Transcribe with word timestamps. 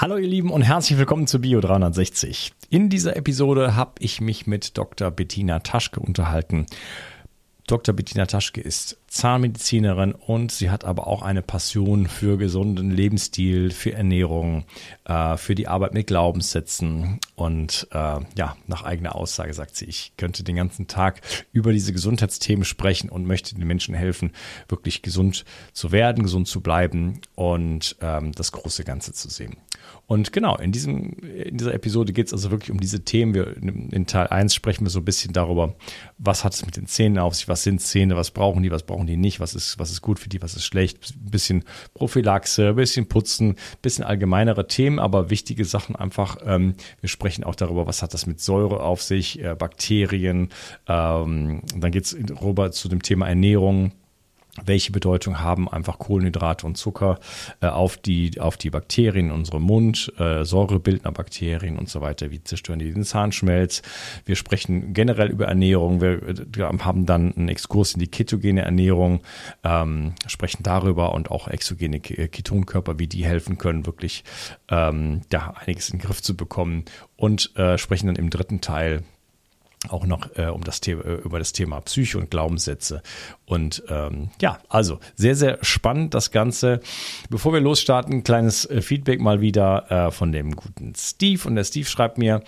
Hallo 0.00 0.16
ihr 0.16 0.28
Lieben 0.28 0.50
und 0.50 0.62
herzlich 0.62 0.96
willkommen 0.96 1.26
zu 1.26 1.40
Bio 1.40 1.60
360. 1.60 2.52
In 2.70 2.88
dieser 2.88 3.16
Episode 3.16 3.74
habe 3.74 3.94
ich 3.98 4.20
mich 4.20 4.46
mit 4.46 4.78
Dr. 4.78 5.10
Bettina 5.10 5.58
Taschke 5.58 5.98
unterhalten. 5.98 6.66
Dr. 7.66 7.96
Bettina 7.96 8.26
Taschke 8.26 8.60
ist 8.60 8.96
Zahnmedizinerin 9.08 10.12
und 10.12 10.52
sie 10.52 10.70
hat 10.70 10.84
aber 10.84 11.06
auch 11.06 11.22
eine 11.22 11.42
Passion 11.42 12.06
für 12.06 12.36
gesunden 12.36 12.90
Lebensstil, 12.90 13.70
für 13.70 13.92
Ernährung, 13.92 14.64
äh, 15.04 15.36
für 15.38 15.54
die 15.54 15.66
Arbeit 15.66 15.94
mit 15.94 16.06
Glaubenssätzen. 16.06 17.18
Und 17.34 17.88
äh, 17.90 18.20
ja, 18.36 18.56
nach 18.66 18.84
eigener 18.84 19.14
Aussage 19.14 19.54
sagt 19.54 19.76
sie, 19.76 19.86
ich 19.86 20.12
könnte 20.16 20.44
den 20.44 20.56
ganzen 20.56 20.88
Tag 20.88 21.22
über 21.52 21.72
diese 21.72 21.92
Gesundheitsthemen 21.92 22.64
sprechen 22.64 23.08
und 23.08 23.26
möchte 23.26 23.54
den 23.54 23.66
Menschen 23.66 23.94
helfen, 23.94 24.32
wirklich 24.68 25.02
gesund 25.02 25.44
zu 25.72 25.90
werden, 25.90 26.22
gesund 26.22 26.46
zu 26.46 26.60
bleiben 26.60 27.20
und 27.34 27.96
ähm, 28.00 28.32
das 28.32 28.52
große 28.52 28.84
Ganze 28.84 29.12
zu 29.14 29.30
sehen. 29.30 29.56
Und 30.06 30.32
genau, 30.32 30.56
in, 30.56 30.72
diesem, 30.72 31.12
in 31.20 31.58
dieser 31.58 31.74
Episode 31.74 32.14
geht 32.14 32.28
es 32.28 32.32
also 32.32 32.50
wirklich 32.50 32.70
um 32.70 32.80
diese 32.80 33.04
Themen. 33.04 33.34
Wir, 33.34 33.56
in 33.58 34.06
Teil 34.06 34.26
1 34.28 34.54
sprechen 34.54 34.86
wir 34.86 34.90
so 34.90 35.00
ein 35.00 35.04
bisschen 35.04 35.34
darüber, 35.34 35.74
was 36.16 36.44
hat 36.44 36.54
es 36.54 36.64
mit 36.64 36.76
den 36.78 36.86
Zähnen 36.86 37.18
auf 37.18 37.34
sich, 37.34 37.46
was 37.46 37.62
sind 37.62 37.80
Zähne, 37.82 38.16
was 38.16 38.30
brauchen 38.30 38.62
die, 38.62 38.70
was 38.70 38.84
brauchen 38.84 38.97
die 39.06 39.16
nicht, 39.16 39.40
was 39.40 39.54
ist, 39.54 39.78
was 39.78 39.90
ist 39.90 40.02
gut 40.02 40.18
für 40.18 40.28
die, 40.28 40.42
was 40.42 40.54
ist 40.54 40.64
schlecht. 40.64 41.14
Ein 41.14 41.30
bisschen 41.30 41.64
Prophylaxe, 41.94 42.68
ein 42.68 42.76
bisschen 42.76 43.08
Putzen, 43.08 43.50
ein 43.50 43.56
bisschen 43.82 44.04
allgemeinere 44.04 44.66
Themen, 44.66 44.98
aber 44.98 45.30
wichtige 45.30 45.64
Sachen 45.64 45.96
einfach. 45.96 46.38
Ähm, 46.44 46.74
wir 47.00 47.08
sprechen 47.08 47.44
auch 47.44 47.54
darüber, 47.54 47.86
was 47.86 48.02
hat 48.02 48.14
das 48.14 48.26
mit 48.26 48.40
Säure 48.40 48.80
auf 48.80 49.02
sich, 49.02 49.42
äh, 49.42 49.54
Bakterien. 49.54 50.50
Ähm, 50.86 51.62
dann 51.76 51.92
geht 51.92 52.04
es 52.04 52.16
rüber 52.42 52.72
zu 52.72 52.88
dem 52.88 53.02
Thema 53.02 53.28
Ernährung 53.28 53.92
welche 54.64 54.92
Bedeutung 54.92 55.40
haben 55.40 55.68
einfach 55.68 55.98
Kohlenhydrate 55.98 56.66
und 56.66 56.76
Zucker 56.76 57.18
äh, 57.60 57.66
auf, 57.66 57.96
die, 57.96 58.40
auf 58.40 58.56
die 58.56 58.70
Bakterien 58.70 59.26
in 59.26 59.32
unserem 59.32 59.62
Mund, 59.62 60.12
äh, 60.18 60.44
Säurebildner 60.44 61.12
Bakterien 61.12 61.78
und 61.78 61.88
so 61.88 62.00
weiter, 62.00 62.30
wie 62.30 62.42
zerstören 62.42 62.78
die 62.78 62.92
den 62.92 63.04
Zahnschmelz. 63.04 63.82
Wir 64.24 64.36
sprechen 64.36 64.92
generell 64.94 65.28
über 65.28 65.46
Ernährung, 65.46 66.00
wir, 66.00 66.22
äh, 66.22 66.78
haben 66.80 67.06
dann 67.06 67.34
einen 67.36 67.48
Exkurs 67.48 67.94
in 67.94 68.00
die 68.00 68.08
ketogene 68.08 68.62
Ernährung, 68.62 69.20
ähm, 69.64 70.14
sprechen 70.26 70.62
darüber 70.62 71.14
und 71.14 71.30
auch 71.30 71.48
exogene 71.48 72.00
Ketonkörper, 72.00 72.98
wie 72.98 73.06
die 73.06 73.24
helfen 73.24 73.58
können, 73.58 73.86
wirklich 73.86 74.24
ähm, 74.68 75.22
ja, 75.32 75.54
einiges 75.56 75.90
in 75.90 75.98
den 75.98 76.06
Griff 76.06 76.22
zu 76.22 76.36
bekommen. 76.36 76.84
Und 77.16 77.56
äh, 77.56 77.78
sprechen 77.78 78.06
dann 78.06 78.16
im 78.16 78.30
dritten 78.30 78.60
Teil 78.60 79.02
auch 79.88 80.06
noch 80.06 80.36
äh, 80.36 80.46
um 80.46 80.64
das 80.64 80.80
Thema, 80.80 81.04
äh, 81.04 81.14
über 81.14 81.38
das 81.38 81.52
Thema 81.52 81.80
Psyche 81.80 82.18
und 82.18 82.30
Glaubenssätze. 82.30 83.02
Und 83.46 83.82
ähm, 83.88 84.30
ja, 84.40 84.58
also 84.68 84.98
sehr, 85.14 85.36
sehr 85.36 85.58
spannend 85.62 86.14
das 86.14 86.30
Ganze. 86.30 86.80
Bevor 87.30 87.52
wir 87.52 87.60
losstarten, 87.60 88.24
kleines 88.24 88.64
äh, 88.64 88.82
Feedback 88.82 89.20
mal 89.20 89.40
wieder 89.40 89.90
äh, 89.90 90.10
von 90.10 90.32
dem 90.32 90.56
guten 90.56 90.94
Steve. 90.96 91.46
Und 91.46 91.54
der 91.54 91.64
Steve 91.64 91.86
schreibt 91.86 92.18
mir, 92.18 92.42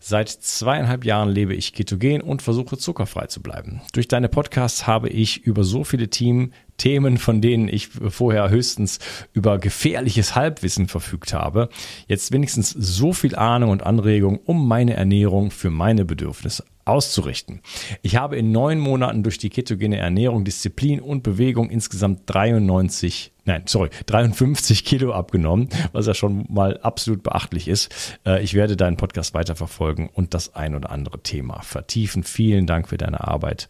seit 0.00 0.28
zweieinhalb 0.28 1.04
Jahren 1.04 1.28
lebe 1.28 1.54
ich 1.54 1.72
ketogen 1.72 2.20
und 2.20 2.42
versuche 2.42 2.78
zuckerfrei 2.78 3.26
zu 3.26 3.42
bleiben. 3.42 3.80
Durch 3.92 4.06
deine 4.06 4.28
Podcasts 4.28 4.86
habe 4.86 5.08
ich 5.08 5.42
über 5.44 5.64
so 5.64 5.82
viele 5.82 6.08
Team 6.08 6.52
Themen, 6.76 7.18
von 7.18 7.40
denen 7.40 7.68
ich 7.68 7.88
vorher 7.88 8.50
höchstens 8.50 8.98
über 9.32 9.58
gefährliches 9.58 10.34
Halbwissen 10.34 10.88
verfügt 10.88 11.32
habe, 11.32 11.68
jetzt 12.08 12.32
wenigstens 12.32 12.70
so 12.70 13.12
viel 13.12 13.34
Ahnung 13.36 13.70
und 13.70 13.82
Anregung, 13.82 14.40
um 14.44 14.66
meine 14.66 14.94
Ernährung 14.94 15.50
für 15.50 15.70
meine 15.70 16.04
Bedürfnisse 16.04 16.64
auszurichten. 16.84 17.60
Ich 18.02 18.16
habe 18.16 18.36
in 18.36 18.52
neun 18.52 18.78
Monaten 18.78 19.22
durch 19.22 19.38
die 19.38 19.50
ketogene 19.50 19.96
Ernährung, 19.96 20.44
Disziplin 20.44 21.00
und 21.00 21.22
Bewegung 21.22 21.68
insgesamt 21.68 22.22
93 22.26 23.32
nein, 23.46 23.62
sorry, 23.66 23.90
53 24.06 24.84
Kilo 24.84 25.12
abgenommen, 25.12 25.68
was 25.92 26.06
ja 26.06 26.14
schon 26.14 26.44
mal 26.48 26.78
absolut 26.78 27.22
beachtlich 27.22 27.68
ist. 27.68 28.18
Äh, 28.26 28.42
ich 28.42 28.54
werde 28.54 28.76
deinen 28.76 28.96
Podcast 28.96 29.34
weiterverfolgen 29.34 30.08
und 30.08 30.34
das 30.34 30.54
ein 30.54 30.74
oder 30.74 30.90
andere 30.90 31.22
Thema 31.22 31.62
vertiefen. 31.62 32.24
Vielen 32.24 32.66
Dank 32.66 32.88
für 32.88 32.98
deine 32.98 33.26
Arbeit 33.26 33.68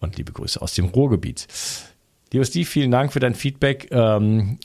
und 0.00 0.16
liebe 0.16 0.32
Grüße 0.32 0.60
aus 0.60 0.74
dem 0.74 0.86
Ruhrgebiet. 0.86 1.46
Lieber 2.32 2.44
Steve, 2.44 2.66
vielen 2.66 2.90
Dank 2.90 3.12
für 3.12 3.20
dein 3.20 3.34
Feedback. 3.34 3.88
Ähm, 3.90 4.58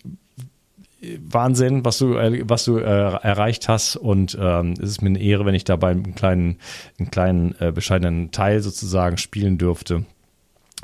Wahnsinn, 1.20 1.84
was 1.84 1.98
du, 1.98 2.16
äh, 2.16 2.44
was 2.48 2.66
du 2.66 2.78
äh, 2.78 2.84
erreicht 2.84 3.68
hast. 3.68 3.96
Und 3.96 4.38
ähm, 4.40 4.74
es 4.74 4.90
ist 4.90 5.02
mir 5.02 5.10
eine 5.10 5.20
Ehre, 5.20 5.46
wenn 5.46 5.56
ich 5.56 5.64
dabei 5.64 5.92
einen 5.92 6.16
kleinen, 6.16 6.60
einen 6.98 7.12
kleinen 7.12 7.56
äh, 7.60 7.72
bescheidenen 7.72 8.32
Teil 8.32 8.62
sozusagen 8.62 9.18
spielen 9.18 9.58
dürfte. 9.58 10.06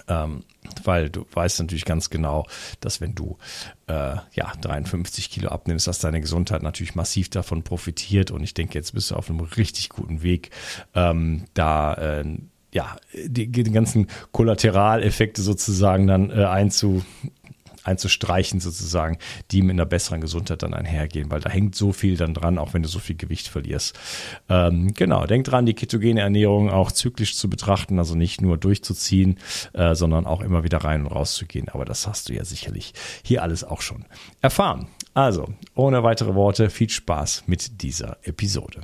Ähm, 0.08 0.44
weil 0.84 1.10
du 1.10 1.26
weißt 1.34 1.60
natürlich 1.60 1.86
ganz 1.86 2.10
genau, 2.10 2.46
dass 2.80 3.02
wenn 3.02 3.16
du 3.16 3.38
äh, 3.88 4.16
ja 4.34 4.54
53 4.62 5.30
Kilo 5.30 5.50
abnimmst, 5.50 5.88
dass 5.88 6.00
deine 6.00 6.22
Gesundheit 6.22 6.64
natürlich 6.64 6.96
massiv 6.96 7.30
davon 7.30 7.64
profitiert. 7.64 8.32
Und 8.32 8.44
ich 8.44 8.54
denke, 8.54 8.76
jetzt 8.78 8.94
bist 8.94 9.12
du 9.12 9.16
auf 9.16 9.30
einem 9.30 9.40
richtig 9.42 9.90
guten 9.90 10.22
Weg, 10.22 10.52
ähm, 10.96 11.46
da 11.54 11.94
äh, 11.94 12.26
ja 12.74 12.96
die, 13.14 13.52
die 13.52 13.72
ganzen 13.72 14.08
Kollateraleffekte 14.32 15.42
sozusagen 15.42 16.08
dann 16.08 16.30
äh, 16.30 16.46
einzu 16.46 17.04
einzustreichen 17.84 18.60
sozusagen, 18.60 19.18
die 19.52 19.62
mit 19.62 19.74
einer 19.74 19.86
besseren 19.86 20.22
Gesundheit 20.22 20.64
dann 20.64 20.74
einhergehen, 20.74 21.32
weil 21.32 21.40
da 21.40 21.50
hängt 21.50 21.76
so 21.76 21.92
viel 21.92 22.18
dann 22.18 22.34
dran, 22.34 22.58
auch 22.58 22.74
wenn 22.74 22.84
du 22.84 22.90
so 22.90 23.00
viel 23.00 23.16
Gewicht 23.16 23.48
verlierst. 23.48 23.98
Ähm, 24.50 24.94
genau, 24.94 25.26
denk 25.26 25.46
dran, 25.46 25.66
die 25.66 25.74
ketogene 25.74 26.22
Ernährung 26.22 26.70
auch 26.70 26.92
zyklisch 26.92 27.36
zu 27.36 27.50
betrachten, 27.50 28.00
also 28.00 28.16
nicht 28.16 28.42
nur 28.42 28.58
durchzuziehen, 28.58 29.40
äh, 29.74 29.96
sondern 29.96 30.26
auch 30.26 30.42
immer 30.42 30.64
wieder 30.64 30.80
rein 30.80 31.06
und 31.06 31.12
raus 31.12 31.34
zu 31.34 31.46
gehen. 31.46 31.70
Aber 31.70 31.86
das 31.86 32.08
hast 32.08 32.30
du 32.30 32.34
ja 32.34 32.46
sicherlich 32.46 32.94
hier 33.24 33.44
alles 33.44 33.64
auch 33.64 33.82
schon 33.82 34.06
erfahren. 34.42 34.88
Also, 35.14 35.50
ohne 35.76 36.04
weitere 36.04 36.36
Worte, 36.36 36.70
viel 36.70 36.90
Spaß 36.90 37.44
mit 37.48 37.82
dieser 37.82 38.18
Episode. 38.24 38.84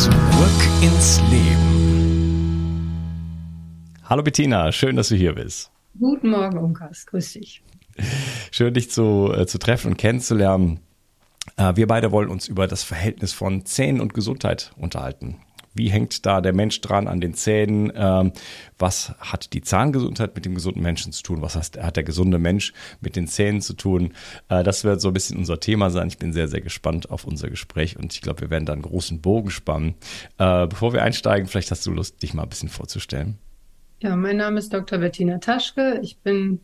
Zurück 0.00 0.14
ins 0.80 1.20
Leben. 1.30 2.80
Hallo 4.04 4.22
Bettina, 4.22 4.72
schön, 4.72 4.96
dass 4.96 5.10
du 5.10 5.14
hier 5.14 5.34
bist. 5.34 5.70
Guten 5.98 6.30
Morgen, 6.30 6.56
Unkas. 6.56 7.04
Grüß 7.04 7.34
dich. 7.34 7.62
Schön, 8.50 8.72
dich 8.72 8.90
zu, 8.90 9.30
äh, 9.36 9.44
zu 9.46 9.58
treffen 9.58 9.88
und 9.88 9.98
kennenzulernen. 9.98 10.80
Äh, 11.58 11.76
wir 11.76 11.86
beide 11.86 12.12
wollen 12.12 12.30
uns 12.30 12.48
über 12.48 12.66
das 12.66 12.82
Verhältnis 12.82 13.34
von 13.34 13.66
Zähnen 13.66 14.00
und 14.00 14.14
Gesundheit 14.14 14.72
unterhalten. 14.78 15.36
Wie 15.74 15.90
hängt 15.90 16.26
da 16.26 16.40
der 16.40 16.52
Mensch 16.52 16.80
dran 16.80 17.06
an 17.06 17.20
den 17.20 17.34
Zähnen? 17.34 17.92
Ähm, 17.94 18.32
was 18.78 19.14
hat 19.20 19.52
die 19.52 19.60
Zahngesundheit 19.60 20.34
mit 20.34 20.44
dem 20.44 20.54
gesunden 20.54 20.82
Menschen 20.82 21.12
zu 21.12 21.22
tun? 21.22 21.42
Was 21.42 21.54
hat 21.54 21.96
der 21.96 22.02
gesunde 22.02 22.38
Mensch 22.38 22.72
mit 23.00 23.14
den 23.14 23.28
Zähnen 23.28 23.60
zu 23.60 23.74
tun? 23.74 24.14
Äh, 24.48 24.64
das 24.64 24.82
wird 24.82 25.00
so 25.00 25.08
ein 25.08 25.14
bisschen 25.14 25.38
unser 25.38 25.60
Thema 25.60 25.90
sein. 25.90 26.08
Ich 26.08 26.18
bin 26.18 26.32
sehr, 26.32 26.48
sehr 26.48 26.60
gespannt 26.60 27.10
auf 27.10 27.24
unser 27.24 27.48
Gespräch 27.48 27.96
und 27.96 28.12
ich 28.12 28.20
glaube, 28.20 28.40
wir 28.40 28.50
werden 28.50 28.66
da 28.66 28.72
einen 28.72 28.82
großen 28.82 29.20
Bogen 29.20 29.50
spannen. 29.50 29.94
Äh, 30.38 30.66
bevor 30.66 30.92
wir 30.92 31.02
einsteigen, 31.02 31.46
vielleicht 31.46 31.70
hast 31.70 31.86
du 31.86 31.92
Lust, 31.92 32.22
dich 32.22 32.34
mal 32.34 32.42
ein 32.42 32.48
bisschen 32.48 32.68
vorzustellen. 32.68 33.38
Ja, 34.00 34.16
mein 34.16 34.38
Name 34.38 34.58
ist 34.58 34.72
Dr. 34.72 34.98
Bettina 34.98 35.38
Taschke. 35.38 36.00
Ich 36.02 36.18
bin 36.18 36.60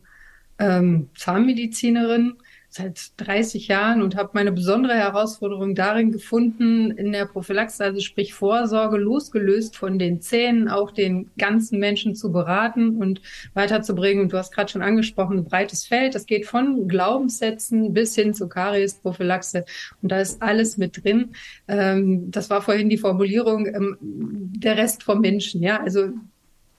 ähm, 0.59 1.09
Zahnmedizinerin 1.15 2.33
seit 2.69 3.11
30 3.17 3.67
Jahren 3.67 4.01
und 4.01 4.15
habe 4.15 4.31
meine 4.33 4.51
besondere 4.51 4.95
Herausforderung 4.95 5.73
darin 5.73 6.11
gefunden, 6.11 6.91
in 6.91 7.11
der 7.11 7.25
Prophylaxe, 7.25 7.83
also 7.83 7.99
sprich 8.01 8.33
Vorsorge, 8.33 8.97
losgelöst 8.97 9.77
von 9.77 9.97
den 9.97 10.21
Zähnen, 10.21 10.67
auch 10.67 10.91
den 10.91 11.31
ganzen 11.37 11.79
Menschen 11.79 12.15
zu 12.15 12.31
beraten 12.31 12.97
und 12.97 13.21
weiterzubringen. 13.53 14.23
Und 14.23 14.33
du 14.33 14.37
hast 14.37 14.53
gerade 14.53 14.69
schon 14.69 14.81
angesprochen, 14.81 15.37
ein 15.37 15.45
breites 15.45 15.85
Feld. 15.85 16.13
Das 16.13 16.25
geht 16.25 16.45
von 16.45 16.87
Glaubenssätzen 16.87 17.93
bis 17.93 18.15
hin 18.15 18.33
zu 18.33 18.49
Karies-Prophylaxe. 18.49 19.65
Und 20.01 20.11
da 20.11 20.19
ist 20.19 20.41
alles 20.41 20.77
mit 20.77 21.03
drin. 21.03 21.31
Ähm, 21.67 22.29
das 22.31 22.49
war 22.49 22.61
vorhin 22.61 22.89
die 22.89 22.97
Formulierung, 22.97 23.65
ähm, 23.67 23.97
der 24.01 24.77
Rest 24.77 25.03
vom 25.03 25.21
Menschen. 25.21 25.61
Ja, 25.63 25.81
also 25.81 26.09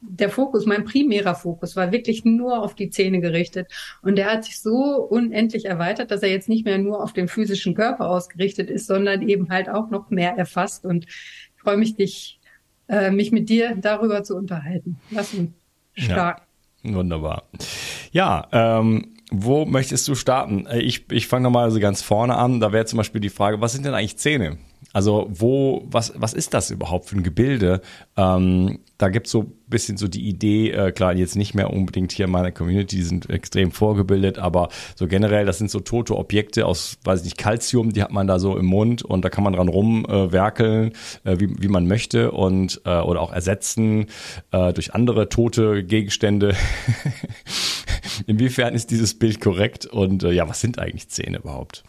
der 0.01 0.31
Fokus, 0.31 0.67
mein 0.67 0.85
primärer 0.85 1.35
Fokus 1.35 1.75
war 1.75 1.91
wirklich 1.93 2.25
nur 2.25 2.63
auf 2.63 2.75
die 2.75 2.91
Zähne 2.91 3.21
gerichtet. 3.21 3.69
Und 4.03 4.17
der 4.17 4.31
hat 4.33 4.45
sich 4.45 4.61
so 4.61 4.97
unendlich 5.11 5.65
erweitert, 5.65 6.11
dass 6.11 6.23
er 6.23 6.31
jetzt 6.31 6.49
nicht 6.49 6.65
mehr 6.65 6.79
nur 6.79 7.03
auf 7.03 7.13
den 7.13 7.29
physischen 7.29 7.75
Körper 7.75 8.09
ausgerichtet 8.09 8.71
ist, 8.71 8.87
sondern 8.87 9.29
eben 9.29 9.51
halt 9.51 9.69
auch 9.69 9.91
noch 9.91 10.11
mehr 10.11 10.37
erfasst. 10.37 10.85
Und 10.85 11.07
ich 11.07 11.63
freue 11.63 11.77
mich, 11.77 11.97
dich, 11.97 12.39
äh, 12.89 13.11
mich 13.11 13.33
mit 13.33 13.49
dir 13.49 13.77
darüber 13.77 14.23
zu 14.23 14.37
unterhalten. 14.37 14.99
Lass 15.11 15.35
uns 15.35 15.51
starten. 15.95 16.43
Ja, 16.83 16.95
wunderbar. 16.95 17.45
Ja, 18.13 18.47
ähm, 18.53 19.17
wo 19.31 19.67
möchtest 19.67 20.07
du 20.09 20.15
starten? 20.15 20.67
Äh, 20.67 20.81
ich, 20.81 21.11
ich 21.11 21.27
fange 21.27 21.45
nochmal 21.45 21.71
so 21.71 21.81
ganz 21.81 22.03
vorne 22.03 22.37
an. 22.37 22.61
Da 22.61 22.73
wäre 22.73 22.87
zum 22.87 22.99
Beispiel 22.99 23.21
die 23.21 23.31
Frage, 23.31 23.61
was 23.61 23.73
sind 23.73 23.85
denn 23.85 23.95
eigentlich 23.95 24.17
Zähne? 24.17 24.59
Also 24.99 25.29
wo, 25.31 25.87
was, 25.89 26.13
was 26.17 26.35
ist 26.35 26.55
das 26.55 26.73
überhaupt 26.73 27.09
für 27.09 27.15
ein 27.15 27.23
Gebilde? 27.23 27.83
Ähm, 28.17 28.81
da 28.97 29.11
gibt's 29.11 29.31
so 29.31 29.53
bisschen 29.69 29.97
so 29.97 30.09
die 30.09 30.29
Idee, 30.29 30.73
äh, 30.73 30.91
klar, 30.91 31.15
jetzt 31.15 31.37
nicht 31.37 31.55
mehr 31.55 31.73
unbedingt 31.73 32.11
hier 32.11 32.25
in 32.25 32.33
meiner 32.33 32.51
Community, 32.51 32.97
die 32.97 33.05
sind 33.05 33.31
extrem 33.31 33.71
vorgebildet, 33.71 34.41
aber 34.41 34.71
so 34.97 35.07
generell, 35.07 35.47
das 35.47 35.59
sind 35.59 35.71
so 35.71 35.79
tote 35.79 36.17
Objekte 36.17 36.67
aus, 36.67 36.99
weiß 37.05 37.21
ich 37.21 37.27
nicht, 37.27 37.39
Calcium, 37.39 37.93
die 37.93 38.03
hat 38.03 38.11
man 38.11 38.27
da 38.27 38.41
so 38.41 38.57
im 38.57 38.67
Mund 38.67 39.03
und 39.03 39.25
da 39.25 39.29
kann 39.29 39.45
man 39.45 39.53
dran 39.53 39.69
rumwerkeln, 39.69 40.91
äh, 41.25 41.35
äh, 41.35 41.39
wie, 41.39 41.63
wie 41.63 41.69
man 41.69 41.87
möchte 41.87 42.33
und 42.33 42.81
äh, 42.85 42.99
oder 42.99 43.21
auch 43.21 43.33
ersetzen 43.33 44.07
äh, 44.51 44.73
durch 44.73 44.95
andere 44.95 45.29
tote 45.29 45.85
Gegenstände. 45.85 46.57
Inwiefern 48.27 48.75
ist 48.75 48.91
dieses 48.91 49.17
Bild 49.17 49.41
korrekt 49.41 49.87
und 49.87 50.25
äh, 50.25 50.33
ja, 50.33 50.49
was 50.49 50.61
sind 50.61 50.81
eigentlich 50.81 51.09
Zähne 51.09 51.39
überhaupt? 51.39 51.85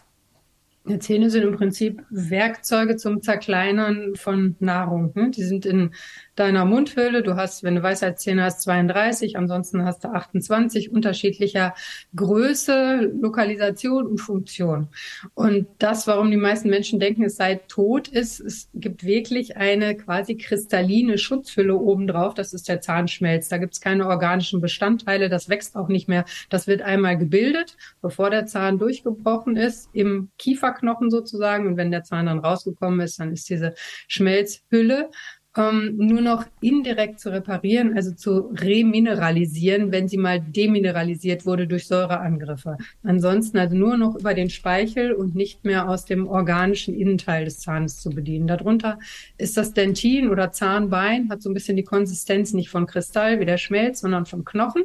Zähne 0.98 1.30
sind 1.30 1.44
im 1.44 1.56
Prinzip 1.56 2.02
Werkzeuge 2.10 2.96
zum 2.96 3.22
Zerkleinern 3.22 4.14
von 4.16 4.56
Nahrung. 4.60 5.12
Ne? 5.14 5.30
Die 5.30 5.42
sind 5.42 5.66
in 5.66 5.94
deiner 6.40 6.64
Mundhöhle. 6.64 7.22
Du 7.22 7.36
hast, 7.36 7.62
wenn 7.62 7.76
du 7.76 7.82
Weisheitszähne 7.82 8.42
hast, 8.42 8.62
32, 8.62 9.36
ansonsten 9.36 9.84
hast 9.84 10.04
du 10.04 10.08
28 10.08 10.90
unterschiedlicher 10.90 11.74
Größe, 12.16 13.12
Lokalisation 13.20 14.06
und 14.06 14.18
Funktion. 14.18 14.88
Und 15.34 15.66
das, 15.78 16.06
warum 16.06 16.30
die 16.30 16.38
meisten 16.38 16.70
Menschen 16.70 16.98
denken, 16.98 17.24
es 17.24 17.36
sei 17.36 17.60
tot, 17.68 18.08
ist, 18.08 18.40
es 18.40 18.70
gibt 18.74 19.04
wirklich 19.04 19.58
eine 19.58 19.96
quasi 19.96 20.36
kristalline 20.36 21.18
Schutzhülle 21.18 21.76
obendrauf. 21.76 22.34
Das 22.34 22.54
ist 22.54 22.68
der 22.68 22.80
Zahnschmelz. 22.80 23.48
Da 23.48 23.58
gibt 23.58 23.74
es 23.74 23.80
keine 23.80 24.06
organischen 24.06 24.60
Bestandteile. 24.60 25.28
Das 25.28 25.48
wächst 25.50 25.76
auch 25.76 25.88
nicht 25.88 26.08
mehr. 26.08 26.24
Das 26.48 26.66
wird 26.66 26.80
einmal 26.80 27.18
gebildet, 27.18 27.76
bevor 28.00 28.30
der 28.30 28.46
Zahn 28.46 28.78
durchgebrochen 28.78 29.56
ist, 29.56 29.90
im 29.92 30.30
Kieferknochen 30.38 31.10
sozusagen. 31.10 31.66
Und 31.66 31.76
wenn 31.76 31.90
der 31.90 32.02
Zahn 32.02 32.26
dann 32.26 32.38
rausgekommen 32.38 33.00
ist, 33.00 33.20
dann 33.20 33.32
ist 33.32 33.48
diese 33.50 33.74
Schmelzhülle 34.08 35.10
ähm, 35.56 35.96
nur 35.96 36.20
noch 36.20 36.44
indirekt 36.60 37.18
zu 37.18 37.30
reparieren, 37.32 37.96
also 37.96 38.12
zu 38.12 38.52
remineralisieren, 38.54 39.90
wenn 39.90 40.06
sie 40.06 40.16
mal 40.16 40.40
demineralisiert 40.40 41.44
wurde 41.44 41.66
durch 41.66 41.88
Säureangriffe. 41.88 42.76
Ansonsten 43.02 43.58
also 43.58 43.74
nur 43.74 43.96
noch 43.96 44.14
über 44.16 44.34
den 44.34 44.48
Speichel 44.48 45.12
und 45.12 45.34
nicht 45.34 45.64
mehr 45.64 45.88
aus 45.88 46.04
dem 46.04 46.28
organischen 46.28 46.94
Innenteil 46.94 47.44
des 47.44 47.58
Zahnes 47.58 48.00
zu 48.00 48.10
bedienen. 48.10 48.46
Darunter 48.46 48.98
ist 49.38 49.56
das 49.56 49.72
Dentin 49.72 50.28
oder 50.28 50.52
Zahnbein, 50.52 51.28
hat 51.30 51.42
so 51.42 51.50
ein 51.50 51.54
bisschen 51.54 51.76
die 51.76 51.84
Konsistenz 51.84 52.52
nicht 52.52 52.70
von 52.70 52.86
Kristall 52.86 53.40
wie 53.40 53.46
der 53.46 53.58
Schmelz, 53.58 54.00
sondern 54.00 54.26
von 54.26 54.44
Knochen. 54.44 54.84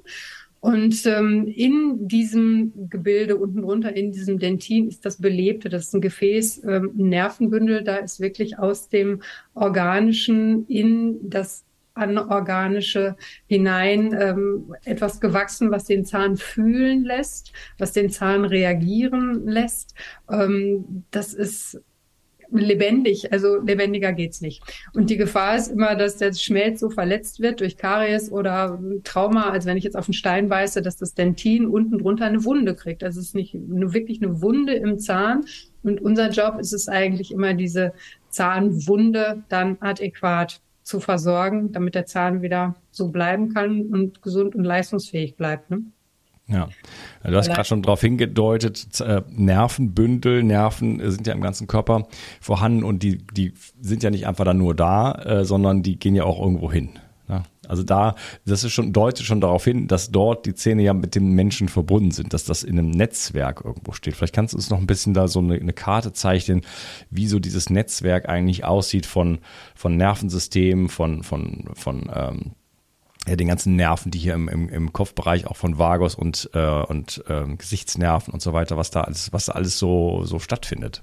Und 0.66 1.06
ähm, 1.06 1.46
in 1.46 2.08
diesem 2.08 2.90
Gebilde 2.90 3.36
unten 3.36 3.62
drunter, 3.62 3.96
in 3.96 4.12
diesem 4.12 4.40
Dentin, 4.40 4.88
ist 4.88 5.06
das 5.06 5.18
Belebte, 5.22 5.70
das 5.70 5.84
ist 5.84 5.94
ein 5.94 6.02
Gefäß, 6.02 6.64
ähm, 6.64 6.92
ein 6.98 7.10
Nervenbündel, 7.10 7.84
da 7.84 7.98
ist 7.98 8.20
wirklich 8.20 8.58
aus 8.58 8.90
dem 8.90 9.22
Organischen 9.54 10.66
in 10.66 11.30
das 11.30 11.66
anorganische 11.94 13.16
hinein 13.46 14.18
ähm, 14.20 14.76
etwas 14.86 15.22
gewachsen, 15.22 15.70
was 15.70 15.84
den 15.86 16.04
Zahn 16.04 16.36
fühlen 16.36 17.04
lässt, 17.04 17.54
was 17.78 17.92
den 17.92 18.10
Zahn 18.10 18.44
reagieren 18.44 19.46
lässt. 19.46 19.94
Ähm, 20.32 21.04
das 21.12 21.36
ist 21.36 21.80
lebendig, 22.52 23.32
also 23.32 23.58
lebendiger 23.58 24.14
geht's 24.14 24.42
nicht. 24.42 24.64
Und 24.94 25.10
die 25.10 25.18
Gefahr 25.18 25.56
ist 25.56 25.70
immer, 25.70 25.96
dass 25.96 26.18
der 26.18 26.34
Schmelz 26.34 26.80
so 26.80 26.90
verletzt 26.90 27.40
wird 27.40 27.60
durch 27.60 27.78
Karies 27.78 28.32
oder 28.32 28.80
Trauma, 29.04 29.50
als 29.50 29.66
wenn 29.66 29.78
ich 29.78 29.84
jetzt 29.84 29.98
auf 29.98 30.08
einen 30.08 30.14
Stein 30.14 30.50
beiße, 30.50 30.82
dass 30.82 30.98
das 30.98 31.14
Dentin 31.14 31.68
unten 31.68 31.98
drunter 32.00 32.26
eine 32.26 32.44
Wunde 32.44 32.76
kriegt. 32.76 33.04
Also 33.04 33.20
es 33.20 33.28
ist 33.28 33.36
nicht 33.36 33.54
nur 33.54 33.94
wirklich 33.94 34.22
eine 34.22 34.42
Wunde 34.42 34.74
im 34.74 35.00
Zahn. 35.00 35.46
Und 35.84 36.02
unser 36.02 36.30
Job 36.30 36.58
ist 36.60 36.74
es 36.74 36.88
eigentlich 36.88 37.32
immer, 37.32 37.54
diese 37.54 37.94
Zahnwunde 38.30 39.44
dann 39.50 39.78
adäquat 39.80 40.62
zu 40.84 41.00
versorgen, 41.00 41.72
damit 41.72 41.96
der 41.96 42.06
Zahn 42.06 42.42
wieder 42.42 42.76
so 42.92 43.10
bleiben 43.10 43.54
kann 43.54 43.88
und 43.88 44.22
gesund 44.22 44.56
und 44.56 44.64
leistungsfähig 44.64 45.36
bleibt. 45.36 45.72
Ne? 45.72 45.86
Ja, 46.48 46.70
du 47.24 47.36
hast 47.36 47.48
gerade 47.48 47.66
schon 47.66 47.82
darauf 47.82 48.02
hingedeutet, 48.02 49.02
äh, 49.02 49.24
Nervenbündel, 49.30 50.44
Nerven 50.44 51.02
sind 51.10 51.26
ja 51.26 51.34
im 51.34 51.42
ganzen 51.42 51.66
Körper 51.66 52.08
vorhanden 52.40 52.84
und 52.84 53.02
die, 53.02 53.18
die 53.18 53.54
sind 53.82 54.04
ja 54.04 54.12
nicht 54.12 54.28
einfach 54.28 54.46
dann 54.46 54.60
nur 54.60 54.76
da, 54.76 55.14
äh, 55.14 55.46
sondern 55.46 55.82
die 55.82 55.98
gehen 55.98 56.14
ja 56.14 56.24
auch 56.24 56.40
irgendwo 56.40 56.72
hin. 56.72 57.00
Ne? 57.28 57.44
Also 57.68 57.82
da, 57.82 58.14
das 58.46 58.64
ist 58.64 58.74
schon, 58.74 58.94
deutet 58.94 59.26
schon 59.26 59.42
darauf 59.42 59.64
hin, 59.64 59.88
dass 59.88 60.12
dort 60.12 60.46
die 60.46 60.54
Zähne 60.54 60.84
ja 60.84 60.94
mit 60.94 61.16
dem 61.16 61.32
Menschen 61.32 61.68
verbunden 61.68 62.12
sind, 62.12 62.34
dass 62.34 62.46
das 62.46 62.64
in 62.64 62.78
einem 62.78 62.92
Netzwerk 62.92 63.64
irgendwo 63.66 63.92
steht. 63.92 64.16
Vielleicht 64.16 64.36
kannst 64.36 64.54
du 64.54 64.58
uns 64.58 64.70
noch 64.70 64.78
ein 64.78 64.86
bisschen 64.86 65.16
da 65.16 65.28
so 65.28 65.40
eine, 65.40 65.56
eine 65.56 65.74
Karte 65.74 66.14
zeichnen, 66.14 66.62
wie 67.10 67.28
so 67.28 67.40
dieses 67.40 67.72
Netzwerk 67.72 68.30
eigentlich 68.30 68.66
aussieht 68.66 69.08
von, 69.08 69.40
von 69.74 69.98
Nervensystemen, 69.98 70.90
von, 70.90 71.24
von, 71.24 71.70
von 71.74 72.10
ähm, 72.14 72.52
ja, 73.28 73.36
den 73.36 73.48
ganzen 73.48 73.76
Nerven, 73.76 74.12
die 74.12 74.20
hier 74.20 74.34
im, 74.34 74.48
im, 74.48 74.70
im 74.70 74.94
Kopfbereich 74.94 75.48
auch 75.48 75.56
von 75.56 75.78
Vagus 75.78 76.16
und, 76.16 76.50
äh, 76.54 76.84
und 76.84 77.24
ähm, 77.28 77.58
Gesichtsnerven 77.58 78.34
und 78.34 78.42
so 78.42 78.54
weiter, 78.54 78.78
was 78.78 78.92
da 78.92 79.02
alles, 79.02 79.34
was 79.34 79.46
da 79.46 79.54
alles 79.54 79.80
so, 79.80 80.24
so 80.26 80.40
stattfindet. 80.40 81.02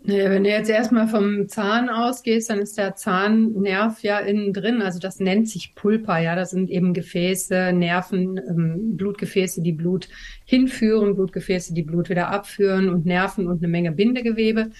Naja, 0.00 0.30
wenn 0.30 0.44
du 0.44 0.50
jetzt 0.50 0.70
erstmal 0.70 1.08
vom 1.08 1.48
Zahn 1.48 1.90
ausgehst, 1.90 2.50
dann 2.50 2.60
ist 2.60 2.78
der 2.78 2.94
Zahnnerv 2.94 4.00
ja 4.02 4.20
innen 4.20 4.52
drin. 4.52 4.80
Also 4.80 5.00
das 5.00 5.18
nennt 5.18 5.48
sich 5.48 5.74
Pulpa, 5.74 6.20
ja. 6.20 6.36
Das 6.36 6.50
sind 6.50 6.70
eben 6.70 6.94
Gefäße, 6.94 7.72
Nerven, 7.72 8.38
ähm, 8.38 8.96
Blutgefäße, 8.96 9.60
die 9.60 9.72
Blut 9.72 10.08
hinführen, 10.44 11.16
Blutgefäße, 11.16 11.74
die 11.74 11.82
Blut 11.82 12.10
wieder 12.10 12.28
abführen 12.28 12.88
und 12.88 13.06
Nerven 13.06 13.48
und 13.48 13.58
eine 13.58 13.68
Menge 13.68 13.90
Bindegewebe. 13.90 14.70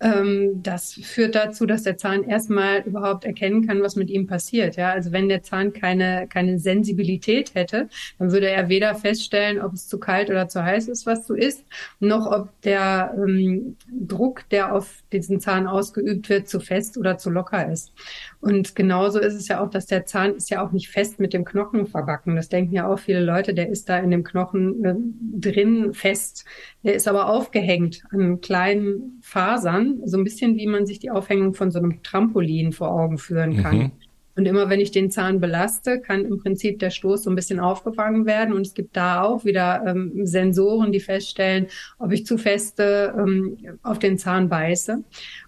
Ähm, 0.00 0.62
das 0.62 0.94
führt 0.94 1.34
dazu, 1.34 1.66
dass 1.66 1.82
der 1.82 1.96
Zahn 1.96 2.22
erstmal 2.22 2.82
überhaupt 2.82 3.24
erkennen 3.24 3.66
kann, 3.66 3.82
was 3.82 3.96
mit 3.96 4.10
ihm 4.10 4.26
passiert. 4.26 4.76
Ja, 4.76 4.92
also 4.92 5.12
wenn 5.12 5.28
der 5.28 5.42
Zahn 5.42 5.72
keine, 5.72 6.26
keine 6.28 6.58
Sensibilität 6.58 7.54
hätte, 7.54 7.88
dann 8.18 8.30
würde 8.30 8.48
er 8.48 8.68
weder 8.68 8.94
feststellen, 8.94 9.60
ob 9.60 9.72
es 9.72 9.88
zu 9.88 9.98
kalt 9.98 10.30
oder 10.30 10.48
zu 10.48 10.62
heiß 10.62 10.88
ist, 10.88 11.06
was 11.06 11.26
du 11.26 11.34
isst, 11.34 11.64
noch 11.98 12.26
ob 12.30 12.48
der 12.62 13.14
ähm, 13.16 13.76
Druck, 13.90 14.48
der 14.50 14.72
auf 14.72 15.02
diesen 15.12 15.40
Zahn 15.40 15.66
ausgeübt 15.66 16.28
wird, 16.28 16.48
zu 16.48 16.60
fest 16.60 16.96
oder 16.96 17.18
zu 17.18 17.30
locker 17.30 17.70
ist. 17.70 17.92
Und 18.40 18.76
genauso 18.76 19.18
ist 19.18 19.34
es 19.34 19.48
ja 19.48 19.60
auch, 19.60 19.70
dass 19.70 19.86
der 19.86 20.06
Zahn 20.06 20.36
ist 20.36 20.50
ja 20.50 20.64
auch 20.64 20.70
nicht 20.70 20.90
fest 20.90 21.18
mit 21.18 21.32
dem 21.32 21.44
Knochen 21.44 21.88
verbacken. 21.88 22.36
Das 22.36 22.48
denken 22.48 22.74
ja 22.74 22.86
auch 22.86 23.00
viele 23.00 23.20
Leute, 23.20 23.52
der 23.52 23.68
ist 23.68 23.88
da 23.88 23.98
in 23.98 24.12
dem 24.12 24.22
Knochen 24.22 24.84
äh, 24.84 24.94
drin 25.40 25.92
fest. 25.92 26.44
Der 26.84 26.94
ist 26.94 27.08
aber 27.08 27.28
aufgehängt 27.28 28.04
an 28.10 28.40
kleinen 28.40 29.18
Fasern, 29.22 29.87
so 30.04 30.16
ein 30.16 30.24
bisschen 30.24 30.56
wie 30.56 30.66
man 30.66 30.86
sich 30.86 30.98
die 30.98 31.10
Aufhängung 31.10 31.54
von 31.54 31.70
so 31.70 31.78
einem 31.78 32.02
Trampolin 32.02 32.72
vor 32.72 32.90
Augen 32.90 33.18
führen 33.18 33.62
kann. 33.62 33.78
Mhm. 33.78 33.90
Und 34.38 34.46
immer 34.46 34.70
wenn 34.70 34.78
ich 34.78 34.92
den 34.92 35.10
Zahn 35.10 35.40
belaste, 35.40 36.00
kann 36.00 36.24
im 36.24 36.38
Prinzip 36.38 36.78
der 36.78 36.90
Stoß 36.90 37.24
so 37.24 37.30
ein 37.30 37.34
bisschen 37.34 37.58
aufgefangen 37.58 38.24
werden. 38.24 38.54
Und 38.54 38.64
es 38.68 38.72
gibt 38.72 38.96
da 38.96 39.22
auch 39.22 39.44
wieder 39.44 39.82
ähm, 39.84 40.12
Sensoren, 40.24 40.92
die 40.92 41.00
feststellen, 41.00 41.66
ob 41.98 42.12
ich 42.12 42.24
zu 42.24 42.38
feste 42.38 43.12
ähm, 43.18 43.58
auf 43.82 43.98
den 43.98 44.16
Zahn 44.16 44.48
beiße. 44.48 45.02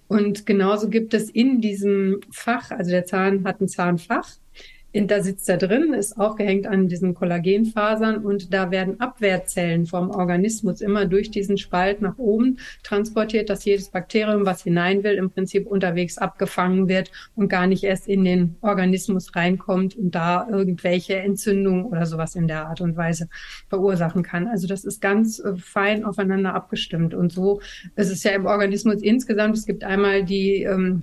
Und 0.09 0.45
genauso 0.45 0.89
gibt 0.89 1.15
es 1.15 1.31
in 1.31 1.61
diesem 1.61 2.19
Fach, 2.33 2.73
also 2.73 2.91
der 2.91 3.05
Zahn 3.05 3.45
hat 3.45 3.61
ein 3.61 3.69
Zahnfach, 3.69 4.29
da 4.93 5.23
sitzt 5.23 5.49
er 5.49 5.57
drin, 5.57 5.93
ist 5.95 6.19
aufgehängt 6.19 6.67
an 6.67 6.89
diesen 6.89 7.15
Kollagenfasern 7.15 8.25
und 8.25 8.53
da 8.53 8.71
werden 8.71 9.01
Abwehrzellen 9.01 9.87
vom 9.87 10.11
Organismus 10.11 10.81
immer 10.81 11.07
durch 11.07 11.31
diesen 11.31 11.59
Spalt 11.59 12.03
nach 12.03 12.19
oben 12.19 12.59
transportiert, 12.83 13.51
dass 13.51 13.65
jedes 13.65 13.91
Bakterium, 13.91 14.47
was 14.47 14.65
hinein 14.65 15.05
will, 15.05 15.15
im 15.15 15.31
Prinzip 15.31 15.67
unterwegs 15.67 16.19
abgefangen 16.19 16.89
wird 16.89 17.13
und 17.37 17.49
gar 17.49 17.67
nicht 17.67 17.85
erst 17.85 18.09
in 18.09 18.25
den 18.25 18.57
Organismus 18.63 19.37
reinkommt 19.37 19.97
und 19.97 20.15
da 20.15 20.49
irgendwelche 20.51 21.17
Entzündungen 21.17 21.85
oder 21.85 22.07
sowas 22.07 22.35
in 22.35 22.49
der 22.49 22.67
Art 22.67 22.81
und 22.81 22.97
Weise 22.97 23.29
verursachen 23.69 24.23
kann. 24.25 24.49
Also 24.49 24.67
das 24.67 24.85
ist 24.85 25.01
ganz 25.01 25.39
äh, 25.39 25.57
fein 25.57 26.05
aufeinander 26.05 26.55
abgestimmt 26.55 27.15
und 27.15 27.33
so 27.33 27.61
ist 27.95 28.11
es 28.11 28.25
ja 28.25 28.33
im 28.33 28.47
Organismus 28.47 29.03
insgesamt. 29.03 29.57
Es 29.57 29.67
gibt 29.67 29.85
einmal 29.85 30.25
die 30.25 30.65
ähm, 30.65 31.03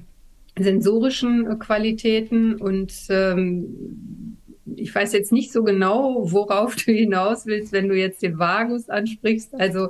sensorischen 0.59 1.49
äh, 1.49 1.55
Qualitäten 1.55 2.55
und 2.55 2.93
ähm, 3.09 4.37
ich 4.75 4.93
weiß 4.93 5.13
jetzt 5.13 5.31
nicht 5.31 5.51
so 5.51 5.63
genau, 5.63 6.31
worauf 6.31 6.75
du 6.75 6.91
hinaus 6.91 7.45
willst, 7.45 7.71
wenn 7.71 7.87
du 7.87 7.95
jetzt 7.95 8.21
den 8.21 8.37
Vagus 8.37 8.89
ansprichst. 8.89 9.59
Also 9.59 9.89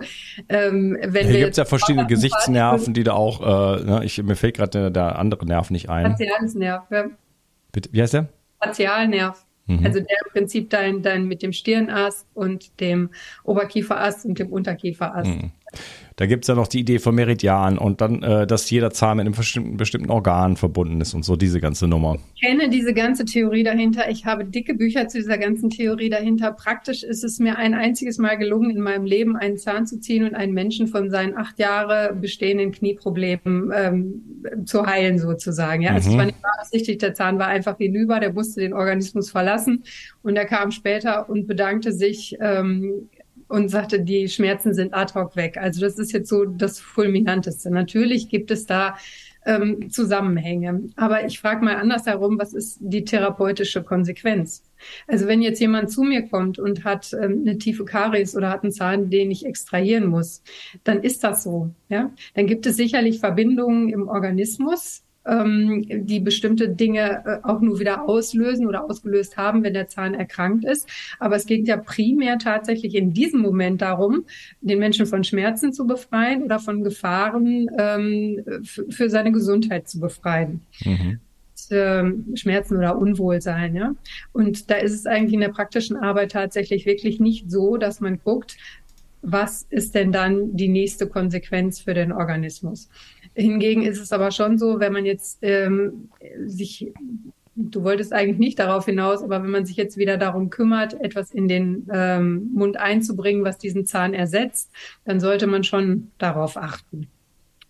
ähm, 0.50 0.98
wenn 1.02 1.28
Hier 1.28 1.40
gibt 1.40 1.52
es 1.52 1.58
ja 1.58 1.66
verschiedene 1.66 2.08
Gesichtsnerven, 2.08 2.94
die 2.94 3.04
da 3.04 3.14
auch, 3.14 3.42
äh, 3.42 3.84
ne, 3.84 4.02
ich, 4.04 4.22
mir 4.22 4.36
fällt 4.36 4.58
gerade 4.58 4.70
der, 4.70 4.90
der, 4.90 5.20
andere 5.20 5.46
Nerv 5.46 5.72
nicht 5.72 5.90
ein. 5.90 6.12
Fazialnerv, 6.12 6.84
ja. 6.92 7.06
Bitte, 7.72 7.90
wie 7.92 8.02
heißt 8.02 8.14
der? 8.14 8.30
Fazialnerv. 8.62 9.46
Mhm. 9.66 9.86
Also 9.86 10.00
der 10.00 10.18
im 10.26 10.32
Prinzip 10.32 10.70
dein, 10.70 11.02
dein 11.02 11.26
mit 11.26 11.42
dem 11.44 11.54
Stirnast 11.54 12.26
und 12.34 12.80
dem 12.80 13.10
Oberkieferast 13.44 14.26
und 14.26 14.40
dem 14.40 14.52
Unterkieferast. 14.52 15.30
Mhm. 15.30 15.52
Da 16.18 16.26
gibt 16.26 16.46
es 16.46 16.48
ja 16.48 16.56
noch 16.56 16.68
die 16.68 16.80
Idee 16.80 16.98
von 16.98 17.14
Meridian 17.14 17.78
und 17.78 18.02
dann, 18.02 18.24
äh, 18.24 18.48
dass 18.48 18.68
jeder 18.72 18.90
Zahn 18.90 19.18
mit 19.18 19.28
einem 19.28 19.36
bestimmten, 19.36 19.78
bestimmten 19.78 20.10
Organ 20.10 20.58
verbunden 20.58 21.00
ist 21.00 21.14
und 21.14 21.24
so 21.24 21.36
diese 21.36 21.62
ganze 21.62 21.88
Nummer. 21.88 22.18
Ich 22.34 22.42
kenne 22.42 22.70
diese 22.70 22.96
ganze 22.96 23.24
Theorie 23.24 23.62
dahinter. 23.62 24.10
Ich 24.10 24.26
habe 24.26 24.44
dicke 24.44 24.74
Bücher 24.74 25.08
zu 25.08 25.20
dieser 25.20 25.38
ganzen 25.38 25.70
Theorie 25.70 26.10
dahinter. 26.10 26.54
Praktisch 26.54 27.04
ist 27.04 27.24
es 27.24 27.38
mir 27.38 27.58
ein 27.58 27.76
einziges 27.76 28.18
Mal 28.18 28.36
gelungen, 28.40 28.72
in 28.72 28.82
meinem 28.82 29.06
Leben 29.06 29.36
einen 29.36 29.60
Zahn 29.60 29.86
zu 29.86 30.00
ziehen 30.00 30.24
und 30.24 30.34
einen 30.34 30.56
Menschen 30.56 30.88
von 30.88 31.12
seinen 31.12 31.38
acht 31.38 31.60
Jahre 31.60 32.18
bestehenden 32.20 32.72
Knieproblemen 32.72 33.72
ähm, 33.76 34.66
zu 34.66 34.88
heilen, 34.88 35.20
sozusagen. 35.20 35.84
Ja, 35.84 35.92
also 35.92 36.10
mhm. 36.10 36.16
es 36.16 36.18
war 36.18 36.26
nicht 36.26 36.42
beabsichtigt, 36.42 37.04
der 37.04 37.14
Zahn 37.14 37.38
war 37.38 37.48
einfach 37.48 37.78
hinüber, 37.78 38.20
der 38.20 38.34
musste 38.34 38.60
den 38.60 38.74
Organismus 38.74 39.30
verlassen 39.30 39.84
und 40.24 40.36
er 40.36 40.46
kam 40.46 40.72
später 40.72 41.30
und 41.30 41.46
bedankte 41.46 41.92
sich 41.92 42.36
ähm, 42.40 43.08
und 43.48 43.70
sagte, 43.70 44.00
die 44.00 44.27
Schmerzen 44.27 44.74
sind 44.74 44.94
ad 44.94 45.13
hoc 45.13 45.36
weg. 45.36 45.58
Also 45.58 45.82
das 45.82 45.98
ist 45.98 46.12
jetzt 46.12 46.30
so 46.30 46.46
das 46.46 46.80
Fulminanteste. 46.80 47.72
Natürlich 47.72 48.30
gibt 48.30 48.51
es 48.51 48.66
da 48.66 48.96
ähm, 49.48 49.89
Zusammenhänge. 49.89 50.89
Aber 50.96 51.25
ich 51.25 51.39
frage 51.39 51.63
mal 51.63 51.77
andersherum, 51.77 52.38
was 52.38 52.54
ist 52.54 52.77
die 52.82 53.06
therapeutische 53.06 53.82
Konsequenz? 53.82 54.63
Also 55.08 55.25
wenn 55.27 55.42
jetzt 55.42 55.60
jemand 55.60 55.89
zu 55.89 56.04
mir 56.04 56.27
kommt 56.27 56.60
und 56.60 56.84
hat 56.84 57.13
ähm, 57.13 57.44
eine 57.46 57.58
tiefe 57.58 57.86
Karies 57.86 58.36
oder 58.36 58.50
hat 58.50 58.63
einen 58.63 58.74
Zahn, 58.74 59.10
den 59.10 59.32
ich 59.32 59.46
extrahieren 59.46 60.08
muss, 60.08 60.44
dann 60.84 61.01
ist 61.01 61.24
das 61.24 61.44
so. 61.44 61.72
Ja, 61.89 62.12
dann 62.36 62.46
gibt 62.46 62.66
es 62.66 62.75
sicherlich 62.75 63.20
Verbindungen 63.20 63.89
im 63.89 64.08
Organismus, 64.10 65.04
ähm, 65.27 65.86
die 66.05 66.19
bestimmte 66.19 66.69
Dinge 66.69 67.24
äh, 67.25 67.38
auch 67.43 67.62
nur 67.62 67.79
wieder 67.79 68.07
auslösen 68.07 68.67
oder 68.67 68.86
ausgelöst 68.86 69.38
haben, 69.38 69.63
wenn 69.63 69.74
der 69.74 69.88
Zahn 69.88 70.13
erkrankt 70.13 70.65
ist. 70.65 70.88
Aber 71.19 71.36
es 71.36 71.46
geht 71.46 71.67
ja 71.67 71.77
primär 71.77 72.38
tatsächlich 72.38 72.96
in 72.96 73.13
diesem 73.13 73.41
Moment 73.41 73.81
darum, 73.81 74.25
den 74.62 74.79
Menschen 74.79 75.05
von 75.05 75.24
Schmerzen 75.24 75.74
zu 75.74 75.86
befreien 75.86 76.43
oder 76.43 76.60
von 76.60 76.84
Gefahren 76.84 77.69
ähm, 77.77 78.43
für 78.63 79.10
seine 79.10 79.31
Gesundheit 79.31 79.88
zu 79.88 80.00
befreien. 80.00 80.62
Mhm. 80.84 81.19
Ähm, 81.69 82.25
Schmerzen 82.36 82.77
oder 82.77 82.98
Unwohlsein, 82.98 83.75
ja. 83.75 83.93
Und 84.31 84.69
da 84.69 84.75
ist 84.75 84.93
es 84.93 85.05
eigentlich 85.05 85.34
in 85.34 85.41
der 85.41 85.50
praktischen 85.50 85.98
Arbeit 85.98 86.31
tatsächlich 86.31 86.86
wirklich 86.86 87.19
nicht 87.19 87.51
so, 87.51 87.77
dass 87.77 88.00
man 88.00 88.19
guckt, 88.24 88.55
was 89.22 89.64
ist 89.70 89.96
denn 89.96 90.12
dann 90.12 90.56
die 90.56 90.70
nächste 90.70 91.08
Konsequenz 91.08 91.80
für 91.80 91.94
den 91.94 92.12
Organismus? 92.12 92.90
Hingegen 93.34 93.84
ist 93.84 94.00
es 94.00 94.12
aber 94.12 94.32
schon 94.32 94.58
so, 94.58 94.80
wenn 94.80 94.94
man 94.94 95.06
jetzt 95.06 95.40
ähm, 95.42 96.10
sich, 96.46 96.92
du 97.56 97.84
wolltest 97.84 98.14
eigentlich 98.14 98.40
nicht 98.40 98.60
darauf 98.60 98.86
hinaus, 98.86 99.22
aber 99.22 99.44
wenn 99.44 99.52
man 99.52 99.66
sich 99.66 99.78
jetzt 99.78 99.98
wieder 99.98 100.18
darum 100.18 100.50
kümmert, 100.50 101.00
etwas 101.00 101.32
in 101.32 101.48
den 101.48 101.88
ähm, 101.92 102.50
Mund 102.54 102.78
einzubringen, 102.78 103.44
was 103.44 103.58
diesen 103.58 103.86
Zahn 103.86 104.14
ersetzt, 104.14 104.72
dann 105.06 105.20
sollte 105.20 105.48
man 105.48 105.64
schon 105.64 106.12
darauf 106.18 106.58
achten, 106.58 107.08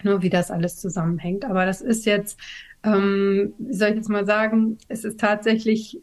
ne, 0.04 0.22
wie 0.22 0.30
das 0.30 0.52
alles 0.52 0.78
zusammenhängt. 0.78 1.44
Aber 1.44 1.66
das 1.66 1.82
ist 1.82 2.06
jetzt, 2.06 2.40
ähm, 2.84 3.54
soll 3.70 3.90
ich 3.90 3.96
jetzt 3.96 4.10
mal 4.10 4.26
sagen, 4.26 4.78
es 4.88 5.04
ist 5.04 5.20
tatsächlich 5.20 6.02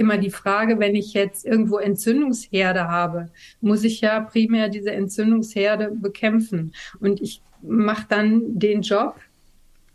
immer 0.00 0.18
die 0.18 0.30
Frage, 0.30 0.78
wenn 0.78 0.96
ich 0.96 1.12
jetzt 1.12 1.46
irgendwo 1.46 1.78
Entzündungsherde 1.78 2.88
habe, 2.88 3.28
muss 3.60 3.84
ich 3.84 4.00
ja 4.00 4.20
primär 4.20 4.68
diese 4.68 4.90
Entzündungsherde 4.90 5.92
bekämpfen. 5.92 6.72
Und 6.98 7.20
ich 7.20 7.42
mache 7.62 8.06
dann 8.08 8.58
den 8.58 8.82
Job, 8.82 9.16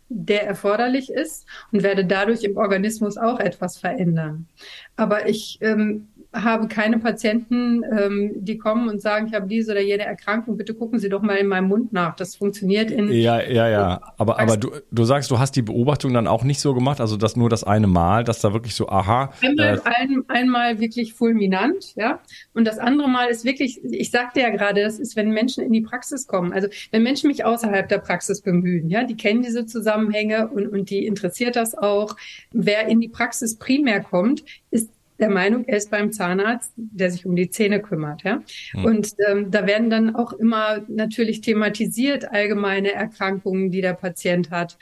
der 0.08 0.46
erforderlich 0.46 1.10
ist 1.10 1.46
und 1.72 1.82
werde 1.82 2.04
dadurch 2.04 2.44
im 2.44 2.56
Organismus 2.56 3.16
auch 3.16 3.40
etwas 3.40 3.76
verändern. 3.76 4.46
Aber 4.94 5.28
ich 5.28 5.58
ähm, 5.60 6.06
habe 6.32 6.68
keine 6.68 6.98
Patienten, 6.98 7.82
ähm, 7.84 8.32
die 8.36 8.58
kommen 8.58 8.88
und 8.88 9.00
sagen, 9.00 9.26
ich 9.26 9.34
habe 9.34 9.46
diese 9.46 9.72
oder 9.72 9.80
jene 9.80 10.04
Erkrankung, 10.04 10.56
bitte 10.56 10.74
gucken 10.74 10.98
Sie 10.98 11.08
doch 11.08 11.22
mal 11.22 11.36
in 11.36 11.46
meinem 11.46 11.68
Mund 11.68 11.92
nach. 11.92 12.16
Das 12.16 12.36
funktioniert 12.36 12.90
in. 12.90 13.10
Ja, 13.10 13.40
ja, 13.40 13.68
ja. 13.68 14.00
Aber, 14.18 14.38
aber 14.38 14.56
du, 14.56 14.70
du 14.90 15.04
sagst, 15.04 15.30
du 15.30 15.38
hast 15.38 15.56
die 15.56 15.62
Beobachtung 15.62 16.12
dann 16.12 16.26
auch 16.26 16.44
nicht 16.44 16.60
so 16.60 16.74
gemacht, 16.74 17.00
also 17.00 17.16
das 17.16 17.36
nur 17.36 17.48
das 17.48 17.64
eine 17.64 17.86
Mal, 17.86 18.24
dass 18.24 18.40
da 18.40 18.52
wirklich 18.52 18.74
so, 18.74 18.88
aha. 18.88 19.32
Einmal, 19.40 19.76
äh, 19.76 19.80
ein, 19.84 20.24
einmal 20.28 20.80
wirklich 20.80 21.14
fulminant, 21.14 21.94
ja. 21.96 22.20
Und 22.54 22.66
das 22.66 22.78
andere 22.78 23.08
Mal 23.08 23.28
ist 23.28 23.44
wirklich, 23.44 23.82
ich 23.84 24.10
sagte 24.10 24.40
ja 24.40 24.50
gerade, 24.50 24.82
das 24.82 24.98
ist, 24.98 25.16
wenn 25.16 25.30
Menschen 25.30 25.64
in 25.64 25.72
die 25.72 25.82
Praxis 25.82 26.26
kommen. 26.26 26.52
Also 26.52 26.68
wenn 26.90 27.02
Menschen 27.02 27.28
mich 27.28 27.44
außerhalb 27.44 27.88
der 27.88 27.98
Praxis 27.98 28.40
bemühen, 28.40 28.88
ja, 28.88 29.04
die 29.04 29.16
kennen 29.16 29.42
diese 29.42 29.66
Zusammenhänge 29.66 30.48
und, 30.48 30.68
und 30.68 30.90
die 30.90 31.06
interessiert 31.06 31.56
das 31.56 31.76
auch. 31.76 32.16
Wer 32.52 32.88
in 32.88 33.00
die 33.00 33.08
Praxis 33.08 33.56
primär 33.56 34.00
kommt, 34.00 34.44
ist 34.70 34.90
der 35.18 35.30
Meinung, 35.30 35.64
er 35.66 35.76
ist 35.76 35.90
beim 35.90 36.12
Zahnarzt, 36.12 36.72
der 36.76 37.10
sich 37.10 37.26
um 37.26 37.36
die 37.36 37.50
Zähne 37.50 37.80
kümmert. 37.80 38.22
Ja? 38.22 38.42
Mhm. 38.74 38.84
Und 38.84 39.08
ähm, 39.28 39.50
da 39.50 39.66
werden 39.66 39.90
dann 39.90 40.14
auch 40.14 40.32
immer 40.32 40.82
natürlich 40.88 41.40
thematisiert 41.40 42.30
allgemeine 42.30 42.92
Erkrankungen, 42.92 43.70
die 43.70 43.80
der 43.80 43.94
Patient 43.94 44.50
hat. 44.50 44.76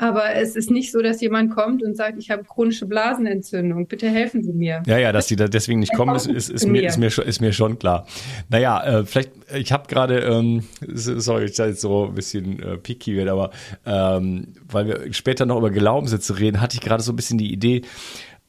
Aber 0.00 0.36
es 0.36 0.54
ist 0.54 0.70
nicht 0.70 0.92
so, 0.92 1.02
dass 1.02 1.20
jemand 1.20 1.52
kommt 1.52 1.82
und 1.82 1.96
sagt, 1.96 2.18
ich 2.18 2.30
habe 2.30 2.44
chronische 2.44 2.86
Blasenentzündung, 2.86 3.88
bitte 3.88 4.08
helfen 4.08 4.44
Sie 4.44 4.52
mir. 4.52 4.80
Ja, 4.86 4.96
ja, 4.96 5.10
dass 5.10 5.26
Sie 5.26 5.34
da 5.34 5.48
deswegen 5.48 5.80
nicht 5.80 5.92
kommen, 5.92 6.14
ist, 6.14 6.28
ist, 6.28 6.50
ist, 6.50 6.66
mir, 6.66 6.86
ist, 6.86 6.98
mir, 6.98 7.10
schon, 7.10 7.24
ist 7.24 7.40
mir 7.40 7.52
schon 7.52 7.80
klar. 7.80 8.06
Naja, 8.48 9.00
äh, 9.00 9.04
vielleicht, 9.04 9.32
ich 9.52 9.72
habe 9.72 9.88
gerade, 9.88 10.20
ähm, 10.20 10.62
sorry, 10.94 11.46
ich 11.46 11.56
da 11.56 11.66
jetzt 11.66 11.80
so 11.80 12.06
ein 12.06 12.14
bisschen 12.14 12.62
äh, 12.62 12.76
picky 12.76 13.16
wird, 13.16 13.28
aber 13.28 13.50
ähm, 13.84 14.54
weil 14.70 14.86
wir 14.86 15.12
später 15.12 15.46
noch 15.46 15.58
über 15.58 15.70
Glaubenssätze 15.70 16.38
reden, 16.38 16.60
hatte 16.60 16.76
ich 16.76 16.80
gerade 16.80 17.02
so 17.02 17.12
ein 17.12 17.16
bisschen 17.16 17.38
die 17.38 17.52
Idee, 17.52 17.82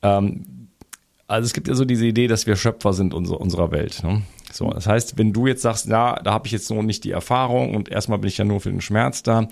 ähm, 0.03 0.58
also 1.29 1.45
es 1.45 1.53
gibt 1.53 1.67
ja 1.67 1.75
so 1.75 1.86
diese 1.86 2.05
Idee, 2.07 2.27
dass 2.27 2.48
wir 2.48 2.55
Schöpfer 2.55 2.91
sind 2.93 3.13
unserer, 3.13 3.39
Welt. 3.71 4.03
Ne? 4.03 4.24
So, 4.51 4.69
das 4.69 4.87
heißt, 4.87 5.17
wenn 5.17 5.33
du 5.33 5.47
jetzt 5.47 5.61
sagst, 5.61 5.87
ja, 5.87 6.15
da 6.15 6.33
habe 6.33 6.47
ich 6.47 6.51
jetzt 6.51 6.69
noch 6.69 6.81
nicht 6.81 7.03
die 7.03 7.11
Erfahrung 7.11 7.75
und 7.75 7.89
erstmal 7.89 8.19
bin 8.19 8.29
ich 8.29 8.37
ja 8.37 8.45
nur 8.45 8.59
für 8.59 8.71
den 8.71 8.81
Schmerz 8.81 9.23
da, 9.23 9.47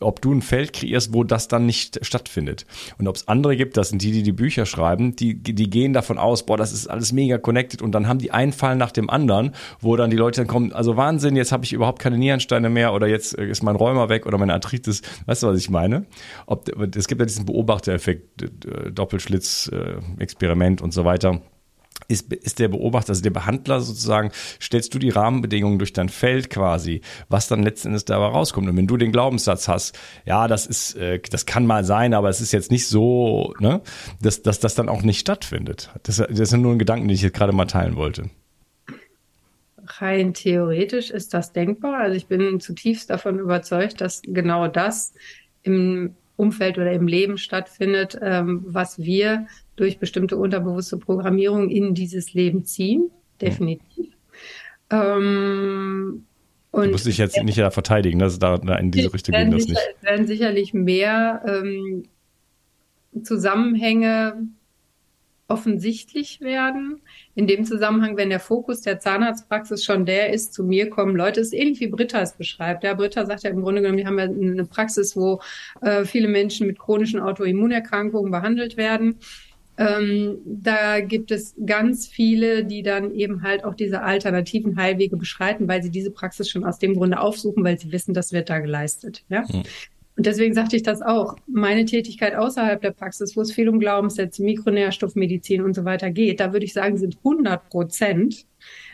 ob 0.00 0.22
du 0.22 0.32
ein 0.32 0.42
Feld 0.42 0.72
kreierst, 0.72 1.12
wo 1.12 1.24
das 1.24 1.48
dann 1.48 1.66
nicht 1.66 2.04
stattfindet. 2.04 2.66
Und 2.98 3.08
ob 3.08 3.16
es 3.16 3.28
andere 3.28 3.56
gibt, 3.56 3.76
das 3.76 3.90
sind 3.90 4.02
die, 4.02 4.12
die 4.12 4.22
die 4.22 4.32
Bücher 4.32 4.66
schreiben, 4.66 5.16
die, 5.16 5.34
die 5.34 5.70
gehen 5.70 5.92
davon 5.92 6.18
aus, 6.18 6.46
boah, 6.46 6.56
das 6.56 6.72
ist 6.72 6.86
alles 6.86 7.12
mega 7.12 7.38
connected 7.38 7.82
und 7.82 7.92
dann 7.92 8.08
haben 8.08 8.18
die 8.18 8.30
einen 8.30 8.52
Fall 8.52 8.76
nach 8.76 8.92
dem 8.92 9.10
anderen, 9.10 9.54
wo 9.80 9.96
dann 9.96 10.10
die 10.10 10.16
Leute 10.16 10.40
dann 10.40 10.48
kommen, 10.48 10.72
also 10.72 10.96
Wahnsinn, 10.96 11.36
jetzt 11.36 11.52
habe 11.52 11.64
ich 11.64 11.72
überhaupt 11.72 12.00
keine 12.00 12.18
Nierensteine 12.18 12.70
mehr 12.70 12.94
oder 12.94 13.06
jetzt 13.06 13.34
ist 13.34 13.62
mein 13.62 13.76
Rheuma 13.76 14.08
weg 14.08 14.26
oder 14.26 14.38
meine 14.38 14.54
Arthritis. 14.54 15.02
Weißt 15.26 15.42
du, 15.42 15.48
was 15.48 15.58
ich 15.58 15.70
meine? 15.70 16.06
Ob, 16.46 16.68
es 16.96 17.06
gibt 17.06 17.20
ja 17.20 17.26
diesen 17.26 17.44
Beobachtereffekt, 17.44 18.48
Doppelschlitz, 18.92 19.70
Experiment 20.18 20.80
und 20.80 20.92
so 20.92 21.04
weiter 21.04 21.40
ist, 22.08 22.32
ist 22.32 22.58
der 22.58 22.68
Beobachter, 22.68 23.10
also 23.10 23.22
der 23.22 23.30
Behandler 23.30 23.80
sozusagen, 23.80 24.30
stellst 24.60 24.94
du 24.94 24.98
die 24.98 25.10
Rahmenbedingungen 25.10 25.78
durch 25.78 25.92
dein 25.92 26.08
Feld 26.08 26.48
quasi, 26.48 27.02
was 27.28 27.48
dann 27.48 27.62
letzten 27.62 27.88
Endes 27.88 28.06
dabei 28.06 28.26
rauskommt. 28.26 28.68
Und 28.68 28.76
wenn 28.76 28.86
du 28.86 28.96
den 28.96 29.12
Glaubenssatz 29.12 29.68
hast, 29.68 29.98
ja, 30.24 30.48
das 30.48 30.66
ist, 30.66 30.96
äh, 30.96 31.20
das 31.30 31.44
kann 31.44 31.66
mal 31.66 31.84
sein, 31.84 32.14
aber 32.14 32.30
es 32.30 32.40
ist 32.40 32.52
jetzt 32.52 32.70
nicht 32.70 32.88
so, 32.88 33.54
ne, 33.60 33.82
dass, 34.22 34.42
dass 34.42 34.58
das 34.58 34.74
dann 34.74 34.88
auch 34.88 35.02
nicht 35.02 35.20
stattfindet. 35.20 35.90
Das, 36.02 36.16
das 36.16 36.48
sind 36.48 36.62
nur 36.62 36.72
ein 36.72 36.78
Gedanken, 36.78 37.08
den 37.08 37.14
ich 37.14 37.22
jetzt 37.22 37.36
gerade 37.36 37.52
mal 37.52 37.66
teilen 37.66 37.96
wollte. 37.96 38.30
Rein 39.84 40.34
theoretisch 40.34 41.10
ist 41.10 41.34
das 41.34 41.52
denkbar. 41.52 42.00
Also 42.00 42.16
ich 42.16 42.26
bin 42.26 42.60
zutiefst 42.60 43.10
davon 43.10 43.38
überzeugt, 43.38 44.00
dass 44.00 44.22
genau 44.22 44.68
das 44.68 45.12
im 45.62 46.14
Umfeld 46.36 46.78
oder 46.78 46.92
im 46.92 47.06
Leben 47.06 47.36
stattfindet, 47.36 48.18
ähm, 48.22 48.64
was 48.66 48.98
wir 48.98 49.46
durch 49.78 49.98
bestimmte 49.98 50.36
unterbewusste 50.36 50.96
Programmierung 50.96 51.70
in 51.70 51.94
dieses 51.94 52.34
Leben 52.34 52.64
ziehen. 52.64 53.10
Definitiv. 53.40 54.14
Ähm, 54.90 56.24
und 56.70 56.84
du 56.84 56.90
musst 56.90 57.06
dich 57.06 57.18
jetzt 57.18 57.42
nicht 57.42 57.58
da 57.58 57.70
verteidigen, 57.70 58.18
dass 58.18 58.38
da, 58.38 58.58
da 58.58 58.76
in 58.76 58.90
diese 58.90 59.12
Richtung 59.12 59.34
ging 59.34 59.50
das 59.50 59.66
nicht. 59.66 59.78
Es 59.96 60.02
werden 60.02 60.26
sicherlich 60.26 60.74
mehr 60.74 61.42
ähm, 61.46 62.04
Zusammenhänge 63.22 64.48
offensichtlich 65.48 66.42
werden. 66.42 67.00
In 67.34 67.46
dem 67.46 67.64
Zusammenhang, 67.64 68.18
wenn 68.18 68.28
der 68.28 68.38
Fokus 68.38 68.82
der 68.82 69.00
Zahnarztpraxis 69.00 69.82
schon 69.82 70.04
der 70.04 70.30
ist, 70.30 70.52
zu 70.52 70.62
mir 70.62 70.90
kommen 70.90 71.16
Leute, 71.16 71.40
ist 71.40 71.54
ähnlich 71.54 71.80
wie 71.80 71.88
Britta 71.88 72.20
es 72.20 72.34
beschreibt. 72.34 72.84
Ja, 72.84 72.92
Britta 72.92 73.24
sagt 73.24 73.44
ja 73.44 73.50
im 73.50 73.62
Grunde 73.62 73.80
genommen, 73.80 73.96
wir 73.96 74.06
haben 74.06 74.18
ja 74.18 74.26
eine 74.26 74.66
Praxis, 74.66 75.16
wo 75.16 75.40
äh, 75.80 76.04
viele 76.04 76.28
Menschen 76.28 76.66
mit 76.66 76.78
chronischen 76.78 77.18
Autoimmunerkrankungen 77.18 78.30
behandelt 78.30 78.76
werden. 78.76 79.18
Ähm, 79.78 80.38
da 80.44 81.00
gibt 81.00 81.30
es 81.30 81.54
ganz 81.64 82.08
viele, 82.08 82.64
die 82.64 82.82
dann 82.82 83.14
eben 83.14 83.42
halt 83.42 83.64
auch 83.64 83.74
diese 83.74 84.02
alternativen 84.02 84.76
Heilwege 84.76 85.16
beschreiten, 85.16 85.68
weil 85.68 85.82
sie 85.82 85.90
diese 85.90 86.10
Praxis 86.10 86.50
schon 86.50 86.64
aus 86.64 86.80
dem 86.80 86.94
Grunde 86.94 87.20
aufsuchen, 87.20 87.62
weil 87.62 87.78
sie 87.78 87.92
wissen, 87.92 88.12
das 88.12 88.32
wird 88.32 88.50
da 88.50 88.58
geleistet. 88.58 89.24
Ja? 89.28 89.42
Mhm. 89.42 89.62
Und 90.16 90.26
deswegen 90.26 90.52
sagte 90.52 90.74
ich 90.74 90.82
das 90.82 91.00
auch. 91.00 91.36
Meine 91.46 91.84
Tätigkeit 91.84 92.34
außerhalb 92.34 92.82
der 92.82 92.90
Praxis, 92.90 93.36
wo 93.36 93.40
es 93.40 93.52
viel 93.52 93.68
um 93.68 93.78
Glaubenssätze, 93.78 94.42
Mikronährstoffmedizin 94.42 95.62
und 95.62 95.74
so 95.74 95.84
weiter 95.84 96.10
geht, 96.10 96.40
da 96.40 96.52
würde 96.52 96.64
ich 96.64 96.72
sagen, 96.72 96.98
sind 96.98 97.18
100 97.18 97.70
Prozent 97.70 98.44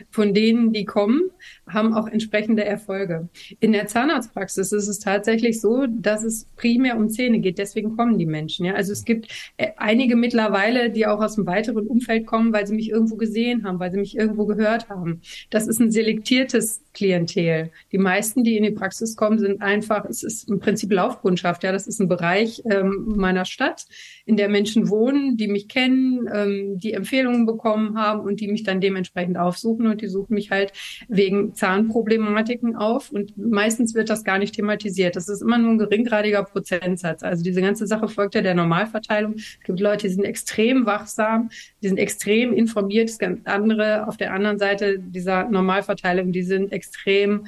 von 0.09 0.33
denen, 0.33 0.73
die 0.73 0.85
kommen, 0.85 1.29
haben 1.67 1.93
auch 1.93 2.07
entsprechende 2.07 2.63
Erfolge. 2.63 3.29
In 3.59 3.71
der 3.71 3.87
Zahnarztpraxis 3.87 4.71
ist 4.71 4.87
es 4.87 4.99
tatsächlich 4.99 5.61
so, 5.61 5.85
dass 5.87 6.23
es 6.23 6.47
primär 6.55 6.97
um 6.97 7.09
Zähne 7.09 7.39
geht. 7.39 7.57
Deswegen 7.57 7.95
kommen 7.95 8.17
die 8.17 8.25
Menschen. 8.25 8.65
Ja? 8.65 8.73
Also 8.73 8.91
es 8.91 9.05
gibt 9.05 9.27
äh, 9.57 9.69
einige 9.77 10.15
mittlerweile, 10.15 10.89
die 10.89 11.07
auch 11.07 11.21
aus 11.21 11.37
einem 11.37 11.47
weiteren 11.47 11.87
Umfeld 11.87 12.25
kommen, 12.25 12.53
weil 12.53 12.67
sie 12.67 12.75
mich 12.75 12.89
irgendwo 12.89 13.15
gesehen 13.15 13.63
haben, 13.63 13.79
weil 13.79 13.91
sie 13.91 13.97
mich 13.97 14.17
irgendwo 14.17 14.45
gehört 14.45 14.89
haben. 14.89 15.21
Das 15.49 15.67
ist 15.67 15.79
ein 15.79 15.91
selektiertes 15.91 16.81
Klientel. 16.93 17.71
Die 17.91 17.97
meisten, 17.97 18.43
die 18.43 18.57
in 18.57 18.63
die 18.63 18.71
Praxis 18.71 19.15
kommen, 19.15 19.39
sind 19.39 19.61
einfach, 19.61 20.05
es 20.05 20.23
ist 20.23 20.49
im 20.49 20.59
Prinzip 20.59 20.91
Laufkundschaft. 20.91 21.63
Ja, 21.63 21.71
das 21.71 21.87
ist 21.87 21.99
ein 21.99 22.07
Bereich 22.07 22.63
ähm, 22.69 23.13
meiner 23.17 23.45
Stadt, 23.45 23.85
in 24.25 24.37
der 24.37 24.49
Menschen 24.49 24.89
wohnen, 24.89 25.37
die 25.37 25.47
mich 25.47 25.67
kennen, 25.67 26.27
ähm, 26.33 26.79
die 26.79 26.93
Empfehlungen 26.93 27.45
bekommen 27.45 27.97
haben 27.97 28.21
und 28.21 28.39
die 28.39 28.47
mich 28.47 28.63
dann 28.63 28.81
dementsprechend 28.81 29.37
aufsuchen 29.37 29.64
und 29.65 30.01
die 30.01 30.07
suchen 30.07 30.33
mich 30.33 30.51
halt 30.51 30.71
wegen 31.07 31.53
Zahnproblematiken 31.55 32.75
auf 32.75 33.11
und 33.11 33.37
meistens 33.37 33.95
wird 33.95 34.09
das 34.09 34.23
gar 34.23 34.37
nicht 34.37 34.55
thematisiert. 34.55 35.15
Das 35.15 35.29
ist 35.29 35.41
immer 35.41 35.57
nur 35.57 35.71
ein 35.71 35.77
geringgradiger 35.77 36.43
Prozentsatz. 36.43 37.23
Also 37.23 37.43
diese 37.43 37.61
ganze 37.61 37.87
Sache 37.87 38.07
folgt 38.07 38.35
ja 38.35 38.41
der 38.41 38.55
Normalverteilung. 38.55 39.35
Es 39.35 39.59
gibt 39.63 39.79
Leute, 39.79 40.07
die 40.07 40.13
sind 40.13 40.23
extrem 40.23 40.85
wachsam, 40.85 41.49
die 41.81 41.87
sind 41.87 41.97
extrem 41.97 42.53
informiert. 42.53 43.09
Es 43.09 43.19
gibt 43.19 43.47
andere 43.47 44.07
auf 44.07 44.17
der 44.17 44.33
anderen 44.33 44.57
Seite 44.57 44.99
dieser 44.99 45.49
Normalverteilung, 45.49 46.31
die 46.31 46.43
sind 46.43 46.71
extrem 46.71 47.47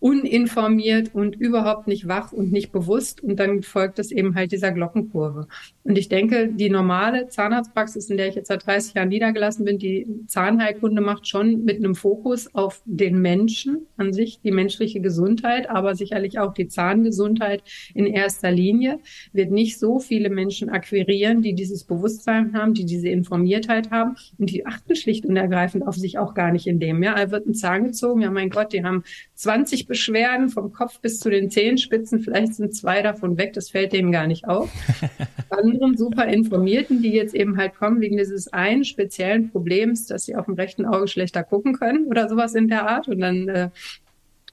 uninformiert 0.00 1.14
und 1.14 1.36
überhaupt 1.36 1.86
nicht 1.86 2.08
wach 2.08 2.32
und 2.32 2.50
nicht 2.50 2.72
bewusst. 2.72 3.22
Und 3.22 3.38
dann 3.38 3.62
folgt 3.62 3.98
es 3.98 4.10
eben 4.10 4.34
halt 4.34 4.50
dieser 4.50 4.72
Glockenkurve. 4.72 5.46
Und 5.84 5.98
ich 5.98 6.08
denke, 6.08 6.48
die 6.48 6.70
normale 6.70 7.28
Zahnarztpraxis, 7.28 8.08
in 8.08 8.16
der 8.16 8.28
ich 8.28 8.34
jetzt 8.34 8.48
seit 8.48 8.66
30 8.66 8.94
Jahren 8.94 9.08
niedergelassen 9.10 9.64
bin, 9.64 9.78
die 9.78 10.06
Zahnheilkunde 10.26 11.02
macht 11.02 11.28
schon 11.28 11.64
mit 11.64 11.76
einem 11.76 11.94
Fokus 11.94 12.54
auf 12.54 12.82
den 12.86 13.20
Menschen 13.20 13.86
an 13.98 14.12
sich, 14.14 14.40
die 14.40 14.52
menschliche 14.52 15.00
Gesundheit, 15.00 15.68
aber 15.68 15.94
sicherlich 15.94 16.38
auch 16.38 16.54
die 16.54 16.68
Zahngesundheit 16.68 17.62
in 17.94 18.06
erster 18.06 18.50
Linie, 18.50 19.00
wird 19.32 19.50
nicht 19.50 19.78
so 19.78 19.98
viele 19.98 20.30
Menschen 20.30 20.70
akquirieren, 20.70 21.42
die 21.42 21.54
dieses 21.54 21.84
Bewusstsein 21.84 22.54
haben, 22.54 22.72
die 22.72 22.86
diese 22.86 23.08
Informiertheit 23.08 23.90
haben 23.90 24.16
und 24.38 24.50
die 24.50 24.64
achten 24.64 24.96
schlicht 24.96 25.26
und 25.26 25.36
ergreifend 25.36 25.86
auf 25.86 25.96
sich 25.96 26.18
auch 26.18 26.32
gar 26.32 26.52
nicht 26.52 26.66
in 26.66 26.80
dem. 26.80 27.02
Ja, 27.02 27.12
er 27.14 27.30
wird 27.30 27.46
ein 27.46 27.54
Zahn 27.54 27.84
gezogen, 27.84 28.22
ja 28.22 28.30
mein 28.30 28.48
Gott, 28.48 28.72
die 28.72 28.82
haben 28.82 29.04
20 29.40 29.86
Beschwerden 29.86 30.50
vom 30.50 30.70
Kopf 30.70 31.00
bis 31.00 31.18
zu 31.18 31.30
den 31.30 31.50
Zehenspitzen. 31.50 32.20
Vielleicht 32.20 32.56
sind 32.56 32.74
zwei 32.74 33.00
davon 33.00 33.38
weg, 33.38 33.54
das 33.54 33.70
fällt 33.70 33.94
denen 33.94 34.12
gar 34.12 34.26
nicht 34.26 34.46
auf. 34.46 34.70
Anderen 35.48 35.96
super 35.96 36.26
Informierten, 36.26 37.00
die 37.00 37.12
jetzt 37.12 37.34
eben 37.34 37.56
halt 37.56 37.74
kommen 37.74 38.02
wegen 38.02 38.18
dieses 38.18 38.52
einen 38.52 38.84
speziellen 38.84 39.50
Problems, 39.50 40.06
dass 40.06 40.24
sie 40.24 40.36
auf 40.36 40.44
dem 40.44 40.56
rechten 40.56 40.84
Auge 40.84 41.08
schlechter 41.08 41.42
gucken 41.42 41.72
können 41.72 42.06
oder 42.06 42.28
sowas 42.28 42.54
in 42.54 42.68
der 42.68 42.86
Art. 42.86 43.08
Und 43.08 43.20
dann 43.20 43.48
äh, 43.48 43.70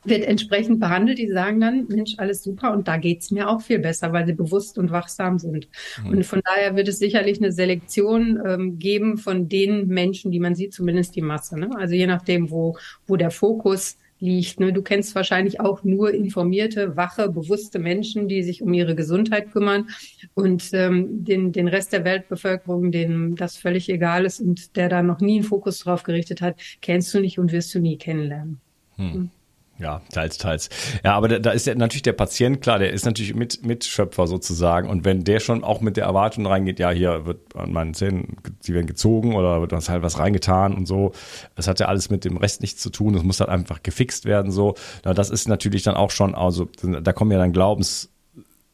wird 0.05 0.23
entsprechend 0.23 0.79
behandelt. 0.79 1.17
Die 1.17 1.27
sagen 1.27 1.59
dann, 1.59 1.87
Mensch, 1.89 2.15
alles 2.17 2.41
super 2.41 2.71
und 2.71 2.87
da 2.87 2.95
geht's 2.95 3.29
mir 3.29 3.49
auch 3.49 3.61
viel 3.61 3.79
besser, 3.79 4.13
weil 4.13 4.25
sie 4.25 4.33
bewusst 4.33 4.77
und 4.77 4.91
wachsam 4.91 5.37
sind. 5.37 5.67
Mhm. 6.01 6.11
Und 6.11 6.25
von 6.25 6.41
daher 6.45 6.77
wird 6.77 6.87
es 6.87 6.99
sicherlich 6.99 7.39
eine 7.39 7.51
Selektion 7.51 8.39
ähm, 8.45 8.79
geben 8.79 9.17
von 9.17 9.49
den 9.49 9.87
Menschen, 9.87 10.31
die 10.31 10.39
man 10.39 10.55
sieht, 10.55 10.73
zumindest 10.73 11.13
die 11.17 11.21
Masse. 11.21 11.59
Ne? 11.59 11.71
Also 11.75 11.93
je 11.93 12.07
nachdem, 12.07 12.49
wo, 12.51 12.77
wo 13.05 13.17
der 13.17 13.31
Fokus 13.31 13.97
liegt. 14.19 14.59
Ne? 14.59 14.73
Du 14.73 14.81
kennst 14.81 15.15
wahrscheinlich 15.15 15.59
auch 15.59 15.83
nur 15.83 16.13
informierte, 16.13 16.95
wache, 16.95 17.29
bewusste 17.29 17.79
Menschen, 17.79 18.27
die 18.27 18.43
sich 18.43 18.61
um 18.61 18.73
ihre 18.73 18.95
Gesundheit 18.95 19.51
kümmern 19.51 19.89
und 20.33 20.69
ähm, 20.73 21.23
den, 21.23 21.51
den 21.51 21.67
Rest 21.67 21.93
der 21.93 22.03
Weltbevölkerung, 22.03 22.91
denen 22.91 23.35
das 23.35 23.57
völlig 23.57 23.89
egal 23.89 24.25
ist 24.25 24.39
und 24.39 24.75
der 24.75 24.89
da 24.89 25.03
noch 25.03 25.19
nie 25.19 25.35
einen 25.35 25.43
Fokus 25.43 25.79
drauf 25.79 26.03
gerichtet 26.03 26.41
hat, 26.41 26.59
kennst 26.81 27.13
du 27.13 27.19
nicht 27.19 27.39
und 27.39 27.51
wirst 27.51 27.73
du 27.73 27.79
nie 27.79 27.97
kennenlernen. 27.97 28.59
Hm. 28.95 29.29
Ja, 29.79 30.01
teils, 30.11 30.39
teils. 30.39 30.69
Ja, 31.03 31.13
aber 31.13 31.27
da, 31.27 31.39
da 31.39 31.51
ist 31.51 31.67
ja 31.67 31.75
natürlich 31.75 32.01
der 32.01 32.13
Patient 32.13 32.61
klar, 32.61 32.79
der 32.79 32.91
ist 32.91 33.05
natürlich 33.05 33.35
mit, 33.35 33.63
Mitschöpfer 33.63 34.25
sozusagen. 34.25 34.89
Und 34.89 35.05
wenn 35.05 35.23
der 35.23 35.39
schon 35.39 35.63
auch 35.63 35.81
mit 35.81 35.97
der 35.97 36.05
Erwartung 36.05 36.47
reingeht, 36.47 36.79
ja, 36.79 36.89
hier 36.89 37.27
wird 37.27 37.55
an 37.55 37.71
meinen 37.71 37.93
Zähnen, 37.93 38.37
sie 38.59 38.73
werden 38.73 38.87
gezogen 38.87 39.35
oder 39.35 39.61
wird 39.61 39.73
uns 39.73 39.87
halt 39.87 40.01
was 40.01 40.17
reingetan 40.17 40.73
und 40.73 40.87
so. 40.87 41.13
Das 41.55 41.67
hat 41.67 41.79
ja 41.79 41.87
alles 41.87 42.09
mit 42.09 42.25
dem 42.25 42.37
Rest 42.37 42.61
nichts 42.61 42.81
zu 42.81 42.89
tun. 42.89 43.13
Das 43.13 43.23
muss 43.23 43.39
halt 43.39 43.51
einfach 43.51 43.83
gefixt 43.83 44.25
werden, 44.25 44.51
so. 44.51 44.73
Na, 45.05 45.13
das 45.13 45.29
ist 45.29 45.47
natürlich 45.47 45.83
dann 45.83 45.95
auch 45.95 46.09
schon, 46.09 46.33
also, 46.33 46.67
da 46.81 47.13
kommen 47.13 47.31
ja 47.31 47.37
dann 47.37 47.53
Glaubens, 47.53 48.09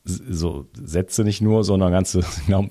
so 0.06 0.66
Sätze 0.74 1.24
nicht 1.24 1.42
nur, 1.42 1.64
sondern 1.64 1.92
ganze 1.92 2.22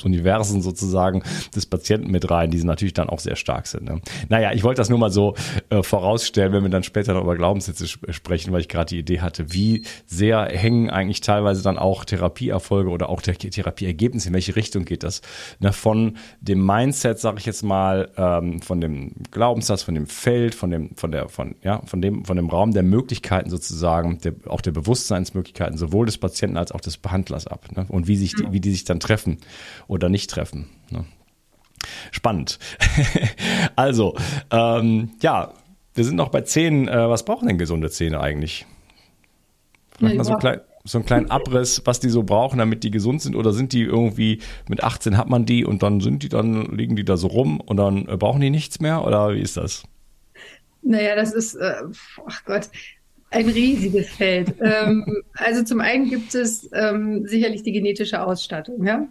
Universen 0.05 0.61
sozusagen 0.61 1.23
des 1.55 1.67
Patienten 1.67 2.11
mit 2.11 2.31
rein, 2.31 2.51
die 2.51 2.63
natürlich 2.63 2.93
dann 2.93 3.09
auch 3.09 3.21
sehr 3.21 3.37
stark 3.37 3.67
sind. 3.67 3.85
Ne? 3.85 4.01
Naja, 4.29 4.53
ich 4.53 4.65
wollte 4.65 4.81
das 4.81 4.91
nur 4.91 4.99
mal 4.99 5.11
so 5.11 5.35
äh, 5.71 5.83
vorausstellen, 5.83 6.53
wenn 6.53 6.63
wir 6.63 6.71
dann 6.71 6.83
später 6.83 7.15
noch 7.15 7.23
über 7.23 7.37
Glaubenssätze 7.37 7.85
sp 7.89 8.13
sprechen, 8.13 8.53
weil 8.53 8.61
ich 8.61 8.69
gerade 8.69 8.91
die 8.91 8.99
Idee 8.99 9.21
hatte, 9.21 9.53
wie 9.53 9.83
sehr 10.07 10.45
hängen 10.45 10.91
eigentlich 10.91 11.21
teilweise 11.21 11.63
dann 11.63 11.79
auch 11.79 12.05
Therapieerfolge 12.05 12.91
oder 12.91 13.09
auch 13.09 13.23
der 13.23 13.37
Therapieergebnisse, 13.37 14.29
in 14.29 14.35
welche 14.35 14.55
Richtung 14.55 14.85
geht 14.85 15.03
das? 15.03 15.23
Ne? 15.61 15.73
Von 15.73 16.19
dem 16.41 16.65
Mindset, 16.65 17.19
sage 17.19 17.39
ich 17.39 17.47
jetzt 17.47 17.63
mal, 17.63 18.11
ähm, 18.17 18.61
von 18.61 18.81
dem 18.81 19.15
Glaubenssatz, 19.31 19.83
von 19.83 19.95
dem 19.95 20.07
Feld, 20.07 20.55
von 20.55 20.71
dem, 20.71 20.95
von 20.97 21.11
der, 21.11 21.29
von, 21.29 21.55
ja, 21.63 21.81
von 21.87 22.03
dem, 22.03 22.25
von 22.25 22.37
dem 22.37 22.51
Raum 22.51 22.73
der 22.73 22.83
Möglichkeiten 22.83 23.49
sozusagen, 23.49 24.19
der, 24.19 24.35
auch 24.47 24.61
der 24.61 24.73
Bewusstseinsmöglichkeiten, 24.73 25.79
sowohl 25.79 26.07
des 26.07 26.19
Patienten 26.19 26.59
als 26.59 26.73
auch 26.73 26.81
des 26.81 26.99
Behandlers 26.99 27.22
Handlers 27.23 27.47
ab 27.47 27.69
ne? 27.75 27.87
und 27.89 28.09
wie, 28.09 28.17
sich 28.17 28.35
die, 28.35 28.53
wie 28.53 28.61
die 28.61 28.73
sich 28.73 28.85
dann 28.85 29.01
treffen 29.01 29.39
oder 29.87 30.09
nicht 30.09 30.31
treffen. 30.31 30.69
Ne? 30.91 31.05
Spannend. 32.11 32.59
also, 33.77 34.17
ähm, 34.51 35.11
ja, 35.21 35.53
wir 35.95 36.05
sind 36.05 36.17
noch 36.17 36.31
bei 36.31 36.43
Zähnen. 36.43 36.89
Äh, 36.89 37.09
was 37.09 37.25
brauchen 37.25 37.49
denn 37.49 37.59
gesunde 37.59 37.91
Zähne 37.91 38.21
eigentlich? 38.21 38.67
Vielleicht 39.99 40.17
mal 40.17 40.25
so, 40.25 40.37
klein, 40.37 40.61
so 40.85 40.99
einen 40.99 41.05
kleinen 41.05 41.31
Abriss, 41.31 41.83
was 41.85 42.01
die 42.01 42.09
so 42.09 42.23
brauchen, 42.23 42.59
damit 42.59 42.83
die 42.83 42.91
gesund 42.91 43.23
sind? 43.23 43.37
Oder 43.37 43.53
sind 43.53 43.73
die 43.73 43.83
irgendwie 43.83 44.41
mit 44.69 44.83
18 44.83 45.17
hat 45.17 45.29
man 45.29 45.45
die 45.45 45.65
und 45.65 45.83
dann 45.83 46.01
sind 46.01 46.23
die 46.23 46.29
dann, 46.29 46.77
liegen 46.77 46.97
die 46.97 47.05
da 47.05 47.17
so 47.17 47.29
rum 47.29 47.61
und 47.61 47.77
dann 47.77 48.09
äh, 48.09 48.17
brauchen 48.17 48.41
die 48.41 48.51
nichts 48.51 48.81
mehr? 48.81 49.05
Oder 49.05 49.35
wie 49.35 49.41
ist 49.41 49.57
das? 49.57 49.85
Naja, 50.83 51.15
das 51.15 51.33
ist, 51.33 51.55
äh, 51.55 51.75
ach 52.27 52.45
Gott, 52.45 52.69
ein 53.33 53.49
riesiges 53.49 54.09
Feld. 54.11 54.55
ähm, 54.61 55.23
also 55.35 55.65
zum 55.65 55.81
einen 55.81 56.09
gibt 56.09 56.35
es 56.35 56.69
ähm, 56.73 57.27
sicherlich 57.27 57.63
die 57.63 57.73
genetische 57.73 58.25
Ausstattung. 58.25 58.87
Ja? 58.87 59.09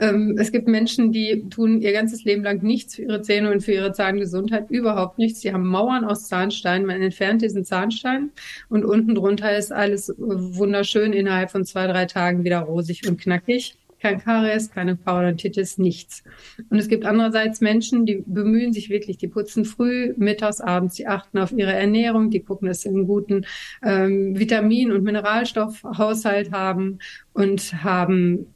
Ähm, 0.00 0.36
es 0.38 0.52
gibt 0.52 0.68
Menschen, 0.68 1.12
die 1.12 1.48
tun 1.50 1.80
ihr 1.80 1.92
ganzes 1.92 2.24
Leben 2.24 2.42
lang 2.42 2.62
nichts 2.62 2.96
für 2.96 3.02
ihre 3.02 3.22
Zähne 3.22 3.50
und 3.50 3.62
für 3.62 3.72
ihre 3.72 3.92
Zahngesundheit, 3.92 4.70
überhaupt 4.70 5.18
nichts. 5.18 5.40
Die 5.40 5.52
haben 5.52 5.66
Mauern 5.66 6.04
aus 6.04 6.28
Zahnstein, 6.28 6.86
man 6.86 7.02
entfernt 7.02 7.42
diesen 7.42 7.64
Zahnstein 7.64 8.30
und 8.68 8.84
unten 8.84 9.14
drunter 9.14 9.56
ist 9.56 9.72
alles 9.72 10.12
wunderschön 10.18 11.12
innerhalb 11.12 11.50
von 11.50 11.64
zwei, 11.64 11.86
drei 11.86 12.06
Tagen 12.06 12.44
wieder 12.44 12.60
rosig 12.60 13.08
und 13.08 13.20
knackig 13.20 13.77
kein 14.00 14.18
Karies, 14.22 14.70
keine 14.70 14.96
Parodontitis, 14.96 15.78
nichts. 15.78 16.22
Und 16.70 16.78
es 16.78 16.88
gibt 16.88 17.04
andererseits 17.04 17.60
Menschen, 17.60 18.06
die 18.06 18.22
bemühen 18.26 18.72
sich 18.72 18.90
wirklich, 18.90 19.16
die 19.16 19.28
putzen 19.28 19.64
früh, 19.64 20.14
mittags, 20.16 20.60
abends, 20.60 20.94
die 20.94 21.06
achten 21.06 21.38
auf 21.38 21.52
ihre 21.52 21.72
Ernährung, 21.72 22.30
die 22.30 22.40
gucken, 22.40 22.68
dass 22.68 22.82
sie 22.82 22.88
einen 22.88 23.06
guten 23.06 23.44
ähm, 23.82 24.38
Vitamin- 24.38 24.92
und 24.92 25.02
Mineralstoffhaushalt 25.02 26.52
haben 26.52 26.98
und 27.32 27.82
haben 27.82 28.46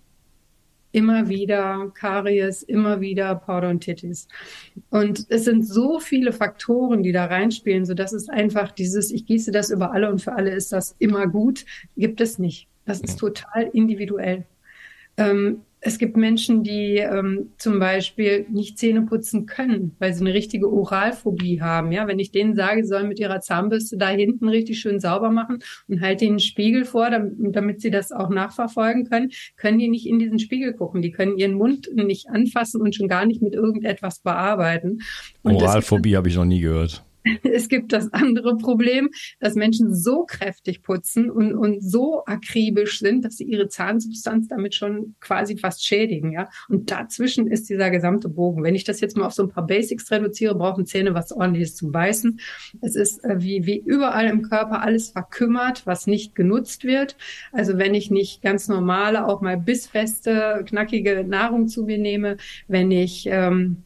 immer 0.93 1.29
wieder 1.29 1.91
Karies, 1.95 2.63
immer 2.63 3.01
wieder 3.01 3.35
Parodontitis. 3.35 4.29
Und 4.91 5.27
es 5.31 5.45
sind 5.45 5.67
so 5.67 5.99
viele 5.99 6.33
Faktoren, 6.33 7.03
die 7.03 7.13
da 7.13 7.25
reinspielen, 7.25 7.87
so 7.87 7.95
dass 7.95 8.13
es 8.13 8.29
einfach 8.29 8.71
dieses, 8.71 9.11
ich 9.11 9.27
gieße 9.27 9.51
das 9.51 9.71
über 9.71 9.93
alle 9.93 10.11
und 10.11 10.21
für 10.21 10.33
alle 10.33 10.51
ist 10.51 10.73
das 10.73 10.95
immer 10.99 11.27
gut, 11.27 11.65
gibt 11.97 12.21
es 12.21 12.39
nicht. 12.39 12.69
Das 12.85 13.01
ist 13.01 13.19
total 13.19 13.71
individuell. 13.73 14.45
Ähm, 15.16 15.62
es 15.85 15.98
gibt 15.98 16.16
Menschen, 16.16 16.62
die 16.62 16.98
ähm, 16.98 17.51
zum 17.59 17.81
Beispiel 17.81 18.46
nicht 18.48 18.79
Zähne 18.79 19.03
putzen 19.03 19.46
können, 19.46 19.96
weil 19.98 20.14
sie 20.14 20.20
eine 20.20 20.33
richtige 20.33 20.72
Oralphobie 20.72 21.61
haben. 21.61 21.90
Ja, 21.90 22.07
wenn 22.07 22.20
ich 22.20 22.31
denen 22.31 22.55
sage, 22.55 22.85
sie 22.85 22.88
sollen 22.88 23.09
mit 23.09 23.18
ihrer 23.18 23.40
Zahnbürste 23.40 23.96
da 23.96 24.09
hinten 24.09 24.48
richtig 24.48 24.79
schön 24.79 25.01
sauber 25.01 25.31
machen 25.31 25.59
und 25.88 26.01
halte 26.01 26.25
ihnen 26.25 26.35
einen 26.35 26.40
Spiegel 26.40 26.85
vor, 26.85 27.11
damit, 27.11 27.57
damit 27.57 27.81
sie 27.81 27.90
das 27.90 28.12
auch 28.12 28.31
nachverfolgen 28.31 29.09
können, 29.09 29.33
können 29.57 29.81
die 29.81 29.88
nicht 29.88 30.07
in 30.07 30.20
diesen 30.20 30.38
Spiegel 30.38 30.72
gucken. 30.72 31.03
Die 31.03 31.11
können 31.11 31.37
ihren 31.37 31.55
Mund 31.55 31.90
nicht 31.92 32.29
anfassen 32.29 32.81
und 32.81 32.94
schon 32.94 33.09
gar 33.09 33.27
nicht 33.27 33.42
mit 33.42 33.55
irgendetwas 33.55 34.20
bearbeiten. 34.20 35.01
Und 35.42 35.57
Oralphobie 35.57 36.16
habe 36.16 36.29
ich 36.29 36.37
noch 36.37 36.44
nie 36.44 36.61
gehört. 36.61 37.05
Es 37.43 37.69
gibt 37.69 37.93
das 37.93 38.13
andere 38.13 38.57
Problem, 38.57 39.11
dass 39.41 39.55
Menschen 39.55 39.95
so 39.95 40.25
kräftig 40.25 40.83
putzen 40.83 41.31
und, 41.31 41.55
und 41.55 41.83
so 41.83 42.25
akribisch 42.25 42.99
sind, 42.99 43.25
dass 43.25 43.37
sie 43.37 43.45
ihre 43.45 43.69
Zahnsubstanz 43.69 44.49
damit 44.49 44.75
schon 44.75 45.15
quasi 45.21 45.57
fast 45.57 45.85
schädigen, 45.85 46.33
ja. 46.33 46.49
Und 46.69 46.91
dazwischen 46.91 47.47
ist 47.47 47.69
dieser 47.69 47.91
gesamte 47.91 48.29
Bogen. 48.29 48.63
Wenn 48.63 48.75
ich 48.75 48.85
das 48.85 49.01
jetzt 49.01 49.17
mal 49.17 49.27
auf 49.27 49.35
so 49.35 49.45
ein 49.45 49.51
paar 49.51 49.67
Basics 49.67 50.11
reduziere, 50.11 50.55
brauchen 50.55 50.87
Zähne 50.87 51.15
was 51.15 51.33
ordentliches 51.33 51.77
zum 51.77 51.93
Beißen. 51.93 52.41
Es 52.81 52.97
ist 52.97 53.25
äh, 53.25 53.37
wie, 53.41 53.67
wie 53.67 53.79
überall 53.79 54.27
im 54.27 54.43
Körper 54.43 54.83
alles 54.83 55.11
verkümmert, 55.11 55.87
was 55.87 56.07
nicht 56.07 56.35
genutzt 56.35 56.85
wird. 56.85 57.17
Also 57.53 57.79
wenn 57.79 57.95
ich 57.95 58.11
nicht 58.11 58.43
ganz 58.43 58.69
normale, 58.69 59.27
auch 59.27 59.41
mal 59.41 59.57
bissfeste, 59.57 60.65
knackige 60.67 61.25
Nahrung 61.25 61.69
zu 61.69 61.85
mir 61.85 61.99
nehme, 61.99 62.37
wenn 62.69 62.91
ich 62.91 63.27
ähm, 63.27 63.85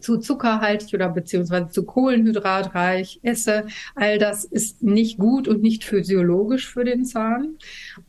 zu 0.00 0.18
zuckerhaltig 0.18 0.94
oder 0.94 1.08
beziehungsweise 1.08 1.68
zu 1.68 1.84
kohlenhydratreich 1.84 3.20
esse. 3.22 3.66
All 3.94 4.18
das 4.18 4.44
ist 4.44 4.82
nicht 4.82 5.18
gut 5.18 5.48
und 5.48 5.62
nicht 5.62 5.84
physiologisch 5.84 6.68
für 6.68 6.84
den 6.84 7.04
Zahn. 7.04 7.56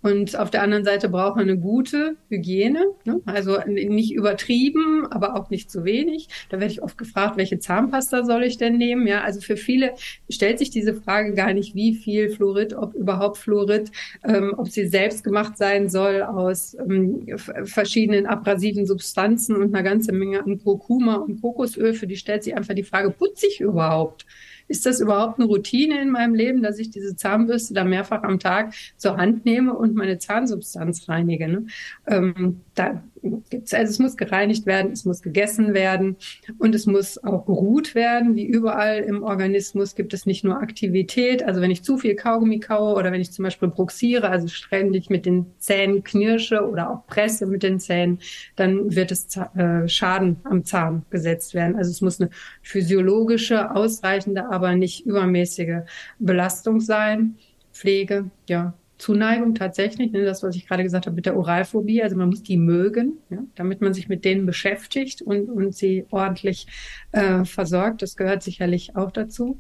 Und 0.02 0.38
auf 0.38 0.49
der 0.49 0.63
anderen 0.63 0.84
Seite 0.84 1.10
braucht 1.10 1.36
man 1.36 1.49
eine 1.49 1.58
gute 1.58 2.15
Hygiene, 2.30 2.86
ne? 3.06 3.21
also 3.25 3.58
nicht 3.67 4.13
übertrieben, 4.13 5.08
aber 5.10 5.36
auch 5.36 5.49
nicht 5.49 5.71
zu 5.71 5.84
wenig. 5.84 6.30
Da 6.49 6.60
werde 6.60 6.71
ich 6.71 6.82
oft 6.82 6.97
gefragt, 6.97 7.38
welche 7.38 7.60
Zahnpasta 7.60 8.23
soll 8.23 8.43
ich 8.43 8.58
denn 8.58 8.78
nehmen? 8.78 9.08
Ja, 9.08 9.21
also 9.21 9.41
für 9.41 9.58
viele 9.58 9.93
stellt 10.30 10.60
sich 10.60 10.69
diese 10.69 10.93
Frage 10.93 11.34
gar 11.34 11.54
nicht, 11.54 11.75
wie 11.75 11.95
viel 11.95 12.30
Fluorid, 12.30 12.73
ob 12.73 12.93
überhaupt 12.93 13.38
Fluorid, 13.38 13.91
ähm, 14.23 14.54
ob 14.58 14.69
sie 14.69 14.88
selbst 14.88 15.23
gemacht 15.23 15.58
sein 15.58 15.89
soll 15.89 16.21
aus 16.21 16.75
ähm, 16.75 17.25
verschiedenen 17.38 18.25
abrasiven 18.25 18.86
Substanzen 18.86 19.56
und 19.56 19.73
einer 19.73 19.84
ganzen 19.84 20.17
Menge 20.17 20.43
an 20.43 20.62
Kurkuma 20.62 21.15
und 21.15 21.41
Kokos 21.41 21.78
Kokosöl, 21.79 21.93
für 21.93 22.07
die 22.07 22.15
stellt 22.15 22.43
sich 22.43 22.55
einfach 22.55 22.75
die 22.75 22.83
Frage, 22.83 23.11
putze 23.11 23.47
ich 23.47 23.61
überhaupt? 23.61 24.25
Ist 24.67 24.85
das 24.85 24.99
überhaupt 24.99 25.39
eine 25.39 25.47
Routine 25.47 25.99
in 25.99 26.11
meinem 26.11 26.35
Leben, 26.35 26.61
dass 26.61 26.77
ich 26.77 26.91
diese 26.91 27.15
Zahnbürste 27.15 27.73
da 27.73 27.83
mehrfach 27.83 28.21
am 28.21 28.39
Tag 28.39 28.73
zur 28.97 29.17
Hand 29.17 29.43
nehme 29.45 29.73
und 29.73 29.95
meine 29.95 30.19
Zahnsubstanz 30.19 31.09
reinige? 31.09 31.47
Ne? 31.47 31.65
Ähm, 32.05 32.61
da 32.75 33.03
gibt's, 33.49 33.73
also 33.73 33.89
es 33.91 33.99
muss 33.99 34.17
gereinigt 34.17 34.65
werden, 34.65 34.91
es 34.91 35.05
muss 35.05 35.21
gegessen 35.21 35.73
werden 35.73 36.17
und 36.58 36.75
es 36.75 36.86
muss 36.86 37.23
auch 37.23 37.45
geruht 37.45 37.95
werden. 37.95 38.36
Wie 38.36 38.45
überall 38.45 38.99
im 38.99 39.23
Organismus 39.23 39.95
gibt 39.95 40.13
es 40.13 40.25
nicht 40.25 40.43
nur 40.43 40.62
Aktivität. 40.62 41.43
Also 41.43 41.62
wenn 41.62 41.71
ich 41.71 41.84
zu 41.84 41.97
viel 41.97 42.15
Kaugummi 42.15 42.60
kaue 42.60 42.95
oder 42.95 43.12
wenn 43.12 43.21
ich 43.21 43.32
zum 43.32 43.43
Beispiel 43.43 43.69
bruxiere, 43.69 44.29
also 44.29 44.47
ständig 44.47 45.10
mit 45.10 45.25
den 45.25 45.47
Zähnen 45.58 46.03
knirsche 46.03 46.67
oder 46.67 46.89
auch 46.89 47.08
presse 47.08 47.45
mit 47.45 47.63
den 47.63 47.79
Zähnen, 47.79 48.19
dann 48.55 48.95
wird 48.95 49.12
es 49.12 49.27
äh, 49.36 49.88
Schaden 49.88 50.38
am 50.43 50.63
Zahn 50.65 51.05
gesetzt 51.10 51.53
werden. 51.53 51.75
Also 51.75 51.91
es 51.91 52.01
muss 52.01 52.19
eine 52.19 52.29
physiologische, 52.62 53.75
ausreichende, 53.75 54.49
aber 54.49 54.75
nicht 54.75 55.05
übermäßige 55.05 55.82
Belastung 56.19 56.79
sein. 56.79 57.36
Pflege, 57.71 58.29
ja, 58.47 58.73
Zuneigung 58.99 59.55
tatsächlich, 59.55 60.12
ne, 60.12 60.23
das, 60.23 60.43
was 60.43 60.55
ich 60.55 60.67
gerade 60.67 60.83
gesagt 60.83 61.07
habe 61.07 61.15
mit 61.15 61.25
der 61.25 61.38
Oralphobie, 61.38 62.03
also 62.03 62.15
man 62.15 62.29
muss 62.29 62.43
die 62.43 62.57
mögen, 62.57 63.17
ja, 63.29 63.39
damit 63.55 63.81
man 63.81 63.93
sich 63.93 64.09
mit 64.09 64.25
denen 64.25 64.45
beschäftigt 64.45 65.21
und, 65.21 65.49
und 65.49 65.73
sie 65.73 66.05
ordentlich 66.12 66.67
äh, 67.13 67.45
versorgt. 67.45 68.01
Das 68.01 68.15
gehört 68.15 68.43
sicherlich 68.43 68.95
auch 68.95 69.12
dazu. 69.12 69.59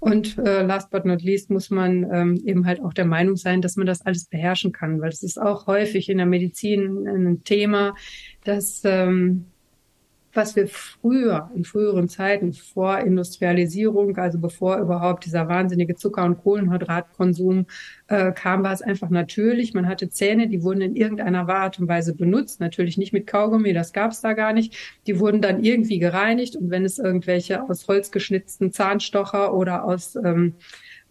Und 0.00 0.38
äh, 0.38 0.62
last 0.62 0.90
but 0.90 1.04
not 1.04 1.22
least 1.22 1.50
muss 1.50 1.70
man 1.70 2.08
ähm, 2.12 2.40
eben 2.44 2.66
halt 2.66 2.80
auch 2.80 2.94
der 2.94 3.04
Meinung 3.04 3.36
sein, 3.36 3.60
dass 3.60 3.76
man 3.76 3.86
das 3.86 4.06
alles 4.06 4.26
beherrschen 4.26 4.72
kann, 4.72 5.00
weil 5.00 5.10
es 5.10 5.22
ist 5.22 5.40
auch 5.40 5.66
häufig 5.66 6.08
in 6.08 6.18
der 6.18 6.26
Medizin 6.26 7.06
ein 7.06 7.44
Thema, 7.44 7.94
dass 8.44 8.82
ähm, 8.84 9.46
was 10.38 10.54
wir 10.54 10.68
früher, 10.68 11.50
in 11.56 11.64
früheren 11.64 12.08
Zeiten, 12.08 12.52
vor 12.52 13.00
Industrialisierung, 13.00 14.16
also 14.18 14.38
bevor 14.38 14.78
überhaupt 14.78 15.24
dieser 15.24 15.48
wahnsinnige 15.48 15.96
Zucker- 15.96 16.24
und 16.24 16.38
Kohlenhydratkonsum 16.38 17.66
äh, 18.06 18.30
kam, 18.30 18.62
war 18.62 18.72
es 18.72 18.80
einfach 18.80 19.10
natürlich. 19.10 19.74
Man 19.74 19.88
hatte 19.88 20.10
Zähne, 20.10 20.46
die 20.48 20.62
wurden 20.62 20.80
in 20.80 20.94
irgendeiner 20.94 21.48
Art 21.48 21.80
und 21.80 21.88
Weise 21.88 22.14
benutzt, 22.14 22.60
natürlich 22.60 22.98
nicht 22.98 23.12
mit 23.12 23.26
Kaugummi, 23.26 23.72
das 23.72 23.92
gab 23.92 24.12
es 24.12 24.20
da 24.20 24.32
gar 24.34 24.52
nicht. 24.52 24.76
Die 25.08 25.18
wurden 25.18 25.42
dann 25.42 25.64
irgendwie 25.64 25.98
gereinigt 25.98 26.54
und 26.54 26.70
wenn 26.70 26.84
es 26.84 27.00
irgendwelche 27.00 27.68
aus 27.68 27.88
Holz 27.88 28.12
geschnitzten 28.12 28.70
Zahnstocher 28.70 29.52
oder 29.52 29.84
aus 29.84 30.14
ähm, 30.14 30.54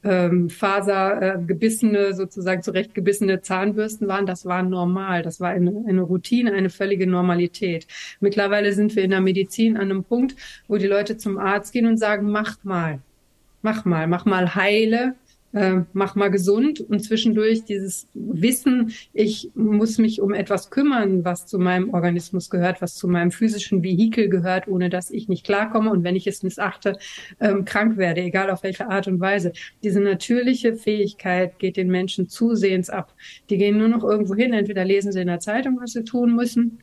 ähm, 0.08 0.50
fasergebissene, 0.50 1.98
äh, 1.98 2.14
sozusagen 2.14 2.64
zurechtgebissene 2.64 3.42
Zahnbürsten 3.42 4.08
waren, 4.08 4.26
das 4.26 4.46
war 4.46 4.64
normal. 4.64 5.22
Das 5.22 5.42
war 5.42 5.50
eine, 5.50 5.84
eine 5.88 6.02
Routine, 6.02 6.54
eine 6.54 6.70
völlige 6.70 7.08
Normalität. 7.08 7.88
Mittlerweile 8.22 8.74
sind 8.74 8.96
wir 8.96 9.04
in 9.04 9.12
der 9.12 9.22
Medizin 9.22 9.76
an 9.76 9.92
einem 9.92 10.04
Punkt, 10.04 10.36
wo 10.68 10.78
die 10.78 10.88
Leute 10.88 11.18
zum 11.18 11.38
Arzt 11.38 11.74
gehen 11.74 11.86
und 11.86 11.98
sagen, 11.98 12.32
mach 12.32 12.64
mal, 12.64 13.00
mach 13.62 13.84
mal, 13.84 14.08
mach 14.08 14.26
mal 14.26 14.56
heile, 14.56 15.16
äh, 15.54 15.82
mach 15.94 16.16
mal 16.16 16.30
gesund 16.30 16.82
und 16.82 17.00
zwischendurch 17.04 17.64
dieses 17.64 18.08
Wissen, 18.14 18.92
ich 19.14 19.52
muss 19.56 19.98
mich 19.98 20.22
um 20.22 20.34
etwas 20.34 20.70
kümmern, 20.70 21.24
was 21.24 21.46
zu 21.46 21.58
meinem 21.60 21.94
Organismus 21.94 22.50
gehört, 22.50 22.82
was 22.82 22.96
zu 22.96 23.08
meinem 23.08 23.32
physischen 23.32 23.84
Vehikel 23.84 24.30
gehört, 24.30 24.68
ohne 24.68 24.90
dass 24.90 25.10
ich 25.10 25.30
nicht 25.30 25.46
klarkomme 25.46 25.92
und 25.92 26.04
wenn 26.04 26.16
ich 26.16 26.28
es 26.28 26.44
missachte, 26.44 26.98
ähm, 27.40 27.66
krank 27.66 27.98
werde, 27.98 28.22
egal 28.22 28.50
auf 28.50 28.64
welche 28.64 28.90
Art 28.90 29.08
und 29.08 29.20
Weise. 29.20 29.54
Diese 29.84 30.00
natürliche 30.00 30.76
Fähigkeit 30.76 31.60
geht 31.60 31.78
den 31.78 31.90
Menschen 31.90 32.28
zusehends 32.28 32.90
ab. 32.90 33.14
Die 33.50 33.58
gehen 33.58 33.78
nur 33.78 33.88
noch 33.88 34.04
irgendwo 34.04 34.36
hin, 34.36 34.54
entweder 34.54 34.86
lesen 34.86 35.12
sie 35.12 35.22
in 35.22 35.28
der 35.28 35.40
Zeitung, 35.40 35.78
was 35.80 35.92
sie 35.92 36.04
tun 36.04 36.36
müssen, 36.36 36.80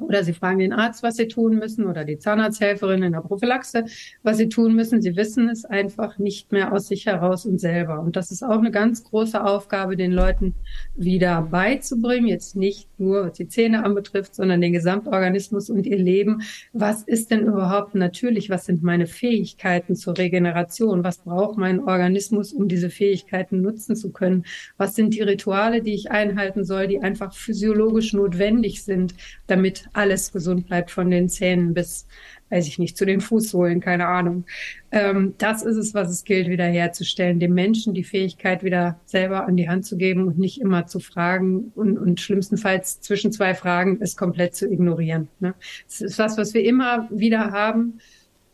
oder 0.00 0.22
sie 0.22 0.32
fragen 0.32 0.60
den 0.60 0.72
Arzt, 0.72 1.02
was 1.02 1.16
sie 1.16 1.26
tun 1.26 1.56
müssen 1.56 1.84
oder 1.86 2.04
die 2.04 2.18
Zahnarzthelferin 2.18 3.02
in 3.02 3.12
der 3.12 3.20
Prophylaxe, 3.20 3.84
was 4.22 4.36
sie 4.36 4.48
tun 4.48 4.74
müssen. 4.76 5.02
Sie 5.02 5.16
wissen 5.16 5.48
es 5.48 5.64
einfach 5.64 6.18
nicht 6.18 6.52
mehr 6.52 6.72
aus 6.72 6.86
sich 6.86 7.06
heraus 7.06 7.44
und 7.46 7.58
selber. 7.58 8.00
Und 8.00 8.14
das 8.14 8.30
ist 8.30 8.44
auch 8.44 8.58
eine 8.58 8.70
ganz 8.70 9.02
große 9.02 9.42
Aufgabe, 9.42 9.96
den 9.96 10.12
Leuten 10.12 10.54
wieder 10.94 11.42
beizubringen. 11.42 12.28
Jetzt 12.28 12.54
nicht 12.54 12.88
nur, 13.00 13.26
was 13.26 13.32
die 13.32 13.48
Zähne 13.48 13.84
anbetrifft, 13.84 14.36
sondern 14.36 14.60
den 14.60 14.72
Gesamtorganismus 14.72 15.68
und 15.68 15.84
ihr 15.84 15.98
Leben. 15.98 16.42
Was 16.72 17.02
ist 17.02 17.32
denn 17.32 17.46
überhaupt 17.46 17.96
natürlich? 17.96 18.50
Was 18.50 18.66
sind 18.66 18.84
meine 18.84 19.08
Fähigkeiten 19.08 19.96
zur 19.96 20.16
Regeneration? 20.16 21.02
Was 21.02 21.18
braucht 21.18 21.58
mein 21.58 21.80
Organismus, 21.80 22.52
um 22.52 22.68
diese 22.68 22.90
Fähigkeiten 22.90 23.62
nutzen 23.62 23.96
zu 23.96 24.12
können? 24.12 24.44
Was 24.76 24.94
sind 24.94 25.14
die 25.14 25.22
Rituale, 25.22 25.82
die 25.82 25.94
ich 25.94 26.12
einhalten 26.12 26.64
soll, 26.64 26.86
die 26.86 27.00
einfach 27.00 27.34
physiologisch 27.34 28.12
notwendig 28.12 28.84
sind, 28.84 29.14
damit 29.48 29.87
alles 29.92 30.32
gesund 30.32 30.66
bleibt 30.66 30.90
von 30.90 31.10
den 31.10 31.28
Zähnen 31.28 31.74
bis, 31.74 32.06
weiß 32.50 32.66
ich 32.66 32.78
nicht, 32.78 32.96
zu 32.96 33.04
den 33.04 33.20
Fußsohlen, 33.20 33.80
keine 33.80 34.06
Ahnung. 34.06 34.44
Ähm, 34.90 35.34
das 35.38 35.62
ist 35.62 35.76
es, 35.76 35.94
was 35.94 36.10
es 36.10 36.24
gilt, 36.24 36.48
wiederherzustellen, 36.48 37.40
dem 37.40 37.54
Menschen 37.54 37.94
die 37.94 38.04
Fähigkeit 38.04 38.62
wieder 38.62 39.00
selber 39.04 39.46
an 39.46 39.56
die 39.56 39.68
Hand 39.68 39.86
zu 39.86 39.96
geben 39.96 40.26
und 40.26 40.38
nicht 40.38 40.60
immer 40.60 40.86
zu 40.86 41.00
fragen 41.00 41.72
und, 41.74 41.98
und 41.98 42.20
schlimmstenfalls 42.20 43.00
zwischen 43.00 43.32
zwei 43.32 43.54
Fragen 43.54 43.98
es 44.00 44.16
komplett 44.16 44.54
zu 44.54 44.70
ignorieren. 44.70 45.28
Ne? 45.40 45.54
Das 45.86 46.00
ist 46.00 46.18
was, 46.18 46.38
was 46.38 46.54
wir 46.54 46.64
immer 46.64 47.08
wieder 47.10 47.50
haben 47.50 48.00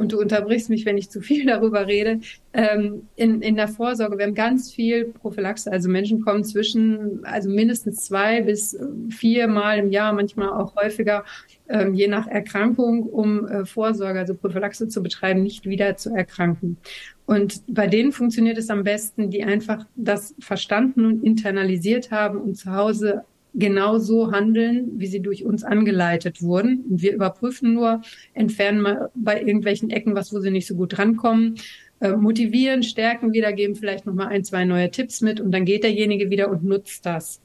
und 0.05 0.12
du 0.12 0.21
unterbrichst 0.21 0.69
mich, 0.69 0.85
wenn 0.85 0.99
ich 0.99 1.09
zu 1.09 1.23
viel 1.23 1.47
darüber 1.55 1.87
rede, 1.87 2.21
ähm, 2.53 3.09
in, 3.17 3.40
in 3.40 3.57
der 3.57 3.69
Vorsorge, 3.69 4.19
wir 4.19 4.27
haben 4.27 4.35
ganz 4.35 4.71
viel 4.71 5.07
Prophylaxe. 5.07 5.73
Also 5.73 5.88
Menschen 5.88 6.21
kommen 6.21 6.45
zwischen, 6.45 7.25
also 7.25 7.49
mindestens 7.49 8.05
zwei 8.05 8.43
bis 8.43 8.79
vier 9.09 9.49
Mal 9.49 9.79
im 9.79 9.90
Jahr, 9.90 10.12
manchmal 10.12 10.51
auch 10.51 10.77
häufiger, 10.77 11.25
ähm, 11.69 11.95
je 11.95 12.07
nach 12.07 12.27
Erkrankung, 12.27 13.05
um 13.05 13.47
äh, 13.47 13.64
Vorsorge, 13.64 14.19
also 14.19 14.35
Prophylaxe 14.35 14.88
zu 14.88 15.03
betreiben, 15.03 15.43
nicht 15.43 15.64
wieder 15.64 15.97
zu 15.97 16.11
erkranken. 16.14 16.77
Und 17.25 17.62
bei 17.67 17.87
denen 17.87 18.12
funktioniert 18.12 18.59
es 18.59 18.69
am 18.69 18.85
besten, 18.85 19.31
die 19.31 19.43
einfach 19.43 19.87
das 19.97 20.35
verstanden 20.38 21.07
und 21.07 21.25
internalisiert 21.25 22.11
haben 22.11 22.38
und 22.38 22.57
zu 22.57 22.71
Hause 22.73 23.25
genau 23.55 23.99
so 23.99 24.33
handeln, 24.33 24.93
wie 24.97 25.07
sie 25.07 25.21
durch 25.21 25.45
uns 25.45 25.64
angeleitet 25.64 26.43
wurden. 26.43 26.85
Und 26.90 27.03
wir 27.03 27.14
überprüfen 27.14 27.73
nur, 27.73 28.03
entfernen 28.35 28.81
mal 28.81 29.11
bei 29.14 29.40
irgendwelchen 29.40 29.90
Ecken 29.90 30.14
was, 30.14 30.33
wo 30.33 30.40
sie 30.40 30.51
nicht 30.51 30.67
so 30.67 30.75
gut 30.75 30.99
rankommen, 30.99 31.57
äh, 32.01 32.17
motivieren, 32.17 32.83
stärken 32.83 33.33
wieder, 33.33 33.53
geben 33.53 33.77
vielleicht 33.77 34.05
noch 34.05 34.14
mal 34.14 34.27
ein, 34.27 34.45
zwei 34.45 34.64
neue 34.64 34.90
Tipps 34.90 35.21
mit 35.21 35.40
und 35.40 35.53
dann 35.53 35.64
geht 35.64 35.85
derjenige 35.85 36.29
wieder 36.29 36.51
und 36.51 36.64
nutzt 36.64 37.07
das. 37.07 37.40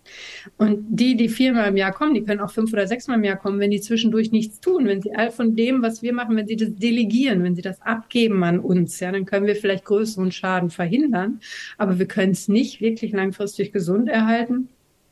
Und 0.58 0.84
die, 0.90 1.16
die 1.16 1.30
viermal 1.30 1.70
im 1.70 1.78
Jahr 1.78 1.94
kommen, 1.94 2.16
die 2.16 2.24
können 2.24 2.40
auch 2.40 2.52
fünf 2.52 2.74
oder 2.74 2.88
sechsmal 2.88 3.20
im 3.20 3.24
Jahr 3.24 3.38
kommen, 3.38 3.60
wenn 3.60 3.72
die 3.72 3.80
zwischendurch 3.80 4.32
nichts 4.32 4.60
tun, 4.60 4.88
wenn 4.88 5.02
sie 5.02 5.16
all 5.16 5.30
von 5.30 5.56
dem, 5.56 5.84
was 5.84 6.02
wir 6.02 6.14
machen, 6.14 6.36
wenn 6.36 6.48
sie 6.48 6.56
das 6.56 6.74
delegieren, 6.76 7.44
wenn 7.44 7.56
sie 7.56 7.62
das 7.62 7.82
abgeben 7.84 8.44
an 8.44 8.60
uns, 8.60 9.00
ja, 9.00 9.12
dann 9.12 9.26
können 9.26 9.46
wir 9.46 9.56
vielleicht 9.56 9.86
größeren 9.86 10.32
Schaden 10.32 10.72
verhindern, 10.72 11.40
aber 11.78 12.00
wir 12.00 12.08
können 12.08 12.32
es 12.32 12.48
nicht 12.48 12.82
wirklich 12.82 13.12
langfristig 13.12 13.72
gesund 13.72 14.10
erhalten. 14.10 14.68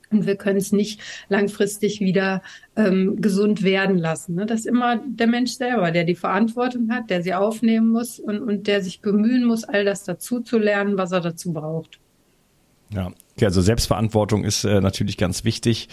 Und 0.10 0.26
wir 0.26 0.36
können 0.36 0.58
es 0.58 0.72
nicht 0.72 1.02
langfristig 1.30 2.00
wieder 2.00 2.41
ähm, 2.76 3.20
gesund 3.22 3.63
werden 3.63 3.98
lassen. 3.98 4.36
Ne? 4.36 4.46
Das 4.46 4.62
ist 4.62 4.65
immer 4.65 4.98
der 5.06 5.28
Mensch 5.28 5.52
selber, 5.52 5.91
der 5.91 6.06
die 6.06 6.15
Verantwortung 6.15 6.91
hat, 6.91 7.10
der 7.10 7.24
sie 7.24 7.34
aufnehmen 7.34 7.89
muss 7.89 8.20
und, 8.20 8.39
und 8.41 8.67
der 8.67 8.82
sich 8.82 9.02
bemühen 9.02 9.46
muss, 9.46 9.63
all 9.63 9.84
das 9.84 10.04
dazu 10.04 10.39
zu 10.39 10.58
lernen, 10.58 10.98
was 10.98 11.12
er 11.12 11.22
dazu 11.22 11.52
braucht. 11.52 12.00
Ja, 12.89 13.12
Okay, 13.38 13.45
also 13.45 13.62
Selbstverantwortung 13.62 14.43
ist 14.43 14.63
äh, 14.63 14.82
natürlich 14.82 15.15
ganz 15.15 15.43
wichtig. 15.43 15.89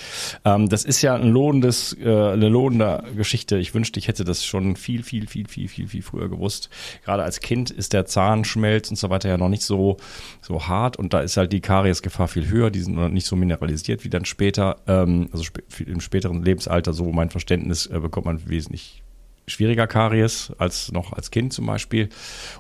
Ähm, 0.46 0.70
das 0.70 0.82
ist 0.86 1.02
ja 1.02 1.14
ein 1.14 1.28
lohnendes, 1.28 1.94
äh, 2.00 2.08
eine 2.08 2.48
lohnende 2.48 3.04
Geschichte. 3.14 3.58
Ich 3.58 3.74
wünschte, 3.74 4.00
ich 4.00 4.08
hätte 4.08 4.24
das 4.24 4.46
schon 4.46 4.76
viel, 4.76 5.02
viel, 5.02 5.26
viel, 5.26 5.46
viel, 5.46 5.68
viel, 5.68 5.86
viel 5.86 6.00
früher 6.00 6.30
gewusst. 6.30 6.70
Gerade 7.04 7.22
als 7.22 7.40
Kind 7.40 7.70
ist 7.70 7.92
der 7.92 8.06
Zahnschmelz 8.06 8.88
und 8.88 8.96
so 8.96 9.10
weiter 9.10 9.28
ja 9.28 9.36
noch 9.36 9.50
nicht 9.50 9.62
so, 9.62 9.98
so 10.40 10.68
hart 10.68 10.96
und 10.96 11.12
da 11.12 11.20
ist 11.20 11.36
halt 11.36 11.52
die 11.52 11.60
Kariesgefahr 11.60 12.28
viel 12.28 12.48
höher. 12.48 12.70
Die 12.70 12.80
sind 12.80 12.94
noch 12.94 13.10
nicht 13.10 13.26
so 13.26 13.36
mineralisiert 13.36 14.04
wie 14.04 14.08
dann 14.08 14.24
später, 14.24 14.78
ähm, 14.86 15.28
also 15.30 15.44
sp 15.44 15.60
im 15.84 16.00
späteren 16.00 16.42
Lebensalter, 16.42 16.94
so 16.94 17.12
mein 17.12 17.28
Verständnis, 17.28 17.84
äh, 17.84 18.00
bekommt 18.00 18.24
man 18.24 18.48
wesentlich 18.48 19.03
schwieriger 19.46 19.86
Karies 19.86 20.52
als 20.58 20.92
noch 20.92 21.12
als 21.12 21.30
Kind 21.30 21.52
zum 21.52 21.66
Beispiel 21.66 22.08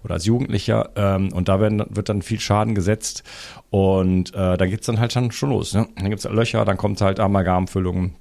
oder 0.02 0.14
als 0.14 0.24
Jugendlicher. 0.26 0.90
Ähm, 0.96 1.32
und 1.32 1.48
da 1.48 1.60
werden, 1.60 1.84
wird 1.88 2.08
dann 2.08 2.22
viel 2.22 2.40
Schaden 2.40 2.74
gesetzt. 2.74 3.22
Und 3.70 4.34
äh, 4.34 4.56
da 4.56 4.66
geht's 4.66 4.86
dann 4.86 5.00
halt 5.00 5.12
schon, 5.12 5.30
schon 5.30 5.50
los. 5.50 5.74
Ne? 5.74 5.88
Dann 5.96 6.10
gibt's 6.10 6.24
Löcher, 6.24 6.64
dann 6.64 6.76
kommt 6.76 7.00
halt 7.00 7.20
Amalgamfüllungen, 7.20 8.14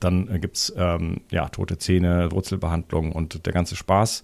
dann 0.00 0.28
äh, 0.28 0.38
gibt's 0.38 0.72
ähm, 0.76 1.20
ja 1.30 1.48
tote 1.48 1.78
Zähne, 1.78 2.30
Wurzelbehandlung 2.32 3.12
und 3.12 3.46
der 3.46 3.52
ganze 3.52 3.76
Spaß. 3.76 4.22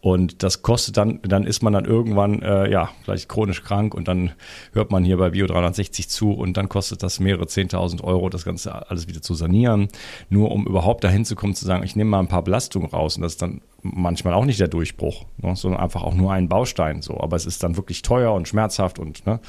Und 0.00 0.42
das 0.42 0.62
kostet 0.62 0.96
dann, 0.96 1.20
dann 1.22 1.44
ist 1.44 1.62
man 1.62 1.72
dann 1.72 1.84
irgendwann 1.84 2.42
äh, 2.42 2.70
ja 2.70 2.90
vielleicht 3.04 3.28
chronisch 3.28 3.62
krank 3.62 3.94
und 3.94 4.08
dann 4.08 4.32
hört 4.72 4.90
man 4.90 5.04
hier 5.04 5.16
bei 5.16 5.30
Bio 5.30 5.46
360 5.46 6.08
zu 6.08 6.32
und 6.32 6.56
dann 6.56 6.68
kostet 6.68 7.02
das 7.02 7.20
mehrere 7.20 7.46
zehntausend 7.46 8.02
Euro, 8.02 8.28
das 8.28 8.44
Ganze 8.44 8.90
alles 8.90 9.08
wieder 9.08 9.22
zu 9.22 9.34
sanieren, 9.34 9.88
nur 10.28 10.50
um 10.50 10.66
überhaupt 10.66 11.04
dahin 11.04 11.24
zu 11.24 11.36
kommen, 11.36 11.54
zu 11.54 11.64
sagen, 11.64 11.84
ich 11.84 11.96
nehme 11.96 12.10
mal 12.10 12.20
ein 12.20 12.28
paar 12.28 12.42
Belastungen 12.42 12.88
raus 12.88 13.16
und 13.16 13.22
das 13.22 13.32
ist 13.32 13.42
dann 13.42 13.60
manchmal 13.84 14.34
auch 14.34 14.44
nicht 14.44 14.58
der 14.58 14.68
Durchbruch, 14.68 15.26
ne, 15.36 15.54
sondern 15.54 15.80
einfach 15.80 16.02
auch 16.02 16.14
nur 16.14 16.32
ein 16.32 16.48
Baustein. 16.48 17.02
So, 17.02 17.20
aber 17.20 17.36
es 17.36 17.46
ist 17.46 17.62
dann 17.62 17.76
wirklich 17.76 18.02
teuer 18.02 18.32
und 18.32 18.48
schmerzhaft 18.48 18.98
und 18.98 19.26
ne, 19.26 19.40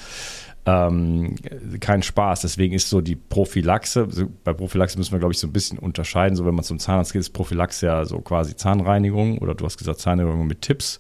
ähm, 0.66 1.36
kein 1.80 2.04
Spaß. 2.04 2.42
Deswegen 2.42 2.74
ist 2.74 2.90
so 2.90 3.00
die 3.00 3.16
Prophylaxe, 3.16 4.08
bei 4.44 4.54
Prophylaxe 4.54 4.98
müssen 4.98 5.14
wir, 5.14 5.20
glaube 5.20 5.34
ich, 5.34 5.40
so 5.40 5.48
ein 5.48 5.54
bisschen 5.54 5.80
unterscheiden. 5.80 6.36
So, 6.36 6.46
wenn 6.46 6.56
man 6.56 6.66
zum 6.66 6.80
Zahnarzt 6.80 7.14
geht, 7.14 7.22
ist 7.22 7.30
Prophylaxe 7.32 7.86
ja 7.86 8.06
so 8.06 8.20
quasi 8.20 8.56
Zahnreinigung 8.56 9.38
oder 9.38 9.56
du 9.56 9.64
hast 9.66 9.78
gesagt 9.78 10.00
Zahnreinigung 10.00 10.48
mit 10.48 10.62
Tipps. 10.62 11.00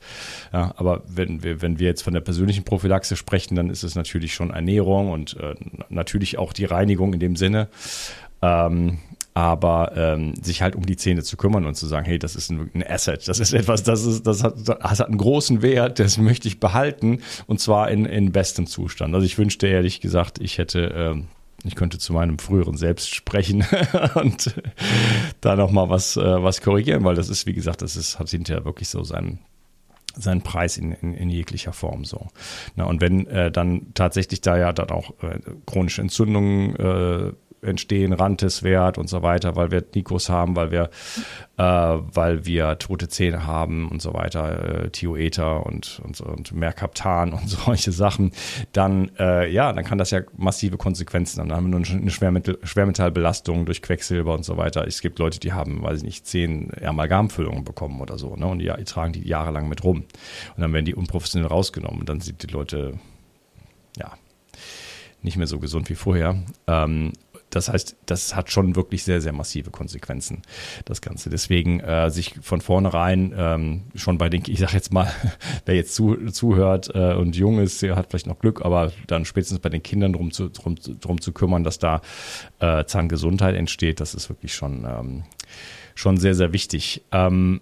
Ja, 0.53 0.73
aber 0.77 1.03
wenn 1.07 1.43
wir, 1.43 1.61
wenn 1.61 1.77
wir 1.77 1.87
jetzt 1.87 2.03
von 2.03 2.13
der 2.13 2.21
persönlichen 2.21 2.63
Prophylaxe 2.63 3.15
sprechen, 3.15 3.55
dann 3.55 3.69
ist 3.69 3.83
es 3.83 3.95
natürlich 3.95 4.33
schon 4.33 4.51
Ernährung 4.51 5.11
und 5.11 5.35
äh, 5.39 5.55
natürlich 5.89 6.37
auch 6.37 6.53
die 6.53 6.65
Reinigung 6.65 7.13
in 7.13 7.19
dem 7.19 7.35
Sinne. 7.35 7.67
Ähm, 8.41 8.99
aber 9.35 9.91
ähm, 9.97 10.33
sich 10.41 10.61
halt 10.61 10.75
um 10.75 10.85
die 10.85 10.95
Zähne 10.95 11.21
zu 11.21 11.35
kümmern 11.35 11.65
und 11.65 11.75
zu 11.75 11.85
sagen, 11.87 12.05
hey, 12.05 12.17
das 12.17 12.37
ist 12.37 12.49
ein, 12.49 12.71
ein 12.73 12.83
Asset, 12.87 13.27
das 13.27 13.39
ist 13.39 13.53
etwas, 13.53 13.83
das 13.83 14.05
ist, 14.05 14.25
das 14.25 14.43
hat, 14.43 14.55
das 14.65 14.99
hat 14.99 15.07
einen 15.07 15.17
großen 15.17 15.61
Wert, 15.61 15.99
das 15.99 16.17
möchte 16.17 16.47
ich 16.47 16.61
behalten 16.61 17.19
und 17.45 17.59
zwar 17.59 17.91
in, 17.91 18.05
in 18.05 18.31
bestem 18.31 18.65
Zustand. 18.65 19.13
Also 19.13 19.25
ich 19.25 19.37
wünschte 19.37 19.67
ehrlich 19.67 19.99
gesagt, 19.99 20.39
ich 20.39 20.57
hätte 20.57 20.93
ähm, 20.95 21.27
ich 21.65 21.75
könnte 21.75 21.97
zu 21.97 22.13
meinem 22.13 22.39
früheren 22.39 22.77
Selbst 22.77 23.13
sprechen 23.13 23.65
und 24.15 24.55
da 25.41 25.55
nochmal 25.55 25.89
was, 25.89 26.15
äh, 26.15 26.43
was 26.43 26.61
korrigieren, 26.61 27.03
weil 27.03 27.15
das 27.15 27.27
ist, 27.27 27.45
wie 27.45 27.53
gesagt, 27.53 27.81
das 27.81 27.97
ist, 27.97 28.19
hat 28.19 28.29
hinterher 28.29 28.65
wirklich 28.65 28.87
so 28.87 29.03
seinen, 29.03 29.39
seinen 30.15 30.43
Preis 30.43 30.77
in, 30.77 30.91
in, 30.93 31.13
in 31.13 31.29
jeglicher 31.29 31.73
Form 31.73 32.05
so. 32.05 32.27
Na, 32.75 32.85
und 32.85 33.01
wenn 33.01 33.25
äh, 33.27 33.51
dann 33.51 33.87
tatsächlich 33.95 34.41
da 34.41 34.57
ja 34.57 34.73
dann 34.73 34.91
auch 34.91 35.11
äh, 35.23 35.39
chronische 35.65 36.01
Entzündungen 36.01 36.75
äh, 36.75 37.33
entstehen, 37.65 38.13
Rantes-Wert 38.13 38.97
und 38.97 39.09
so 39.09 39.21
weiter, 39.21 39.55
weil 39.55 39.71
wir 39.71 39.83
Nikos 39.93 40.29
haben, 40.29 40.55
weil 40.55 40.71
wir, 40.71 40.89
äh, 41.57 41.63
weil 41.63 42.45
wir 42.45 42.77
tote 42.79 43.07
Zähne 43.07 43.45
haben 43.45 43.89
und 43.89 44.01
so 44.01 44.13
weiter, 44.13 44.85
äh, 44.85 44.89
Thioether 44.89 45.65
und, 45.65 46.01
und, 46.03 46.21
und 46.21 46.51
Mercaptan 46.53 47.33
und 47.33 47.49
solche 47.65 47.91
Sachen, 47.91 48.31
dann, 48.73 49.11
äh, 49.19 49.51
ja, 49.51 49.71
dann 49.73 49.83
kann 49.83 49.97
das 49.97 50.11
ja 50.11 50.21
massive 50.37 50.77
Konsequenzen 50.77 51.39
haben. 51.39 51.49
Dann 51.49 51.57
haben 51.57 51.65
wir 51.71 51.79
nur 51.79 51.87
eine 51.87 52.11
Schwermetall, 52.11 52.57
Schwermetallbelastung 52.63 53.65
durch 53.65 53.81
Quecksilber 53.81 54.33
und 54.33 54.45
so 54.45 54.57
weiter. 54.57 54.85
Es 54.87 55.01
gibt 55.01 55.19
Leute, 55.19 55.39
die 55.39 55.53
haben, 55.53 55.81
weiß 55.81 55.99
ich 55.99 56.03
nicht, 56.03 56.27
zehn 56.27 56.71
Amalgamfüllungen 56.83 57.63
bekommen 57.63 58.01
oder 58.01 58.17
so, 58.17 58.35
ne? 58.35 58.47
Und 58.47 58.59
die, 58.59 58.71
die 58.77 58.83
tragen 58.83 59.13
die 59.13 59.27
jahrelang 59.27 59.67
mit 59.69 59.83
rum. 59.83 60.05
Und 60.55 60.61
dann 60.61 60.73
werden 60.73 60.85
die 60.85 60.95
unprofessionell 60.95 61.47
rausgenommen. 61.47 62.01
Und 62.01 62.09
dann 62.09 62.21
sind 62.21 62.43
die 62.43 62.47
Leute, 62.47 62.99
ja, 63.97 64.13
nicht 65.21 65.37
mehr 65.37 65.47
so 65.47 65.59
gesund 65.59 65.89
wie 65.89 65.95
vorher. 65.95 66.37
Ähm, 66.67 67.13
das 67.55 67.69
heißt, 67.69 67.95
das 68.05 68.35
hat 68.35 68.51
schon 68.51 68.75
wirklich 68.75 69.03
sehr, 69.03 69.21
sehr 69.21 69.31
massive 69.31 69.71
Konsequenzen, 69.71 70.41
das 70.83 71.01
Ganze. 71.01 71.29
Deswegen 71.29 71.79
äh, 71.79 72.11
sich 72.11 72.35
von 72.41 72.59
vornherein 72.59 73.33
ähm, 73.37 73.83
schon 73.95 74.17
bei 74.17 74.29
den, 74.29 74.43
ich 74.47 74.59
sag 74.59 74.73
jetzt 74.73 74.91
mal, 74.91 75.09
wer 75.65 75.75
jetzt 75.75 75.95
zu, 75.95 76.17
zuhört 76.31 76.91
äh, 76.93 77.13
und 77.13 77.35
jung 77.35 77.59
ist, 77.59 77.81
der 77.81 77.95
hat 77.95 78.07
vielleicht 78.09 78.27
noch 78.27 78.39
Glück, 78.39 78.63
aber 78.65 78.91
dann 79.07 79.23
spätestens 79.23 79.59
bei 79.59 79.69
den 79.69 79.81
Kindern 79.81 80.13
drum 80.13 80.31
zu, 80.31 80.49
drum, 80.49 80.75
drum 80.75 81.21
zu 81.21 81.31
kümmern, 81.31 81.63
dass 81.63 81.79
da 81.79 82.01
äh, 82.59 82.83
Zahngesundheit 82.83 83.55
entsteht, 83.55 84.01
das 84.01 84.13
ist 84.13 84.29
wirklich 84.29 84.53
schon, 84.53 84.83
ähm, 84.85 85.23
schon 85.95 86.17
sehr, 86.17 86.35
sehr 86.35 86.51
wichtig. 86.51 87.03
Ähm, 87.13 87.61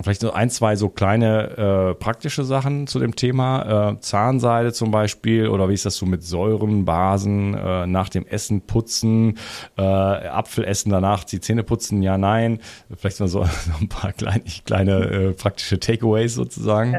Vielleicht 0.00 0.20
so 0.20 0.32
ein, 0.32 0.50
zwei 0.50 0.76
so 0.76 0.88
kleine 0.88 1.90
äh, 1.90 1.94
praktische 1.94 2.44
Sachen 2.44 2.86
zu 2.86 3.00
dem 3.00 3.16
Thema. 3.16 3.90
Äh, 3.90 4.00
Zahnseide 4.00 4.72
zum 4.72 4.92
Beispiel 4.92 5.48
oder 5.48 5.68
wie 5.68 5.74
ist 5.74 5.84
das 5.84 5.96
so 5.96 6.06
mit 6.06 6.22
Säuren, 6.22 6.84
Basen, 6.84 7.54
äh, 7.54 7.86
nach 7.86 8.08
dem 8.08 8.24
Essen 8.24 8.60
putzen, 8.62 9.38
äh, 9.76 9.82
Apfel 9.82 10.64
essen, 10.64 10.90
danach 10.90 11.24
die 11.24 11.40
Zähne 11.40 11.64
putzen, 11.64 12.02
ja, 12.02 12.18
nein. 12.18 12.60
Vielleicht 12.96 13.18
mal 13.18 13.28
so, 13.28 13.44
so 13.44 13.72
ein 13.80 13.88
paar 13.88 14.12
kleine, 14.12 14.44
kleine 14.64 14.92
äh, 14.92 15.32
praktische 15.32 15.80
Takeaways 15.80 16.34
sozusagen. 16.34 16.96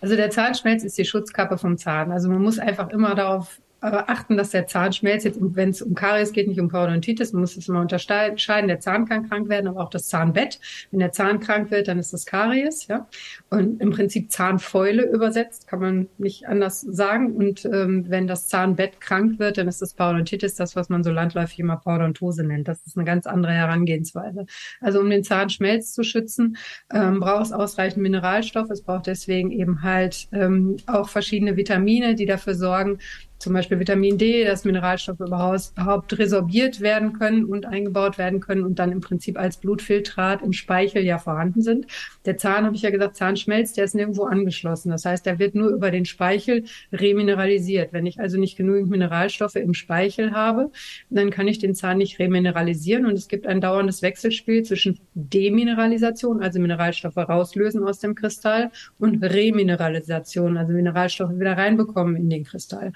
Also 0.00 0.16
der 0.16 0.30
Zahnschmelz 0.30 0.82
ist 0.82 0.98
die 0.98 1.04
Schutzkappe 1.06 1.56
vom 1.56 1.78
Zahn. 1.78 2.12
Also 2.12 2.28
man 2.28 2.42
muss 2.42 2.58
einfach 2.58 2.90
immer 2.90 3.14
darauf 3.14 3.58
achten, 3.84 4.36
dass 4.36 4.50
der 4.50 4.66
Zahn 4.66 4.92
schmelzt. 4.92 5.24
Jetzt, 5.24 5.38
wenn 5.40 5.70
es 5.70 5.82
um 5.82 5.94
Karies 5.94 6.32
geht, 6.32 6.48
nicht 6.48 6.60
um 6.60 6.68
Parodontitis, 6.68 7.32
man 7.32 7.42
muss 7.42 7.56
es 7.56 7.68
immer 7.68 7.80
unterscheiden. 7.80 8.68
Der 8.68 8.80
Zahn 8.80 9.06
kann 9.06 9.28
krank 9.28 9.48
werden, 9.48 9.68
aber 9.68 9.80
auch 9.80 9.90
das 9.90 10.08
Zahnbett. 10.08 10.58
Wenn 10.90 11.00
der 11.00 11.12
Zahn 11.12 11.40
krank 11.40 11.70
wird, 11.70 11.88
dann 11.88 11.98
ist 11.98 12.12
das 12.12 12.26
Karies, 12.26 12.86
ja. 12.86 13.06
Und 13.50 13.80
im 13.80 13.90
Prinzip 13.90 14.30
Zahnfäule 14.30 15.04
übersetzt, 15.04 15.66
kann 15.68 15.80
man 15.80 16.08
nicht 16.18 16.46
anders 16.46 16.80
sagen. 16.80 17.34
Und 17.36 17.64
ähm, 17.66 18.06
wenn 18.08 18.26
das 18.26 18.48
Zahnbett 18.48 19.00
krank 19.00 19.38
wird, 19.38 19.58
dann 19.58 19.68
ist 19.68 19.82
das 19.82 19.94
Parodontitis 19.94 20.54
das, 20.54 20.76
was 20.76 20.88
man 20.88 21.04
so 21.04 21.10
landläufig 21.10 21.58
immer 21.58 21.76
Parodontose 21.76 22.44
nennt. 22.44 22.68
Das 22.68 22.84
ist 22.86 22.96
eine 22.96 23.04
ganz 23.04 23.26
andere 23.26 23.52
Herangehensweise. 23.52 24.46
Also 24.80 25.00
um 25.00 25.10
den 25.10 25.24
Zahnschmelz 25.24 25.92
zu 25.92 26.02
schützen, 26.04 26.56
ähm, 26.92 27.20
braucht 27.20 27.44
es 27.44 27.52
ausreichend 27.52 28.02
Mineralstoff. 28.02 28.70
Es 28.70 28.82
braucht 28.82 29.06
deswegen 29.06 29.50
eben 29.50 29.82
halt 29.82 30.28
ähm, 30.32 30.76
auch 30.86 31.08
verschiedene 31.08 31.56
Vitamine, 31.56 32.14
die 32.14 32.26
dafür 32.26 32.54
sorgen, 32.54 32.98
zum 33.38 33.52
Beispiel 33.52 33.78
Vitamin 33.78 34.16
D, 34.16 34.44
dass 34.44 34.64
Mineralstoffe 34.64 35.20
überhaupt 35.20 36.18
resorbiert 36.18 36.80
werden 36.80 37.12
können 37.12 37.44
und 37.44 37.66
eingebaut 37.66 38.16
werden 38.16 38.40
können 38.40 38.64
und 38.64 38.78
dann 38.78 38.92
im 38.92 39.00
Prinzip 39.00 39.38
als 39.38 39.58
Blutfiltrat 39.58 40.42
im 40.42 40.52
Speichel 40.52 41.04
ja 41.04 41.18
vorhanden 41.18 41.60
sind. 41.60 41.86
Der 42.24 42.38
Zahn, 42.38 42.64
habe 42.64 42.74
ich 42.74 42.82
ja 42.82 42.90
gesagt, 42.90 43.16
Zahnschmelz, 43.16 43.74
der 43.74 43.84
ist 43.84 43.94
nirgendwo 43.94 44.24
angeschlossen. 44.24 44.90
Das 44.90 45.04
heißt, 45.04 45.26
der 45.26 45.38
wird 45.38 45.54
nur 45.54 45.68
über 45.70 45.90
den 45.90 46.04
Speichel 46.04 46.64
remineralisiert. 46.92 47.92
Wenn 47.92 48.06
ich 48.06 48.18
also 48.18 48.38
nicht 48.38 48.56
genügend 48.56 48.90
Mineralstoffe 48.90 49.56
im 49.56 49.74
Speichel 49.74 50.32
habe, 50.32 50.70
dann 51.10 51.30
kann 51.30 51.48
ich 51.48 51.58
den 51.58 51.74
Zahn 51.74 51.98
nicht 51.98 52.18
remineralisieren 52.18 53.04
und 53.06 53.14
es 53.14 53.28
gibt 53.28 53.46
ein 53.46 53.60
dauerndes 53.60 54.00
Wechselspiel 54.02 54.62
zwischen 54.62 54.98
Demineralisation, 55.14 56.42
also 56.42 56.60
Mineralstoffe 56.60 57.16
rauslösen 57.16 57.84
aus 57.84 57.98
dem 57.98 58.14
Kristall 58.14 58.70
und 58.98 59.22
Remineralisation, 59.22 60.56
also 60.56 60.72
Mineralstoffe 60.72 61.38
wieder 61.38 61.56
reinbekommen 61.56 62.16
in 62.16 62.30
den 62.30 62.44
Kristall. 62.44 62.92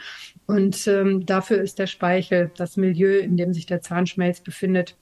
Und 0.47 0.87
ähm, 0.87 1.27
dafür 1.27 1.61
ist 1.61 1.79
der 1.79 1.87
Speichel, 1.87 2.51
das 2.57 2.77
Milieu, 2.77 3.19
in 3.19 3.37
dem 3.37 3.53
sich 3.53 3.67
der 3.67 3.83
Zahnschmelz 3.83 4.41
befindet, 4.41 4.97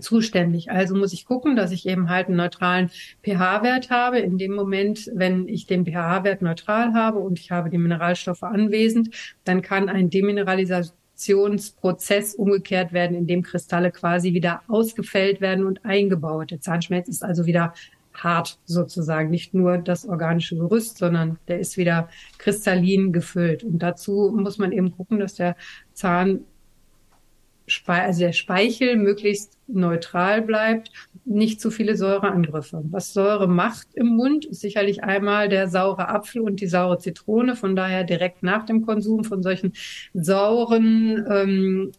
zuständig. 0.00 0.70
Also 0.70 0.96
muss 0.96 1.12
ich 1.12 1.26
gucken, 1.26 1.56
dass 1.56 1.70
ich 1.70 1.86
eben 1.86 2.08
halt 2.08 2.28
einen 2.28 2.38
neutralen 2.38 2.90
pH-Wert 3.22 3.90
habe. 3.90 4.20
In 4.20 4.38
dem 4.38 4.54
Moment, 4.54 5.10
wenn 5.14 5.46
ich 5.48 5.66
den 5.66 5.84
pH-Wert 5.84 6.40
neutral 6.42 6.94
habe 6.94 7.18
und 7.18 7.38
ich 7.38 7.50
habe 7.50 7.68
die 7.70 7.78
Mineralstoffe 7.78 8.42
anwesend, 8.42 9.14
dann 9.44 9.60
kann 9.60 9.88
ein 9.88 10.08
Demineralisationsprozess 10.08 12.34
umgekehrt 12.34 12.92
werden, 12.92 13.16
in 13.16 13.26
dem 13.26 13.42
Kristalle 13.42 13.90
quasi 13.90 14.32
wieder 14.32 14.62
ausgefällt 14.66 15.40
werden 15.40 15.66
und 15.66 15.84
eingebaut. 15.84 16.52
Der 16.52 16.60
Zahnschmelz 16.60 17.08
ist 17.08 17.22
also 17.22 17.46
wieder 17.46 17.74
hart 18.14 18.58
sozusagen, 18.64 19.30
nicht 19.30 19.54
nur 19.54 19.78
das 19.78 20.06
organische 20.06 20.56
Gerüst, 20.56 20.98
sondern 20.98 21.38
der 21.48 21.60
ist 21.60 21.76
wieder 21.76 22.08
kristallin 22.38 23.12
gefüllt. 23.12 23.64
Und 23.64 23.78
dazu 23.80 24.32
muss 24.36 24.58
man 24.58 24.72
eben 24.72 24.96
gucken, 24.96 25.18
dass 25.18 25.34
der 25.34 25.56
Zahn, 25.92 26.44
also 27.86 28.20
der 28.20 28.32
Speichel 28.32 28.96
möglichst 28.96 29.58
neutral 29.66 30.42
bleibt, 30.42 30.90
nicht 31.24 31.60
zu 31.60 31.70
viele 31.70 31.96
Säureangriffe. 31.96 32.82
Was 32.90 33.12
Säure 33.12 33.48
macht 33.48 33.88
im 33.94 34.08
Mund, 34.08 34.44
ist 34.44 34.60
sicherlich 34.60 35.04
einmal 35.04 35.48
der 35.48 35.68
saure 35.68 36.08
Apfel 36.08 36.42
und 36.42 36.60
die 36.60 36.66
saure 36.66 36.98
Zitrone. 36.98 37.56
Von 37.56 37.76
daher 37.76 38.04
direkt 38.04 38.42
nach 38.42 38.66
dem 38.66 38.84
Konsum 38.84 39.24
von 39.24 39.42
solchen 39.42 39.72
sauren 40.12 41.24
ähm, 41.30 41.92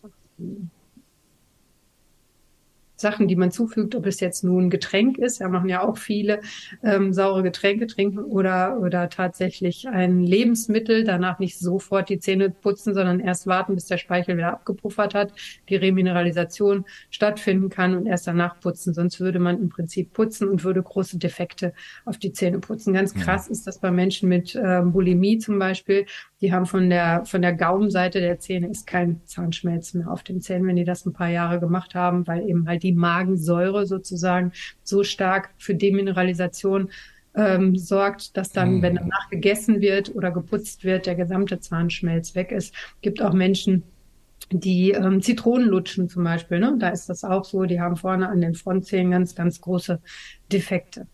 Sachen, 3.03 3.27
die 3.27 3.35
man 3.35 3.51
zufügt, 3.51 3.93
ob 3.93 4.07
es 4.07 4.19
jetzt 4.19 4.43
nun 4.43 4.71
Getränk 4.71 5.19
ist, 5.19 5.39
ja, 5.39 5.47
machen 5.47 5.69
ja 5.69 5.83
auch 5.83 5.97
viele 5.97 6.39
ähm, 6.81 7.13
saure 7.13 7.43
Getränke 7.43 7.85
trinken 7.85 8.19
oder, 8.19 8.79
oder 8.79 9.09
tatsächlich 9.09 9.87
ein 9.87 10.23
Lebensmittel, 10.23 11.03
danach 11.03 11.37
nicht 11.37 11.59
sofort 11.59 12.09
die 12.09 12.17
Zähne 12.17 12.49
putzen, 12.49 12.95
sondern 12.95 13.19
erst 13.19 13.45
warten, 13.45 13.75
bis 13.75 13.85
der 13.85 13.97
Speichel 13.97 14.37
wieder 14.37 14.53
abgepuffert 14.53 15.13
hat, 15.13 15.33
die 15.69 15.75
Remineralisation 15.75 16.85
stattfinden 17.11 17.69
kann 17.69 17.95
und 17.95 18.07
erst 18.07 18.25
danach 18.25 18.59
putzen. 18.59 18.93
Sonst 18.93 19.19
würde 19.19 19.39
man 19.39 19.59
im 19.59 19.69
Prinzip 19.69 20.13
putzen 20.13 20.47
und 20.47 20.63
würde 20.63 20.81
große 20.81 21.19
Defekte 21.19 21.73
auf 22.05 22.17
die 22.17 22.31
Zähne 22.31 22.59
putzen. 22.59 22.93
Ganz 22.93 23.13
krass 23.13 23.47
ja. 23.47 23.51
ist 23.51 23.67
das 23.67 23.79
bei 23.79 23.91
Menschen 23.91 24.29
mit 24.29 24.55
ähm, 24.55 24.93
Bulimie 24.93 25.37
zum 25.37 25.59
Beispiel. 25.59 26.05
Die 26.43 26.51
haben 26.51 26.65
von 26.65 26.89
der, 26.89 27.23
von 27.23 27.41
der 27.41 27.53
Gaumenseite 27.53 28.19
der 28.19 28.37
Zähne 28.37 28.67
ist 28.67 28.85
kein 28.85 29.21
Zahnschmelz 29.23 29.93
mehr 29.93 30.11
auf 30.11 30.23
den 30.23 30.41
Zähnen, 30.41 30.67
wenn 30.67 30.75
die 30.75 30.83
das 30.83 31.05
ein 31.05 31.13
paar 31.13 31.29
Jahre 31.29 31.61
gemacht 31.61 31.95
haben, 31.95 32.27
weil 32.27 32.49
eben 32.49 32.67
halt 32.67 32.83
die 32.83 32.91
Magensäure 32.91 33.85
sozusagen 33.85 34.51
so 34.83 35.05
stark 35.05 35.51
für 35.57 35.73
Demineralisation 35.73 36.89
ähm, 37.33 37.77
sorgt, 37.77 38.35
dass 38.35 38.51
dann, 38.51 38.75
mhm. 38.75 38.81
wenn 38.81 38.95
danach 38.95 39.29
gegessen 39.29 39.79
wird 39.79 40.13
oder 40.13 40.31
geputzt 40.31 40.83
wird, 40.83 41.05
der 41.05 41.15
gesamte 41.15 41.61
Zahnschmelz 41.61 42.35
weg 42.35 42.51
ist. 42.51 42.75
Gibt 42.99 43.21
auch 43.21 43.31
Menschen, 43.31 43.83
die 44.51 44.91
ähm, 44.91 45.21
Zitronen 45.21 45.69
lutschen 45.69 46.09
zum 46.09 46.25
Beispiel. 46.25 46.59
Ne? 46.59 46.75
Da 46.77 46.89
ist 46.89 47.07
das 47.07 47.23
auch 47.23 47.45
so. 47.45 47.63
Die 47.63 47.79
haben 47.79 47.95
vorne 47.95 48.27
an 48.27 48.41
den 48.41 48.53
Frontzähnen 48.53 49.11
ganz, 49.11 49.33
ganz 49.33 49.61
große 49.61 50.01
Defekte. 50.51 51.07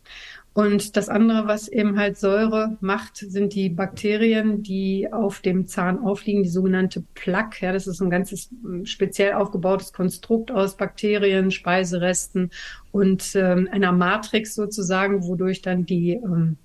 Und 0.54 0.98
das 0.98 1.10
andere, 1.10 1.48
was 1.48 1.68
eben 1.68 1.98
halt 1.98 2.18
Säure 2.18 2.78
macht, 2.82 3.18
sind 3.18 3.54
die 3.54 3.70
Bakterien, 3.70 4.64
die 4.64 5.08
auf 5.12 5.42
dem 5.42 5.68
Zahn 5.68 6.00
aufliegen, 6.00 6.44
die 6.44 6.50
sogenannte 6.50 7.04
Plaque. 7.14 7.62
Ja, 7.62 7.72
das 7.72 7.88
ist 7.88 8.02
ein 8.02 8.10
ganzes 8.10 8.50
hm, 8.64 8.86
speziell 8.86 9.34
aufgebautes 9.34 9.94
Konstrukt 9.94 10.52
aus 10.52 10.76
Bakterien, 10.76 11.52
Speiseresten 11.52 12.50
und 12.92 13.36
ähm, 13.36 13.70
einer 13.72 13.92
Matrix 13.92 14.56
sozusagen, 14.56 15.24
wodurch 15.24 15.62
dann 15.62 15.86
die 15.86 16.14
ähm, 16.14 16.58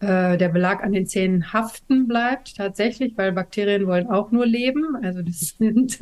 äh, 0.00 0.38
der 0.38 0.48
Belag 0.48 0.82
an 0.82 0.92
den 0.92 1.06
Zähnen 1.06 1.52
haften 1.52 2.08
bleibt, 2.08 2.56
tatsächlich, 2.56 3.18
weil 3.18 3.32
Bakterien 3.32 3.86
wollen 3.86 4.08
auch 4.08 4.30
nur 4.30 4.46
leben. 4.46 4.96
Also 5.02 5.20
das 5.20 5.40
sind, 5.58 5.98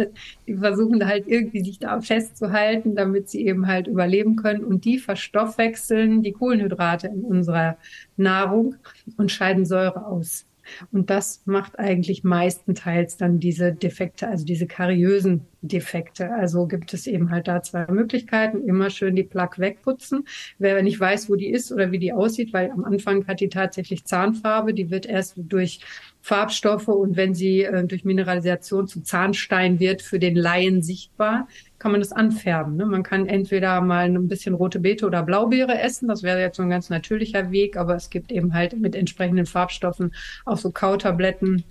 die 0.47 0.55
versuchen 0.55 1.05
halt 1.05 1.27
irgendwie 1.27 1.65
sich 1.65 1.81
da 1.81 2.01
festzuhalten, 2.01 2.95
damit 2.95 3.29
sie 3.29 3.45
eben 3.45 3.67
halt 3.67 3.89
überleben 3.89 4.37
können. 4.37 4.65
Und 4.65 4.85
die 4.85 4.99
verstoffwechseln 4.99 6.23
die 6.23 6.33
Kohlenhydrate 6.33 7.09
in 7.09 7.23
unserer 7.23 7.77
Nahrung 8.17 8.77
und 9.17 9.33
scheiden 9.33 9.65
Säure 9.65 10.07
aus. 10.07 10.47
Und 10.93 11.11
das 11.11 11.43
macht 11.45 11.79
eigentlich 11.79 12.25
meistenteils 12.25 13.17
dann 13.17 13.41
diese 13.41 13.73
Defekte, 13.73 14.29
also 14.29 14.45
diese 14.45 14.67
kariösen 14.67 15.47
Defekte. 15.61 16.33
Also 16.33 16.67
gibt 16.67 16.95
es 16.95 17.07
eben 17.07 17.31
halt 17.31 17.49
da 17.49 17.63
zwei 17.63 17.87
Möglichkeiten. 17.91 18.67
Immer 18.69 18.91
schön 18.91 19.17
die 19.17 19.25
Plaque 19.25 19.59
wegputzen. 19.59 20.25
Wer 20.59 20.83
nicht 20.83 21.01
weiß, 21.01 21.29
wo 21.29 21.37
die 21.37 21.51
ist 21.51 21.73
oder 21.73 21.91
wie 21.91 21.99
die 21.99 22.13
aussieht, 22.13 22.53
weil 22.53 22.71
am 22.71 22.85
Anfang 22.85 23.27
hat 23.27 23.41
die 23.41 23.49
tatsächlich 23.49 24.05
Zahnfarbe, 24.05 24.73
die 24.73 24.91
wird 24.91 25.07
erst 25.07 25.35
durch 25.37 25.81
Farbstoffe 26.21 26.89
und 26.89 27.17
wenn 27.17 27.35
sie 27.35 27.63
äh, 27.63 27.85
durch 27.85 28.05
Mineralisation 28.05 28.87
zu 28.87 29.01
Zahnstein 29.01 29.81
wird, 29.81 30.03
für 30.03 30.19
den 30.19 30.37
Laien 30.37 30.83
sichtbar, 30.83 31.49
kann 31.79 31.93
man 31.93 32.01
das 32.01 32.13
anfärben. 32.13 32.77
Ne? 32.77 32.87
Man 32.87 33.03
kann 33.03 33.27
entweder 33.27 33.81
mal 33.81 34.05
ein 34.05 34.29
bisschen 34.29 34.55
rote 34.55 34.81
Beete 34.81 35.07
oder 35.07 35.23
Blaubeere 35.23 35.81
essen, 35.81 36.09
das 36.09 36.23
wäre 36.23 36.41
jetzt 36.41 36.57
so 36.57 36.63
ein 36.63 36.71
ganz 36.71 36.91
natürlicher 36.91 37.51
Weg, 37.51 37.77
aber 37.77 37.95
es 37.95 38.11
gibt 38.11 38.31
eben 38.31 38.53
halt 38.53 38.79
mit 38.79 38.95
entsprechenden 38.95 39.47
Farbstoffen 39.47 40.13
auch 40.45 40.59
so 40.59 40.71
Kautabletten 40.71 41.65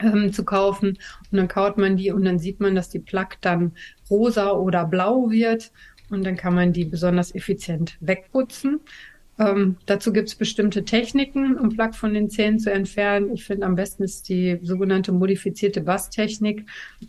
ähm, 0.00 0.32
zu 0.32 0.44
kaufen 0.44 0.98
und 1.30 1.38
dann 1.38 1.48
kaut 1.48 1.78
man 1.78 1.96
die 1.96 2.10
und 2.10 2.24
dann 2.24 2.38
sieht 2.38 2.60
man, 2.60 2.74
dass 2.74 2.88
die 2.88 2.98
Plaque 2.98 3.38
dann 3.40 3.72
rosa 4.10 4.52
oder 4.52 4.84
blau 4.84 5.30
wird 5.30 5.72
und 6.10 6.24
dann 6.24 6.36
kann 6.36 6.54
man 6.54 6.72
die 6.72 6.84
besonders 6.84 7.34
effizient 7.34 7.96
wegputzen. 8.00 8.80
Ähm, 9.38 9.76
dazu 9.84 10.12
gibt 10.12 10.28
es 10.28 10.34
bestimmte 10.34 10.84
Techniken, 10.84 11.58
um 11.58 11.68
Plaque 11.68 11.94
von 11.94 12.14
den 12.14 12.30
Zähnen 12.30 12.58
zu 12.58 12.72
entfernen. 12.72 13.32
Ich 13.34 13.44
finde, 13.44 13.66
am 13.66 13.74
besten 13.74 14.02
ist 14.02 14.28
die 14.28 14.58
sogenannte 14.62 15.12
modifizierte 15.12 15.82
Basstechnik. 15.82 16.64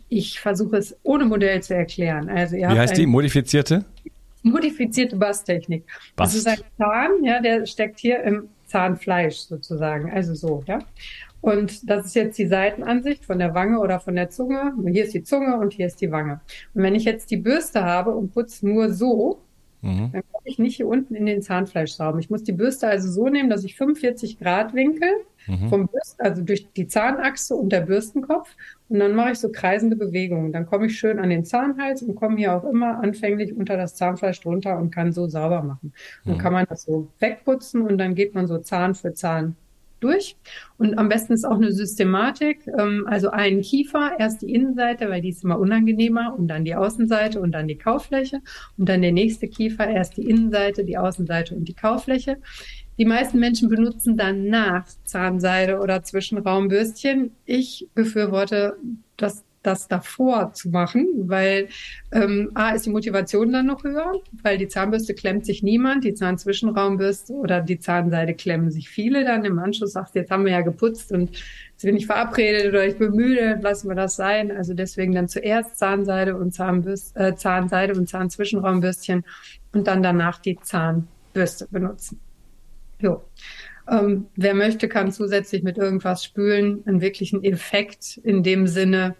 Ich 0.08 0.38
versuche 0.38 0.76
es 0.76 0.94
ohne 1.02 1.24
Modell 1.24 1.62
zu 1.62 1.74
erklären. 1.74 2.28
Also 2.28 2.56
ihr 2.56 2.68
Wie 2.68 2.78
heißt 2.78 2.98
die? 2.98 3.06
Modifizierte? 3.06 3.84
Modifizierte 4.42 5.16
Basstechnik. 5.16 5.84
Bast. 6.16 6.34
Das 6.34 6.38
ist 6.38 6.46
ein 6.46 6.58
Zahn, 6.76 7.24
ja, 7.24 7.40
der 7.40 7.64
steckt 7.64 7.98
hier 7.98 8.22
im 8.22 8.48
Zahnfleisch 8.66 9.38
sozusagen. 9.38 10.10
Also 10.10 10.34
so, 10.34 10.62
ja. 10.66 10.80
Und 11.40 11.88
das 11.88 12.06
ist 12.06 12.14
jetzt 12.14 12.38
die 12.38 12.46
Seitenansicht 12.46 13.24
von 13.24 13.38
der 13.38 13.54
Wange 13.54 13.78
oder 13.78 14.00
von 14.00 14.16
der 14.16 14.30
Zunge. 14.30 14.74
Hier 14.90 15.04
ist 15.04 15.14
die 15.14 15.22
Zunge 15.22 15.56
und 15.56 15.72
hier 15.72 15.86
ist 15.86 16.00
die 16.00 16.10
Wange. 16.10 16.40
Und 16.74 16.82
wenn 16.82 16.94
ich 16.94 17.04
jetzt 17.04 17.30
die 17.30 17.36
Bürste 17.36 17.84
habe 17.84 18.14
und 18.14 18.32
putze 18.32 18.66
nur 18.66 18.92
so, 18.92 19.40
Mhm. 19.80 20.10
Dann 20.12 20.22
komme 20.32 20.44
ich 20.44 20.58
nicht 20.58 20.76
hier 20.76 20.88
unten 20.88 21.14
in 21.14 21.26
den 21.26 21.42
Zahnfleischsaum. 21.42 22.18
Ich 22.18 22.30
muss 22.30 22.42
die 22.42 22.52
Bürste 22.52 22.88
also 22.88 23.10
so 23.10 23.28
nehmen, 23.28 23.48
dass 23.48 23.64
ich 23.64 23.76
45 23.76 24.38
Grad 24.38 24.74
Winkel 24.74 25.08
mhm. 25.46 25.68
vom 25.68 25.86
Bürst, 25.86 26.20
also 26.20 26.42
durch 26.42 26.72
die 26.72 26.88
Zahnachse 26.88 27.54
und 27.54 27.70
der 27.70 27.82
Bürstenkopf. 27.82 28.56
Und 28.88 28.98
dann 28.98 29.14
mache 29.14 29.32
ich 29.32 29.38
so 29.38 29.50
kreisende 29.50 29.94
Bewegungen. 29.94 30.52
Dann 30.52 30.66
komme 30.66 30.86
ich 30.86 30.98
schön 30.98 31.18
an 31.18 31.30
den 31.30 31.44
Zahnhals 31.44 32.02
und 32.02 32.16
komme 32.16 32.36
hier 32.36 32.56
auch 32.56 32.64
immer 32.64 33.00
anfänglich 33.00 33.54
unter 33.54 33.76
das 33.76 33.94
Zahnfleisch 33.94 34.40
drunter 34.40 34.78
und 34.78 34.90
kann 34.90 35.12
so 35.12 35.28
sauber 35.28 35.62
machen. 35.62 35.92
Dann 36.24 36.34
mhm. 36.34 36.38
kann 36.38 36.52
man 36.52 36.66
das 36.68 36.82
so 36.82 37.08
wegputzen 37.20 37.82
und 37.82 37.98
dann 37.98 38.14
geht 38.14 38.34
man 38.34 38.46
so 38.46 38.58
Zahn 38.58 38.94
für 38.94 39.12
Zahn 39.12 39.54
durch. 40.00 40.36
Und 40.76 40.98
am 40.98 41.08
besten 41.08 41.32
ist 41.32 41.44
auch 41.44 41.56
eine 41.56 41.72
Systematik, 41.72 42.66
ähm, 42.78 43.06
also 43.08 43.30
einen 43.30 43.62
Kiefer, 43.62 44.12
erst 44.18 44.42
die 44.42 44.54
Innenseite, 44.54 45.08
weil 45.08 45.20
die 45.20 45.30
ist 45.30 45.44
immer 45.44 45.58
unangenehmer, 45.58 46.34
und 46.36 46.48
dann 46.48 46.64
die 46.64 46.74
Außenseite 46.74 47.40
und 47.40 47.52
dann 47.52 47.68
die 47.68 47.78
Kaufläche. 47.78 48.40
Und 48.76 48.88
dann 48.88 49.02
der 49.02 49.12
nächste 49.12 49.48
Kiefer, 49.48 49.86
erst 49.88 50.16
die 50.16 50.28
Innenseite, 50.28 50.84
die 50.84 50.98
Außenseite 50.98 51.54
und 51.54 51.66
die 51.66 51.74
Kaufläche. 51.74 52.38
Die 52.98 53.04
meisten 53.04 53.38
Menschen 53.38 53.68
benutzen 53.68 54.16
danach 54.16 54.84
Zahnseide 55.04 55.78
oder 55.78 56.02
Zwischenraumbürstchen. 56.02 57.30
Ich 57.44 57.86
befürworte 57.94 58.76
das 59.16 59.44
das 59.62 59.88
davor 59.88 60.52
zu 60.52 60.70
machen, 60.70 61.06
weil 61.26 61.68
ähm, 62.12 62.50
A 62.54 62.70
ist 62.70 62.86
die 62.86 62.90
Motivation 62.90 63.52
dann 63.52 63.66
noch 63.66 63.84
höher, 63.84 64.12
weil 64.42 64.58
die 64.58 64.68
Zahnbürste 64.68 65.14
klemmt 65.14 65.46
sich 65.46 65.62
niemand, 65.62 66.04
die 66.04 66.14
Zahnzwischenraumbürste 66.14 67.32
oder 67.32 67.60
die 67.60 67.78
Zahnseide 67.78 68.34
klemmen 68.34 68.70
sich 68.70 68.88
viele 68.88 69.24
dann 69.24 69.44
im 69.44 69.58
Anschluss, 69.58 69.92
sagt, 69.92 70.14
jetzt 70.14 70.30
haben 70.30 70.44
wir 70.44 70.52
ja 70.52 70.60
geputzt 70.60 71.12
und 71.12 71.36
jetzt 71.72 71.82
bin 71.82 71.96
ich 71.96 72.06
verabredet 72.06 72.68
oder 72.68 72.86
ich 72.86 72.98
bin 72.98 73.12
müde, 73.12 73.58
lassen 73.60 73.88
wir 73.88 73.96
das 73.96 74.16
sein. 74.16 74.50
Also 74.50 74.74
deswegen 74.74 75.14
dann 75.14 75.28
zuerst 75.28 75.76
Zahnseide 75.76 76.36
und 76.36 76.54
Zahnbürste, 76.54 77.18
äh, 77.18 77.34
Zahnseide 77.34 77.94
und 77.94 78.08
Zahnzwischenraumbürstchen 78.08 79.24
und 79.72 79.86
dann 79.86 80.02
danach 80.02 80.38
die 80.38 80.58
Zahnbürste 80.60 81.66
benutzen. 81.70 82.20
Jo. 83.00 83.24
Ähm, 83.90 84.26
wer 84.36 84.54
möchte, 84.54 84.88
kann 84.88 85.12
zusätzlich 85.12 85.62
mit 85.62 85.78
irgendwas 85.78 86.24
spülen. 86.24 86.82
Einen 86.86 87.00
wirklichen 87.00 87.42
Effekt 87.42 88.18
in 88.22 88.42
dem 88.42 88.66
Sinne, 88.66 89.14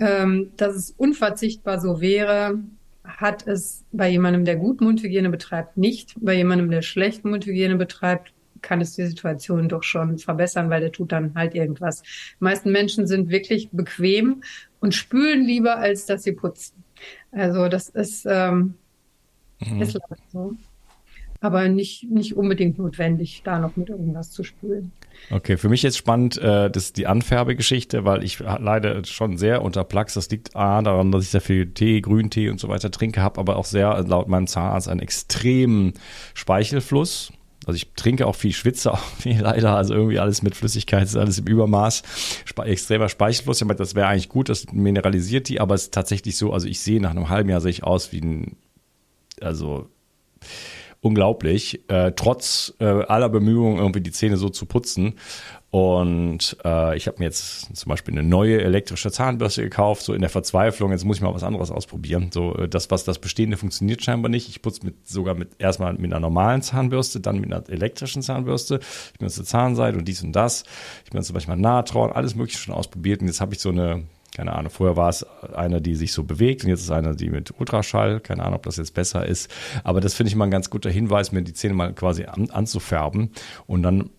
ähm, 0.00 0.50
dass 0.56 0.74
es 0.74 0.90
unverzichtbar 0.90 1.80
so 1.80 2.00
wäre, 2.00 2.58
hat 3.04 3.46
es 3.46 3.84
bei 3.92 4.08
jemandem, 4.08 4.44
der 4.44 4.56
gut 4.56 4.80
Mundhygiene 4.80 5.30
betreibt, 5.30 5.76
nicht. 5.76 6.14
Bei 6.20 6.34
jemandem, 6.34 6.70
der 6.70 6.82
schlecht 6.82 7.24
Mundhygiene 7.24 7.76
betreibt, 7.76 8.32
kann 8.62 8.80
es 8.80 8.94
die 8.94 9.06
Situation 9.06 9.68
doch 9.68 9.82
schon 9.82 10.18
verbessern, 10.18 10.70
weil 10.70 10.80
der 10.80 10.92
tut 10.92 11.12
dann 11.12 11.34
halt 11.34 11.54
irgendwas. 11.54 12.02
Die 12.02 12.44
meisten 12.44 12.72
Menschen 12.72 13.06
sind 13.06 13.30
wirklich 13.30 13.70
bequem 13.72 14.42
und 14.80 14.94
spülen 14.94 15.44
lieber, 15.44 15.76
als 15.76 16.06
dass 16.06 16.22
sie 16.22 16.32
putzen. 16.32 16.82
Also 17.32 17.68
das 17.68 17.88
ist, 17.90 18.26
ähm, 18.28 18.74
mhm. 19.60 19.82
ist 19.82 19.94
leider 19.94 20.22
so. 20.32 20.56
Aber 21.40 21.68
nicht, 21.68 22.10
nicht 22.10 22.36
unbedingt 22.36 22.78
notwendig, 22.78 23.42
da 23.44 23.58
noch 23.58 23.76
mit 23.76 23.88
irgendwas 23.88 24.30
zu 24.30 24.44
spülen. 24.44 24.92
Okay, 25.30 25.56
für 25.56 25.68
mich 25.68 25.82
jetzt 25.82 25.96
spannend, 25.96 26.38
äh, 26.38 26.70
das 26.70 26.92
die 26.92 27.06
Anfärbegeschichte, 27.06 28.04
weil 28.04 28.24
ich 28.24 28.40
leider 28.40 29.04
schon 29.04 29.38
sehr 29.38 29.62
unter 29.62 29.84
Plax. 29.84 30.14
Das 30.14 30.28
liegt 30.30 30.56
A, 30.56 30.82
daran, 30.82 31.12
dass 31.12 31.24
ich 31.24 31.30
sehr 31.30 31.40
viel 31.40 31.72
Tee, 31.72 32.00
Grüntee 32.00 32.50
und 32.50 32.58
so 32.58 32.68
weiter 32.68 32.90
trinke, 32.90 33.22
habe 33.22 33.38
aber 33.38 33.56
auch 33.56 33.64
sehr, 33.64 34.02
laut 34.06 34.28
meinem 34.28 34.48
Zahnarzt, 34.48 34.88
einen 34.88 35.00
extremen 35.00 35.94
Speichelfluss. 36.34 37.32
Also 37.66 37.76
ich 37.76 37.92
trinke 37.94 38.26
auch 38.26 38.34
viel, 38.34 38.52
schwitze 38.52 38.92
auch 38.92 38.98
viel 39.18 39.40
leider, 39.40 39.76
also 39.76 39.94
irgendwie 39.94 40.18
alles 40.18 40.42
mit 40.42 40.56
Flüssigkeit 40.56 41.04
ist 41.04 41.16
alles 41.16 41.38
im 41.38 41.46
Übermaß. 41.46 42.02
Spe 42.44 42.64
extremer 42.64 43.08
Speichelfluss, 43.08 43.60
ich 43.60 43.66
meine, 43.66 43.78
das 43.78 43.94
wäre 43.94 44.08
eigentlich 44.08 44.28
gut, 44.28 44.48
das 44.48 44.72
mineralisiert 44.72 45.48
die, 45.48 45.60
aber 45.60 45.74
es 45.74 45.84
ist 45.84 45.94
tatsächlich 45.94 46.36
so, 46.36 46.52
also 46.52 46.66
ich 46.66 46.80
sehe 46.80 47.00
nach 47.00 47.10
einem 47.10 47.28
halben 47.28 47.50
Jahr 47.50 47.60
sehe 47.60 47.70
ich 47.70 47.84
aus 47.84 48.12
wie 48.12 48.20
ein, 48.20 48.56
also 49.40 49.88
unglaublich, 51.02 51.88
äh, 51.88 52.12
trotz 52.12 52.74
äh, 52.78 52.84
aller 52.84 53.28
Bemühungen 53.28 53.78
irgendwie 53.78 54.02
die 54.02 54.12
Zähne 54.12 54.36
so 54.36 54.50
zu 54.50 54.66
putzen. 54.66 55.14
Und 55.70 56.56
äh, 56.64 56.96
ich 56.96 57.06
habe 57.06 57.18
mir 57.20 57.26
jetzt 57.26 57.74
zum 57.76 57.90
Beispiel 57.90 58.12
eine 58.12 58.28
neue 58.28 58.60
elektrische 58.60 59.12
Zahnbürste 59.12 59.62
gekauft, 59.62 60.02
so 60.02 60.12
in 60.12 60.20
der 60.20 60.28
Verzweiflung, 60.28 60.90
jetzt 60.90 61.04
muss 61.04 61.18
ich 61.18 61.22
mal 61.22 61.32
was 61.32 61.44
anderes 61.44 61.70
ausprobieren. 61.70 62.30
So 62.32 62.56
äh, 62.56 62.68
das, 62.68 62.90
was 62.90 63.04
das 63.04 63.20
Bestehende 63.20 63.56
funktioniert 63.56 64.02
scheinbar 64.02 64.30
nicht. 64.30 64.48
Ich 64.48 64.62
putze 64.62 64.84
mit 64.84 65.08
sogar 65.08 65.34
mit 65.34 65.50
erstmal 65.58 65.92
mit 65.94 66.06
einer 66.06 66.20
normalen 66.20 66.60
Zahnbürste, 66.62 67.20
dann 67.20 67.40
mit 67.40 67.52
einer 67.52 67.68
elektrischen 67.70 68.20
Zahnbürste. 68.20 68.80
Ich 69.12 69.18
benutze 69.18 69.44
Zahnseide 69.44 69.96
und 69.96 70.06
dies 70.06 70.22
und 70.24 70.32
das. 70.32 70.64
Ich 71.04 71.10
benutze 71.10 71.32
manchmal 71.32 71.56
Natron, 71.56 72.10
alles 72.10 72.34
mögliche 72.34 72.58
schon 72.58 72.74
ausprobiert. 72.74 73.20
Und 73.20 73.28
jetzt 73.28 73.40
habe 73.40 73.54
ich 73.54 73.60
so 73.60 73.68
eine 73.68 74.02
keine 74.34 74.52
Ahnung, 74.52 74.70
vorher 74.70 74.96
war 74.96 75.08
es 75.08 75.26
eine, 75.54 75.80
die 75.80 75.94
sich 75.94 76.12
so 76.12 76.24
bewegt 76.24 76.62
und 76.62 76.70
jetzt 76.70 76.82
ist 76.82 76.90
eine, 76.90 77.16
die 77.16 77.30
mit 77.30 77.52
Ultraschall, 77.58 78.20
keine 78.20 78.42
Ahnung, 78.42 78.56
ob 78.56 78.62
das 78.62 78.76
jetzt 78.76 78.94
besser 78.94 79.26
ist. 79.26 79.50
Aber 79.82 80.00
das 80.00 80.14
finde 80.14 80.28
ich 80.28 80.36
mal 80.36 80.44
ein 80.44 80.50
ganz 80.50 80.70
guter 80.70 80.90
Hinweis, 80.90 81.32
mir 81.32 81.42
die 81.42 81.52
Zähne 81.52 81.74
mal 81.74 81.92
quasi 81.92 82.24
an, 82.24 82.50
anzufärben 82.50 83.30
und 83.66 83.82
dann 83.82 84.10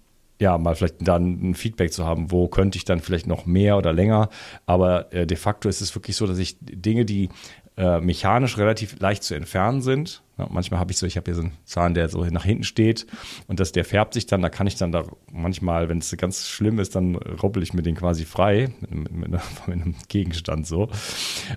ja, 0.42 0.58
mal 0.58 0.74
vielleicht 0.74 1.08
dann 1.08 1.52
ein 1.52 1.54
Feedback 1.54 1.94
zu 1.94 2.04
haben, 2.06 2.32
wo 2.32 2.48
könnte 2.48 2.76
ich 2.76 2.84
dann 2.84 3.00
vielleicht 3.00 3.28
noch 3.28 3.46
mehr 3.46 3.78
oder 3.78 3.94
länger. 3.94 4.30
Aber 4.66 5.14
äh, 5.14 5.28
de 5.28 5.38
facto 5.38 5.70
ist 5.70 5.82
es 5.82 5.94
wirklich 5.94 6.16
so, 6.16 6.26
dass 6.26 6.40
ich 6.40 6.58
Dinge, 6.60 7.06
die 7.06 7.30
äh, 7.78 8.02
mechanisch 8.02 8.58
relativ 8.58 9.00
leicht 9.00 9.24
zu 9.24 9.34
entfernen 9.34 9.82
sind. 9.82 10.24
Ja, 10.38 10.48
manchmal 10.50 10.80
habe 10.80 10.92
ich 10.92 10.98
so, 10.98 11.06
ich 11.06 11.18
habe 11.18 11.26
hier 11.26 11.36
so 11.36 11.42
einen 11.42 11.54
Zahn, 11.64 11.94
der 11.94 12.10
so 12.10 12.24
nach 12.26 12.44
hinten 12.44 12.64
steht 12.64 13.08
und 13.48 13.60
das, 13.60 13.72
der 13.72 13.86
färbt 13.86 14.14
sich 14.14 14.26
dann, 14.26 14.42
da 14.42 14.50
kann 14.50 14.68
ich 14.68 14.76
dann 14.76 14.92
da 14.92 15.06
manchmal, 15.32 15.88
wenn 15.88 16.00
es 16.00 16.16
ganz 16.18 16.48
schlimm 16.48 16.80
ist, 16.80 16.96
dann 16.96 17.16
rubbel 17.16 17.64
ich 17.64 17.74
mir 17.74 17.82
den 17.82 17.96
quasi 17.96 18.26
frei 18.26 18.72
mit, 18.82 19.12
mit, 19.12 19.30
mit, 19.30 19.42
einem 19.68 19.96
Gegenstand 20.10 20.68
so. 20.68 20.90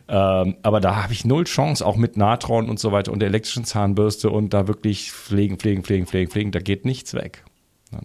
Ähm, 0.09 0.57
aber 0.63 0.81
da 0.81 1.03
habe 1.03 1.13
ich 1.13 1.25
null 1.25 1.45
Chance, 1.45 1.85
auch 1.85 1.97
mit 1.97 2.17
Natron 2.17 2.69
und 2.69 2.79
so 2.79 2.93
weiter 2.93 3.13
und 3.13 3.19
der 3.19 3.29
elektrischen 3.29 3.65
Zahnbürste 3.65 4.31
und 4.31 4.55
da 4.55 4.69
wirklich 4.69 5.11
pflegen, 5.11 5.59
pflegen, 5.59 5.83
pflegen, 5.83 6.07
pflegen, 6.07 6.31
pflegen, 6.31 6.53
da 6.53 6.61
geht 6.61 6.85
nichts 6.85 7.15
weg. 7.15 7.45
Ja, 7.93 8.01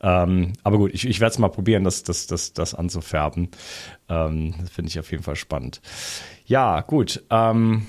ähm, 0.00 0.52
aber 0.62 0.78
gut, 0.78 0.94
ich, 0.94 1.06
ich 1.06 1.20
werde 1.20 1.32
es 1.32 1.38
mal 1.38 1.48
probieren, 1.48 1.84
das, 1.84 2.02
das, 2.02 2.26
das, 2.26 2.52
das 2.52 2.74
anzufärben. 2.74 3.48
Ähm, 4.08 4.54
das 4.60 4.70
finde 4.70 4.90
ich 4.90 4.98
auf 4.98 5.10
jeden 5.10 5.22
Fall 5.22 5.36
spannend. 5.36 5.80
Ja, 6.48 6.80
gut. 6.80 7.22
Ähm, 7.30 7.86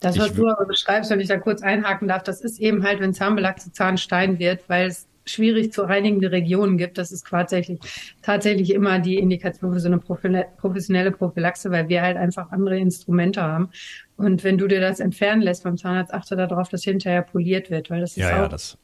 das, 0.00 0.18
was 0.18 0.34
du 0.34 0.46
aber 0.48 0.66
beschreibst, 0.66 1.10
wenn 1.10 1.20
ich 1.20 1.28
da 1.28 1.38
kurz 1.38 1.62
einhaken 1.62 2.06
darf, 2.06 2.22
das 2.22 2.42
ist 2.42 2.60
eben 2.60 2.84
halt, 2.84 3.00
wenn 3.00 3.14
Zahnbelag 3.14 3.58
zu 3.58 3.72
Zahnstein 3.72 4.38
wird, 4.38 4.68
weil 4.68 4.88
es 4.88 5.06
schwierig 5.26 5.72
zu 5.72 5.82
reinigende 5.82 6.30
Regionen 6.30 6.78
gibt. 6.78 6.98
Das 6.98 7.12
ist 7.12 7.26
tatsächlich, 7.26 7.78
tatsächlich 8.22 8.72
immer 8.72 8.98
die 8.98 9.18
Indikation 9.18 9.72
für 9.72 9.80
so 9.80 9.88
eine 9.88 9.98
professionelle 9.98 11.10
Prophylaxe, 11.10 11.70
weil 11.70 11.88
wir 11.88 12.02
halt 12.02 12.16
einfach 12.16 12.50
andere 12.52 12.78
Instrumente 12.78 13.42
haben. 13.42 13.70
Und 14.16 14.44
wenn 14.44 14.56
du 14.56 14.66
dir 14.66 14.80
das 14.80 15.00
entfernen 15.00 15.42
lässt 15.42 15.64
beim 15.64 15.76
Zahnarzt, 15.76 16.14
achte 16.14 16.36
darauf, 16.36 16.68
dass 16.68 16.84
hinterher 16.84 17.22
poliert 17.22 17.70
wird, 17.70 17.90
weil 17.90 18.00
das 18.00 18.12
ist 18.12 18.18
ja, 18.18 18.36
auch, 18.36 18.42
ja, 18.42 18.48
das. 18.48 18.78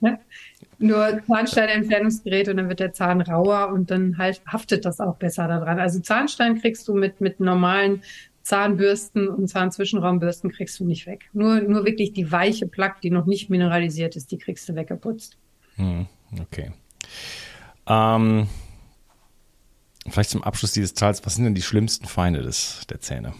Ne? 0.00 0.18
nur 0.78 1.20
Zahnsteinentfernungsgerät 1.26 2.48
und 2.48 2.56
dann 2.58 2.68
wird 2.68 2.80
der 2.80 2.92
Zahn 2.92 3.20
rauer 3.20 3.72
und 3.72 3.90
dann 3.90 4.18
halt 4.18 4.42
haftet 4.46 4.84
das 4.84 5.00
auch 5.00 5.16
besser 5.16 5.48
daran. 5.48 5.78
Also 5.78 6.00
Zahnstein 6.00 6.60
kriegst 6.60 6.86
du 6.88 6.94
mit, 6.94 7.20
mit 7.20 7.40
normalen 7.40 8.02
Zahnbürsten 8.42 9.28
und 9.28 9.48
Zahnzwischenraumbürsten 9.48 10.50
kriegst 10.50 10.78
du 10.78 10.84
nicht 10.84 11.06
weg. 11.06 11.30
Nur, 11.32 11.60
nur 11.62 11.86
wirklich 11.86 12.12
die 12.12 12.30
weiche 12.30 12.66
Plaque, 12.66 13.00
die 13.02 13.10
noch 13.10 13.24
nicht 13.26 13.48
mineralisiert 13.48 14.16
ist, 14.16 14.30
die 14.30 14.38
kriegst 14.38 14.68
du 14.68 14.74
weggeputzt. 14.74 15.38
Hm, 15.76 16.06
okay. 16.40 16.72
Ähm, 17.86 18.48
vielleicht 20.08 20.30
zum 20.30 20.42
Abschluss 20.42 20.72
dieses 20.72 20.94
Teils, 20.94 21.24
was 21.24 21.34
sind 21.34 21.44
denn 21.44 21.54
die 21.54 21.62
schlimmsten 21.62 22.06
Feinde 22.06 22.42
des, 22.42 22.86
der 22.88 23.00
Zähne? 23.00 23.34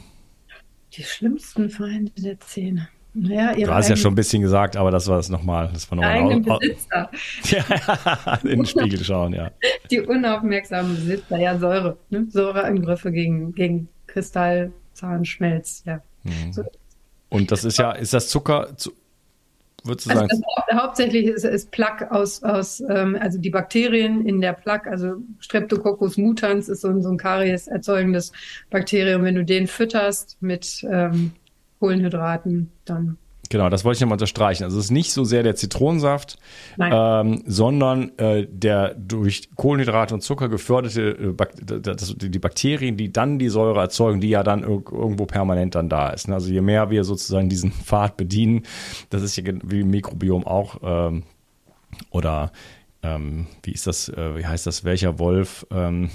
Die 0.93 1.03
schlimmsten 1.03 1.71
Feinde 1.71 2.13
der 2.17 2.39
Zähne. 2.41 2.89
Naja, 3.17 3.55
du 3.55 3.73
hast 3.73 3.89
ja 3.89 3.97
schon 3.97 4.13
ein 4.13 4.17
bisschen 4.17 4.43
gesagt, 4.43 4.77
aber 4.77 4.91
das 4.91 5.07
war 5.07 5.21
es 5.21 5.29
nochmal. 5.29 5.71
Das 5.73 5.89
war 5.89 5.97
nochmal 5.97 6.41
Besitzer. 6.41 7.11
ja, 7.45 8.39
in 8.43 8.49
den 8.49 8.67
Spiegel 8.67 9.05
schauen, 9.05 9.33
ja. 9.33 9.53
Die 9.89 10.01
unaufmerksamen 10.01 10.97
Besitzer, 10.97 11.39
ja, 11.39 11.57
Säure. 11.57 11.97
Ne? 12.11 12.27
Säureangriffe 12.29 13.13
gegen, 13.13 13.55
gegen 13.55 13.89
Kristall, 14.09 14.73
Zahnschmelz, 14.95 15.85
ja. 15.87 16.03
Mhm. 16.25 16.53
So. 16.53 16.65
Und 17.29 17.53
das 17.53 17.65
ist 17.65 17.79
ja, 17.79 17.93
ist 17.93 18.13
das 18.13 18.29
Zucker, 18.29 18.77
würdest 19.85 20.07
du 20.07 20.11
also 20.11 20.27
sagen? 20.27 20.43
Also 20.67 20.83
hauptsächlich 20.83 21.27
ist, 21.27 21.45
ist 21.45 21.71
Plaque 21.71 22.11
aus, 22.11 22.43
aus 22.43 22.83
ähm, 22.89 23.17
also 23.21 23.39
die 23.39 23.51
Bakterien 23.51 24.27
in 24.27 24.41
der 24.41 24.53
Plaque, 24.53 24.91
also 24.91 25.17
Streptococcus 25.39 26.17
mutans 26.17 26.69
ist 26.69 26.81
so, 26.81 27.01
so 27.01 27.11
ein 27.11 27.19
Karies 27.19 27.69
erzeugendes 27.69 28.33
Bakterium. 28.71 29.23
Wenn 29.23 29.35
du 29.37 29.45
den 29.45 29.67
fütterst 29.67 30.37
mit 30.41 30.85
ähm, 30.91 31.33
Kohlenhydraten, 31.81 32.71
dann 32.85 33.19
Genau, 33.55 33.69
das 33.69 33.85
wollte 33.85 33.99
ich 33.99 34.01
nochmal 34.01 34.17
unterstreichen. 34.17 34.65
Also 34.65 34.81
es 34.81 34.87
ist 34.87 34.91
nicht 34.91 35.13
so 35.13 35.23
sehr 35.23 35.45
der 35.45 35.55
Zitronensaft, 35.55 36.41
ähm, 36.77 37.45
sondern 37.47 38.11
äh, 38.19 38.49
der 38.51 38.97
durch 38.97 39.49
Kohlenhydrate 39.55 40.13
und 40.13 40.23
Zucker 40.23 40.49
geförderte, 40.49 41.11
äh, 41.11 41.27
Bak 41.29 41.53
das, 41.65 42.17
die 42.19 42.39
Bakterien, 42.41 42.97
die 42.97 43.13
dann 43.13 43.39
die 43.39 43.49
Säure 43.49 43.79
erzeugen, 43.79 44.21
die 44.21 44.31
ja 44.31 44.43
dann 44.43 44.65
irgendwo 44.65 45.27
permanent 45.27 45.77
dann 45.77 45.89
da 45.89 46.09
ist. 46.09 46.27
Ne? 46.27 46.35
Also 46.35 46.51
je 46.51 46.63
mehr 46.63 46.91
wir 46.91 47.05
sozusagen 47.05 47.49
diesen 47.49 47.71
Pfad 47.85 48.17
bedienen, 48.17 48.65
das 49.11 49.23
ist 49.23 49.37
ja 49.37 49.45
wie 49.63 49.83
im 49.83 49.91
Mikrobiom 49.91 50.45
auch, 50.45 50.79
ähm, 50.83 51.23
oder 52.11 52.51
ähm, 53.05 53.47
wie 53.63 53.71
ist 53.71 53.87
das, 53.87 54.09
äh, 54.09 54.37
wie 54.37 54.47
heißt 54.47 54.67
das, 54.67 54.83
welcher 54.83 55.21
Wolf, 55.21 55.65
ähm, 55.71 56.11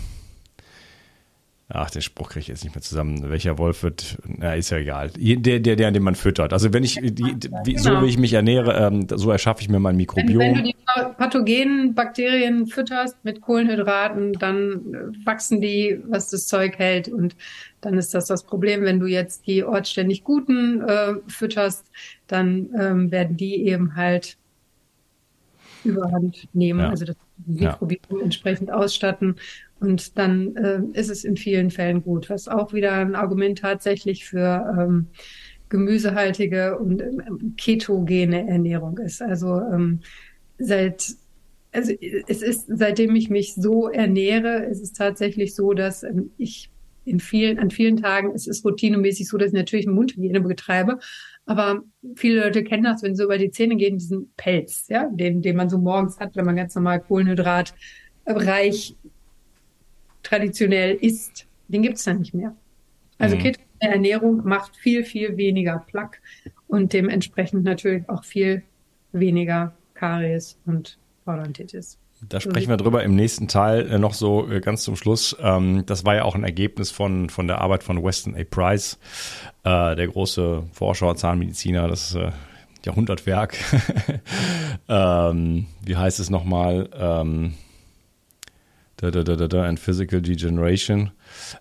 Ach, 1.72 1.91
den 1.91 2.01
Spruch 2.01 2.30
kriege 2.30 2.39
ich 2.39 2.47
jetzt 2.47 2.63
nicht 2.63 2.74
mehr 2.74 2.82
zusammen. 2.82 3.30
Welcher 3.30 3.59
Wolf 3.59 3.84
wird, 3.84 4.17
na, 4.26 4.55
ist 4.55 4.72
ja 4.72 4.80
egal. 4.80 5.11
Der, 5.15 5.59
der, 5.59 5.76
der, 5.76 5.91
den 5.91 6.01
man 6.01 6.15
füttert. 6.15 6.51
Also 6.51 6.74
wenn 6.74 6.84
ich, 6.84 6.99
die, 6.99 7.78
so 7.78 7.89
genau. 7.89 8.01
wie 8.01 8.07
ich 8.07 8.17
mich 8.17 8.34
ernähre, 8.34 8.76
ähm, 8.88 9.05
so 9.13 9.30
erschaffe 9.30 9.61
ich 9.61 9.70
mir 9.70 9.80
mein 9.80 9.95
Mikrobiom. 9.95 10.39
Wenn, 10.39 10.55
wenn, 10.55 10.63
du 10.63 10.70
die 10.70 10.76
pathogenen 11.17 11.93
Bakterien 11.93 12.65
fütterst 12.65 13.24
mit 13.24 13.41
Kohlenhydraten, 13.41 14.34
dann 14.34 14.72
äh, 14.93 15.26
wachsen 15.28 15.61
die, 15.61 16.01
was 16.07 16.32
das 16.32 16.47
Zeug 16.47 16.80
hält. 16.80 17.07
Und 17.07 17.36
dann 17.82 17.99
ist 17.99 18.15
das 18.15 18.26
das 18.26 18.43
Problem. 18.43 18.82
Wenn 18.82 18.99
du 18.99 19.05
jetzt 19.05 19.45
die 19.45 19.63
ortsständig 19.63 20.24
Guten 20.24 20.82
äh, 20.82 21.13
fütterst, 21.28 21.86
dann 22.26 22.70
ähm, 22.80 23.11
werden 23.11 23.38
die 23.38 23.67
eben 23.67 23.95
halt 23.95 24.38
Überhand 25.84 26.47
nehmen, 26.53 26.82
ja. 26.82 26.89
also 26.89 27.05
das 27.05 27.15
Mikrobiom 27.45 28.17
ja. 28.17 28.24
entsprechend 28.24 28.72
ausstatten 28.72 29.38
und 29.80 30.17
dann 30.17 30.55
äh, 30.55 30.82
ist 30.93 31.09
es 31.09 31.23
in 31.23 31.38
vielen 31.38 31.71
Fällen 31.71 32.03
gut, 32.03 32.30
was 32.30 32.47
auch 32.47 32.73
wieder 32.73 32.93
ein 32.93 33.15
Argument 33.15 33.59
tatsächlich 33.59 34.25
für 34.25 34.75
ähm, 34.77 35.07
gemüsehaltige 35.69 36.77
und 36.77 37.01
ähm, 37.01 37.53
ketogene 37.57 38.47
Ernährung 38.47 38.97
ist. 38.97 39.21
Also 39.21 39.61
ähm, 39.61 40.01
seit 40.57 41.15
also 41.71 41.93
es 42.27 42.41
ist, 42.41 42.65
seitdem 42.67 43.15
ich 43.15 43.30
mich 43.30 43.53
so 43.53 43.89
ernähre, 43.89 44.65
ist 44.65 44.82
es 44.82 44.93
tatsächlich 44.93 45.53
so, 45.53 45.73
dass 45.73 46.03
ähm, 46.03 46.32
ich 46.38 46.71
in 47.05 47.19
vielen, 47.19 47.57
an 47.59 47.71
vielen 47.71 47.97
Tagen, 47.97 48.32
es 48.36 48.47
ist 48.47 48.63
routinemäßig 48.65 49.27
so, 49.27 49.38
dass 49.38 49.49
ich 49.49 49.53
natürlich 49.53 49.88
eine 49.88 49.95
Mundhygiene 49.95 50.41
betreibe. 50.41 50.99
Aber 51.45 51.82
viele 52.15 52.43
Leute 52.43 52.63
kennen 52.63 52.84
das, 52.84 53.01
wenn 53.01 53.15
sie 53.15 53.23
über 53.23 53.38
die 53.38 53.51
Zähne 53.51 53.77
gehen, 53.77 53.97
diesen 53.97 54.32
Pelz, 54.38 54.86
ja, 54.89 55.09
den, 55.11 55.41
den 55.41 55.55
man 55.55 55.69
so 55.69 55.80
morgens 55.80 56.19
hat, 56.19 56.36
wenn 56.36 56.45
man 56.45 56.55
ganz 56.55 56.75
normal 56.75 56.99
Kohlenhydrat 56.99 57.73
reich 58.27 58.95
traditionell 60.30 60.95
isst, 60.95 61.47
den 61.67 61.82
gibt 61.82 61.97
es 61.97 62.03
dann 62.03 62.19
nicht 62.19 62.34
mehr. 62.34 62.55
Also 63.17 63.36
mhm. 63.36 63.41
ketogene 63.41 63.67
Ernährung 63.80 64.43
macht 64.45 64.77
viel, 64.77 65.03
viel 65.03 65.38
weniger 65.38 65.84
Plaque 65.88 66.19
und 66.67 66.93
dementsprechend 66.93 67.63
natürlich 67.63 68.07
auch 68.09 68.23
viel 68.23 68.63
weniger 69.11 69.73
Karies 69.95 70.57
und 70.65 70.97
Parodontitis. 71.25 71.97
Da 72.27 72.41
sprechen 72.41 72.69
wir 72.69 72.75
drüber 72.75 73.01
im 73.03 73.15
nächsten 73.15 73.47
Teil 73.47 73.89
äh, 73.89 73.97
noch 73.97 74.13
so 74.13 74.49
äh, 74.49 74.59
ganz 74.59 74.84
zum 74.84 74.97
Schluss. 74.97 75.38
Ähm, 75.41 75.84
das 75.86 76.05
war 76.05 76.15
ja 76.15 76.23
auch 76.25 76.36
ein 76.36 76.43
Ergebnis 76.43 76.91
von, 76.91 77.30
von 77.30 77.47
der 77.47 77.61
Arbeit 77.61 77.82
von 77.82 78.03
Weston 78.03 78.36
A. 78.36 78.43
Price, 78.43 78.99
äh, 79.63 79.95
der 79.95 80.07
große 80.07 80.63
Forscher, 80.73 81.15
Zahnmediziner, 81.15 81.88
das 81.88 82.17
Jahrhundertwerk. 82.86 83.57
ähm, 84.89 85.65
wie 85.86 85.95
heißt 85.95 86.19
es 86.19 86.30
nochmal? 86.30 86.89
Da, 89.01 89.09
da, 89.09 89.23
da, 89.23 89.35
da, 89.35 89.47
da, 89.47 89.63
and 89.63 89.79
Physical 89.79 90.19
Degeneration. 90.19 91.11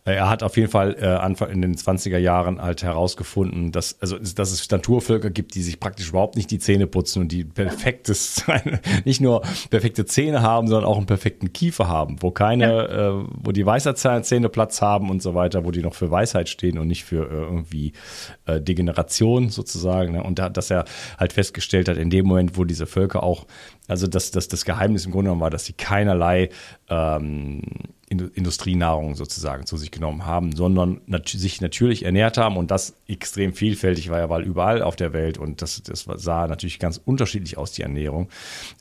Äh, 0.05 0.15
er 0.15 0.29
hat 0.29 0.43
auf 0.43 0.57
jeden 0.57 0.71
Fall 0.71 0.97
äh, 1.01 1.07
Anfang 1.07 1.51
in 1.51 1.63
den 1.63 1.77
20er 1.77 2.19
Jahren 2.19 2.61
halt 2.61 2.83
herausgefunden, 2.83 3.73
dass, 3.73 4.01
also, 4.01 4.19
dass 4.19 4.53
es 4.53 4.71
Naturvölker 4.71 5.31
gibt, 5.31 5.55
die 5.55 5.63
sich 5.63 5.81
praktisch 5.81 6.11
überhaupt 6.11 6.37
nicht 6.37 6.51
die 6.51 6.59
Zähne 6.59 6.87
putzen 6.87 7.23
und 7.23 7.33
die 7.33 7.45
perfektes, 7.45 8.45
nicht 9.05 9.21
nur 9.21 9.43
perfekte 9.71 10.05
Zähne 10.05 10.43
haben, 10.43 10.69
sondern 10.69 10.85
auch 10.85 10.97
einen 10.97 11.07
perfekten 11.07 11.53
Kiefer 11.53 11.89
haben, 11.89 12.17
wo 12.21 12.31
keine, 12.31 12.67
ja. 12.67 13.11
äh, 13.11 13.25
wo 13.29 13.53
die 13.53 13.67
Weisheitszähne 13.67 14.49
Platz 14.49 14.83
haben 14.83 15.11
und 15.11 15.23
so 15.23 15.35
weiter, 15.35 15.65
wo 15.65 15.71
die 15.71 15.83
noch 15.83 15.95
für 15.95 16.11
Weisheit 16.11 16.49
stehen 16.49 16.79
und 16.79 16.89
nicht 16.89 17.05
für 17.05 17.31
äh, 17.31 17.35
irgendwie 17.35 17.93
äh, 18.47 18.61
Degeneration 18.61 19.51
sozusagen. 19.51 20.13
Ne? 20.13 20.23
Und 20.23 20.39
da, 20.39 20.49
dass 20.49 20.71
er 20.71 20.85
halt 21.19 21.33
festgestellt 21.33 21.89
hat, 21.89 21.97
in 21.97 22.11
dem 22.11 22.27
Moment, 22.27 22.57
wo 22.57 22.65
diese 22.65 22.87
Völker 22.87 23.23
auch, 23.23 23.47
also 23.87 24.07
dass, 24.07 24.31
dass 24.31 24.49
das 24.49 24.65
Geheimnis 24.65 25.07
im 25.07 25.13
Grunde 25.13 25.29
genommen 25.29 25.41
war, 25.41 25.51
dass 25.51 25.65
sie 25.65 25.73
keinerlei 25.73 26.51
ähm, 26.89 27.63
Industrienahrung 28.11 29.15
sozusagen 29.15 29.67
zu 29.67 29.77
sich 29.77 29.91
genommen 29.91 30.25
haben, 30.25 30.55
sondern 30.55 31.01
nat 31.07 31.29
sich 31.29 31.61
natürlich 31.61 32.05
ernährt 32.05 32.39
haben 32.39 32.57
und 32.57 32.71
das 32.71 32.95
extrem 33.07 33.53
vielfältig 33.53 34.11
war 34.11 34.19
ja, 34.19 34.31
weil 34.31 34.43
überall 34.43 34.83
auf 34.83 34.97
der 34.97 35.13
Welt 35.13 35.39
und 35.39 35.63
das, 35.63 35.83
das 35.83 36.07
sah 36.17 36.47
natürlich 36.47 36.79
ganz 36.79 37.01
unterschiedlich 37.05 37.59
aus, 37.59 37.73
die 37.73 37.83
Ernährung. 37.83 38.29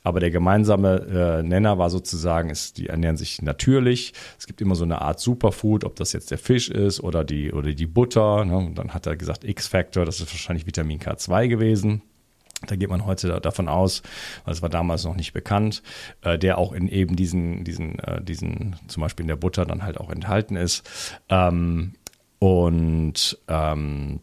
Aber 0.04 0.20
der 0.20 0.32
gemeinsame 0.32 1.40
äh, 1.42 1.44
Nenner 1.44 1.78
war 1.78 1.90
sozusagen, 1.90 2.50
ist, 2.50 2.78
die 2.78 2.88
ernähren 2.88 3.18
sich 3.18 3.42
natürlich. 3.42 4.14
Es 4.40 4.48
gibt 4.48 4.62
immer 4.62 4.76
so 4.76 4.84
eine 4.84 5.02
Art 5.02 5.20
Superfood, 5.20 5.84
ob 5.84 5.96
das 5.96 6.14
jetzt 6.14 6.32
der 6.32 6.38
Fisch 6.38 6.70
ist 6.70 7.02
oder 7.02 7.24
die, 7.24 7.52
oder 7.52 7.74
die 7.74 7.86
Butter. 7.86 8.46
Ne? 8.46 8.58
Und 8.58 8.76
dann 8.76 8.94
hat 8.94 9.06
er 9.06 9.16
gesagt 9.16 9.44
X-Factor, 9.44 10.06
das 10.06 10.20
ist 10.20 10.32
wahrscheinlich 10.32 10.66
Vitamin 10.66 11.00
K2 11.00 11.48
gewesen. 11.48 12.02
Da 12.66 12.76
geht 12.76 12.90
man 12.90 13.06
heute 13.06 13.40
davon 13.40 13.68
aus, 13.68 14.02
weil 14.44 14.54
es 14.54 14.62
war 14.62 14.70
damals 14.70 15.04
noch 15.04 15.16
nicht 15.16 15.34
bekannt, 15.34 15.84
äh, 16.22 16.40
der 16.40 16.58
auch 16.58 16.74
in 16.74 16.88
eben 16.88 17.16
diesen, 17.16 17.64
diesen, 17.64 18.00
äh, 18.00 18.22
diesen, 18.22 18.76
zum 18.88 19.02
Beispiel 19.02 19.24
in 19.24 19.28
der 19.28 19.36
Butter 19.36 19.66
dann 19.66 19.84
halt 19.84 20.00
auch 20.00 20.10
enthalten 20.10 20.56
ist. 20.56 21.22
Ähm, 21.30 21.94
und 22.40 23.38
ähm, 23.48 24.20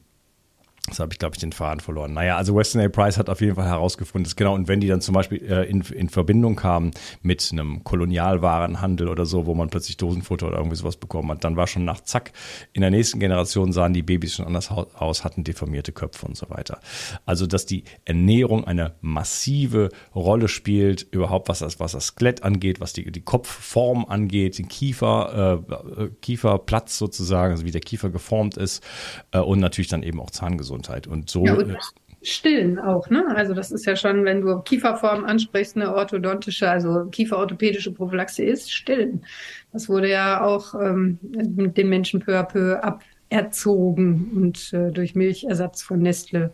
Jetzt 0.86 1.00
habe 1.00 1.14
ich, 1.14 1.18
glaube 1.18 1.34
ich, 1.34 1.40
den 1.40 1.52
Faden 1.52 1.80
verloren. 1.80 2.12
Naja, 2.12 2.36
also 2.36 2.54
Weston 2.54 2.82
A. 2.82 2.88
Price 2.90 3.16
hat 3.16 3.30
auf 3.30 3.40
jeden 3.40 3.54
Fall 3.54 3.64
herausgefunden, 3.64 4.24
dass 4.24 4.36
genau, 4.36 4.54
und 4.54 4.68
wenn 4.68 4.80
die 4.80 4.86
dann 4.86 5.00
zum 5.00 5.14
Beispiel 5.14 5.42
äh, 5.42 5.64
in, 5.64 5.80
in 5.80 6.10
Verbindung 6.10 6.56
kamen 6.56 6.90
mit 7.22 7.48
einem 7.50 7.82
Kolonialwarenhandel 7.84 9.08
oder 9.08 9.24
so, 9.24 9.46
wo 9.46 9.54
man 9.54 9.70
plötzlich 9.70 9.96
Dosenfutter 9.96 10.46
oder 10.48 10.58
irgendwie 10.58 10.76
sowas 10.76 10.96
bekommen 10.96 11.30
hat, 11.30 11.42
dann 11.42 11.56
war 11.56 11.66
schon 11.68 11.86
nach 11.86 12.02
zack, 12.02 12.32
in 12.74 12.82
der 12.82 12.90
nächsten 12.90 13.18
Generation 13.18 13.72
sahen 13.72 13.94
die 13.94 14.02
Babys 14.02 14.34
schon 14.34 14.46
anders 14.46 14.70
aus, 14.70 15.24
hatten 15.24 15.42
deformierte 15.42 15.92
Köpfe 15.92 16.26
und 16.26 16.36
so 16.36 16.50
weiter. 16.50 16.80
Also, 17.24 17.46
dass 17.46 17.64
die 17.64 17.84
Ernährung 18.04 18.66
eine 18.66 18.94
massive 19.00 19.88
Rolle 20.14 20.48
spielt, 20.48 21.06
überhaupt 21.12 21.48
was 21.48 21.60
das, 21.60 21.80
was 21.80 21.92
das 21.92 22.08
Skelett 22.08 22.42
angeht, 22.42 22.80
was 22.80 22.92
die, 22.92 23.10
die 23.10 23.22
Kopfform 23.22 24.04
angeht, 24.04 24.58
den 24.58 24.68
Kiefer, 24.68 25.62
äh, 25.66 26.02
äh 26.04 26.10
Kieferplatz 26.20 26.98
sozusagen, 26.98 27.52
also 27.52 27.64
wie 27.64 27.70
der 27.70 27.80
Kiefer 27.80 28.10
geformt 28.10 28.58
ist 28.58 28.84
äh, 29.32 29.38
und 29.38 29.60
natürlich 29.60 29.88
dann 29.88 30.02
eben 30.02 30.20
auch 30.20 30.30
Zahngesundheit. 30.30 30.73
Gesundheit. 30.74 31.06
Und 31.06 31.30
so. 31.30 31.44
Ja, 31.44 31.54
und 31.54 31.76
Stillen 32.22 32.78
auch, 32.78 33.10
ne? 33.10 33.24
Also 33.36 33.52
das 33.52 33.70
ist 33.70 33.84
ja 33.84 33.96
schon, 33.96 34.24
wenn 34.24 34.40
du 34.40 34.58
Kieferform 34.60 35.24
ansprichst, 35.24 35.76
eine 35.76 35.94
orthodontische, 35.94 36.70
also 36.70 37.04
kieferorthopädische 37.10 37.92
Prophylaxe 37.92 38.42
ist, 38.42 38.72
Stillen. 38.72 39.24
Das 39.72 39.90
wurde 39.90 40.08
ja 40.08 40.42
auch 40.42 40.74
ähm, 40.74 41.18
mit 41.22 41.76
den 41.76 41.90
Menschen 41.90 42.20
peu 42.20 42.38
à 42.38 42.44
peu 42.44 42.80
aberzogen 42.82 44.30
und 44.34 44.72
äh, 44.72 44.90
durch 44.90 45.14
Milchersatz 45.14 45.82
von 45.82 46.00
Nestle. 46.00 46.52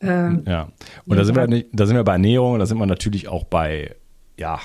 Äh, 0.00 0.32
ja, 0.46 0.70
und 1.06 1.16
da 1.16 1.24
sind, 1.24 1.34
wir, 1.34 1.46
nicht, 1.46 1.68
da 1.72 1.86
sind 1.86 1.96
wir 1.96 2.04
bei 2.04 2.12
Ernährung, 2.12 2.58
da 2.58 2.66
sind 2.66 2.76
wir 2.76 2.86
natürlich 2.86 3.28
auch 3.28 3.44
bei, 3.44 3.96
ja, 4.38 4.60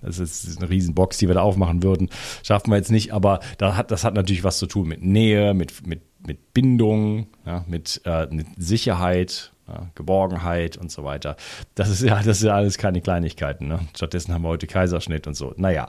das 0.00 0.18
ist 0.18 0.58
eine 0.60 0.68
Riesenbox, 0.70 1.18
die 1.18 1.28
wir 1.28 1.34
da 1.34 1.42
aufmachen 1.42 1.82
würden. 1.82 2.08
Schaffen 2.42 2.70
wir 2.70 2.76
jetzt 2.76 2.90
nicht, 2.90 3.12
aber 3.12 3.40
da 3.58 3.76
hat, 3.76 3.90
das 3.90 4.04
hat 4.04 4.14
natürlich 4.14 4.44
was 4.44 4.58
zu 4.58 4.66
tun 4.66 4.88
mit 4.88 5.02
Nähe, 5.02 5.54
mit, 5.54 5.86
mit, 5.86 6.02
mit 6.26 6.52
Bindung, 6.54 7.26
ja, 7.44 7.64
mit, 7.68 8.00
äh, 8.04 8.26
mit 8.30 8.46
Sicherheit, 8.56 9.51
ja, 9.68 9.90
Geborgenheit 9.94 10.76
und 10.76 10.90
so 10.90 11.04
weiter. 11.04 11.36
Das 11.74 11.88
ist 11.88 12.02
ja, 12.02 12.16
das 12.22 12.38
ist 12.38 12.44
ja 12.44 12.54
alles 12.54 12.78
keine 12.78 13.00
Kleinigkeiten. 13.00 13.68
Ne? 13.68 13.80
Stattdessen 13.94 14.34
haben 14.34 14.42
wir 14.42 14.48
heute 14.48 14.66
Kaiserschnitt 14.66 15.26
und 15.26 15.34
so. 15.34 15.54
Naja, 15.56 15.88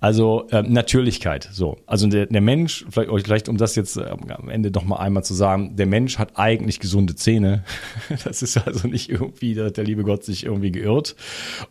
also 0.00 0.48
äh, 0.50 0.62
Natürlichkeit. 0.62 1.48
So, 1.52 1.76
also 1.86 2.08
der, 2.08 2.26
der 2.26 2.40
Mensch, 2.40 2.84
vielleicht, 2.90 3.10
vielleicht 3.24 3.48
um 3.48 3.56
das 3.56 3.76
jetzt 3.76 3.96
äh, 3.96 4.04
am 4.28 4.48
Ende 4.48 4.70
noch 4.70 4.84
mal 4.84 4.96
einmal 4.96 5.22
zu 5.22 5.34
sagen, 5.34 5.76
der 5.76 5.86
Mensch 5.86 6.18
hat 6.18 6.32
eigentlich 6.36 6.80
gesunde 6.80 7.14
Zähne. 7.14 7.64
Das 8.24 8.42
ist 8.42 8.56
also 8.56 8.88
nicht 8.88 9.10
irgendwie, 9.10 9.54
dass 9.54 9.72
der 9.72 9.84
liebe 9.84 10.02
Gott 10.02 10.24
sich 10.24 10.44
irgendwie 10.44 10.70
geirrt 10.70 11.14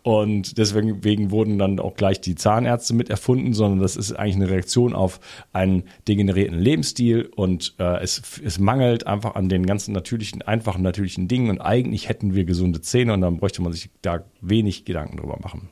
und 0.04 0.58
deswegen 0.58 1.32
wurden 1.32 1.58
dann 1.58 1.80
auch 1.80 1.96
gleich 1.96 2.22
die 2.22 2.36
Zahnärzte 2.36 2.94
mit 2.94 3.10
erfunden, 3.10 3.54
sondern 3.54 3.80
das 3.80 3.96
ist 3.96 4.14
eigentlich 4.14 4.36
eine 4.36 4.50
Reaktion 4.50 4.94
auf 4.94 5.20
einen 5.52 5.84
degenerierten 6.08 6.60
Lebensstil 6.60 7.30
und 7.36 7.76
äh, 7.80 8.02
es, 8.02 8.22
es 8.44 8.60
mangelt 8.60 9.08
einfach 9.08 9.36
an 9.36 9.50
den 9.50 9.66
ganzen 9.66 9.94
natürlichen, 9.94 10.42
einfachen 10.42 10.84
natürlichen 10.84 11.28
Dingen 11.28 11.33
und 11.50 11.62
eigentlich 11.62 12.10
hätten 12.10 12.34
wir 12.34 12.46
gesunde 12.46 12.82
Zähne 12.82 13.14
und 13.14 13.22
dann 13.22 13.38
bräuchte 13.38 13.62
man 13.62 13.74
sich 13.74 13.90
da 14.02 14.24
wenig 14.42 14.86
Gedanken 14.86 15.18
drüber 15.18 15.38
machen. 15.42 15.70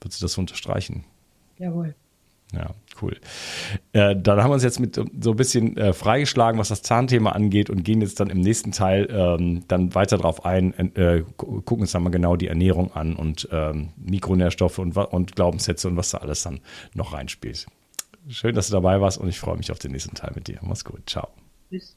Würdest 0.00 0.20
du 0.20 0.24
das 0.24 0.38
unterstreichen? 0.38 1.04
Jawohl. 1.58 1.94
Ja, 2.52 2.70
cool. 3.02 3.16
Äh, 3.92 4.14
dann 4.16 4.42
haben 4.42 4.50
wir 4.50 4.54
uns 4.54 4.62
jetzt 4.62 4.78
mit 4.78 4.94
so 4.94 5.30
ein 5.30 5.36
bisschen 5.36 5.76
äh, 5.76 5.92
freigeschlagen, 5.92 6.58
was 6.60 6.68
das 6.68 6.82
Zahnthema 6.82 7.30
angeht 7.30 7.68
und 7.68 7.84
gehen 7.84 8.00
jetzt 8.00 8.20
dann 8.20 8.30
im 8.30 8.40
nächsten 8.40 8.70
Teil 8.72 9.08
ähm, 9.10 9.64
dann 9.66 9.94
weiter 9.94 10.18
darauf 10.18 10.44
ein, 10.44 10.74
äh, 10.94 11.24
gucken 11.36 11.80
uns 11.80 11.92
dann 11.92 12.02
mal 12.02 12.10
genau 12.10 12.36
die 12.36 12.48
Ernährung 12.48 12.92
an 12.92 13.16
und 13.16 13.48
ähm, 13.50 13.90
Mikronährstoffe 13.96 14.78
und, 14.78 14.96
und 14.96 15.34
Glaubenssätze 15.34 15.88
und 15.88 15.96
was 15.96 16.10
da 16.10 16.18
alles 16.18 16.42
dann 16.42 16.60
noch 16.94 17.12
reinspielt. 17.12 17.66
Schön, 18.28 18.54
dass 18.54 18.68
du 18.68 18.72
dabei 18.72 19.00
warst 19.00 19.18
und 19.18 19.28
ich 19.28 19.38
freue 19.38 19.56
mich 19.56 19.70
auf 19.72 19.78
den 19.78 19.92
nächsten 19.92 20.14
Teil 20.14 20.32
mit 20.34 20.48
dir. 20.48 20.58
Mach's 20.62 20.84
gut. 20.84 21.02
Ciao. 21.06 21.28
Tschüss. 21.70 21.96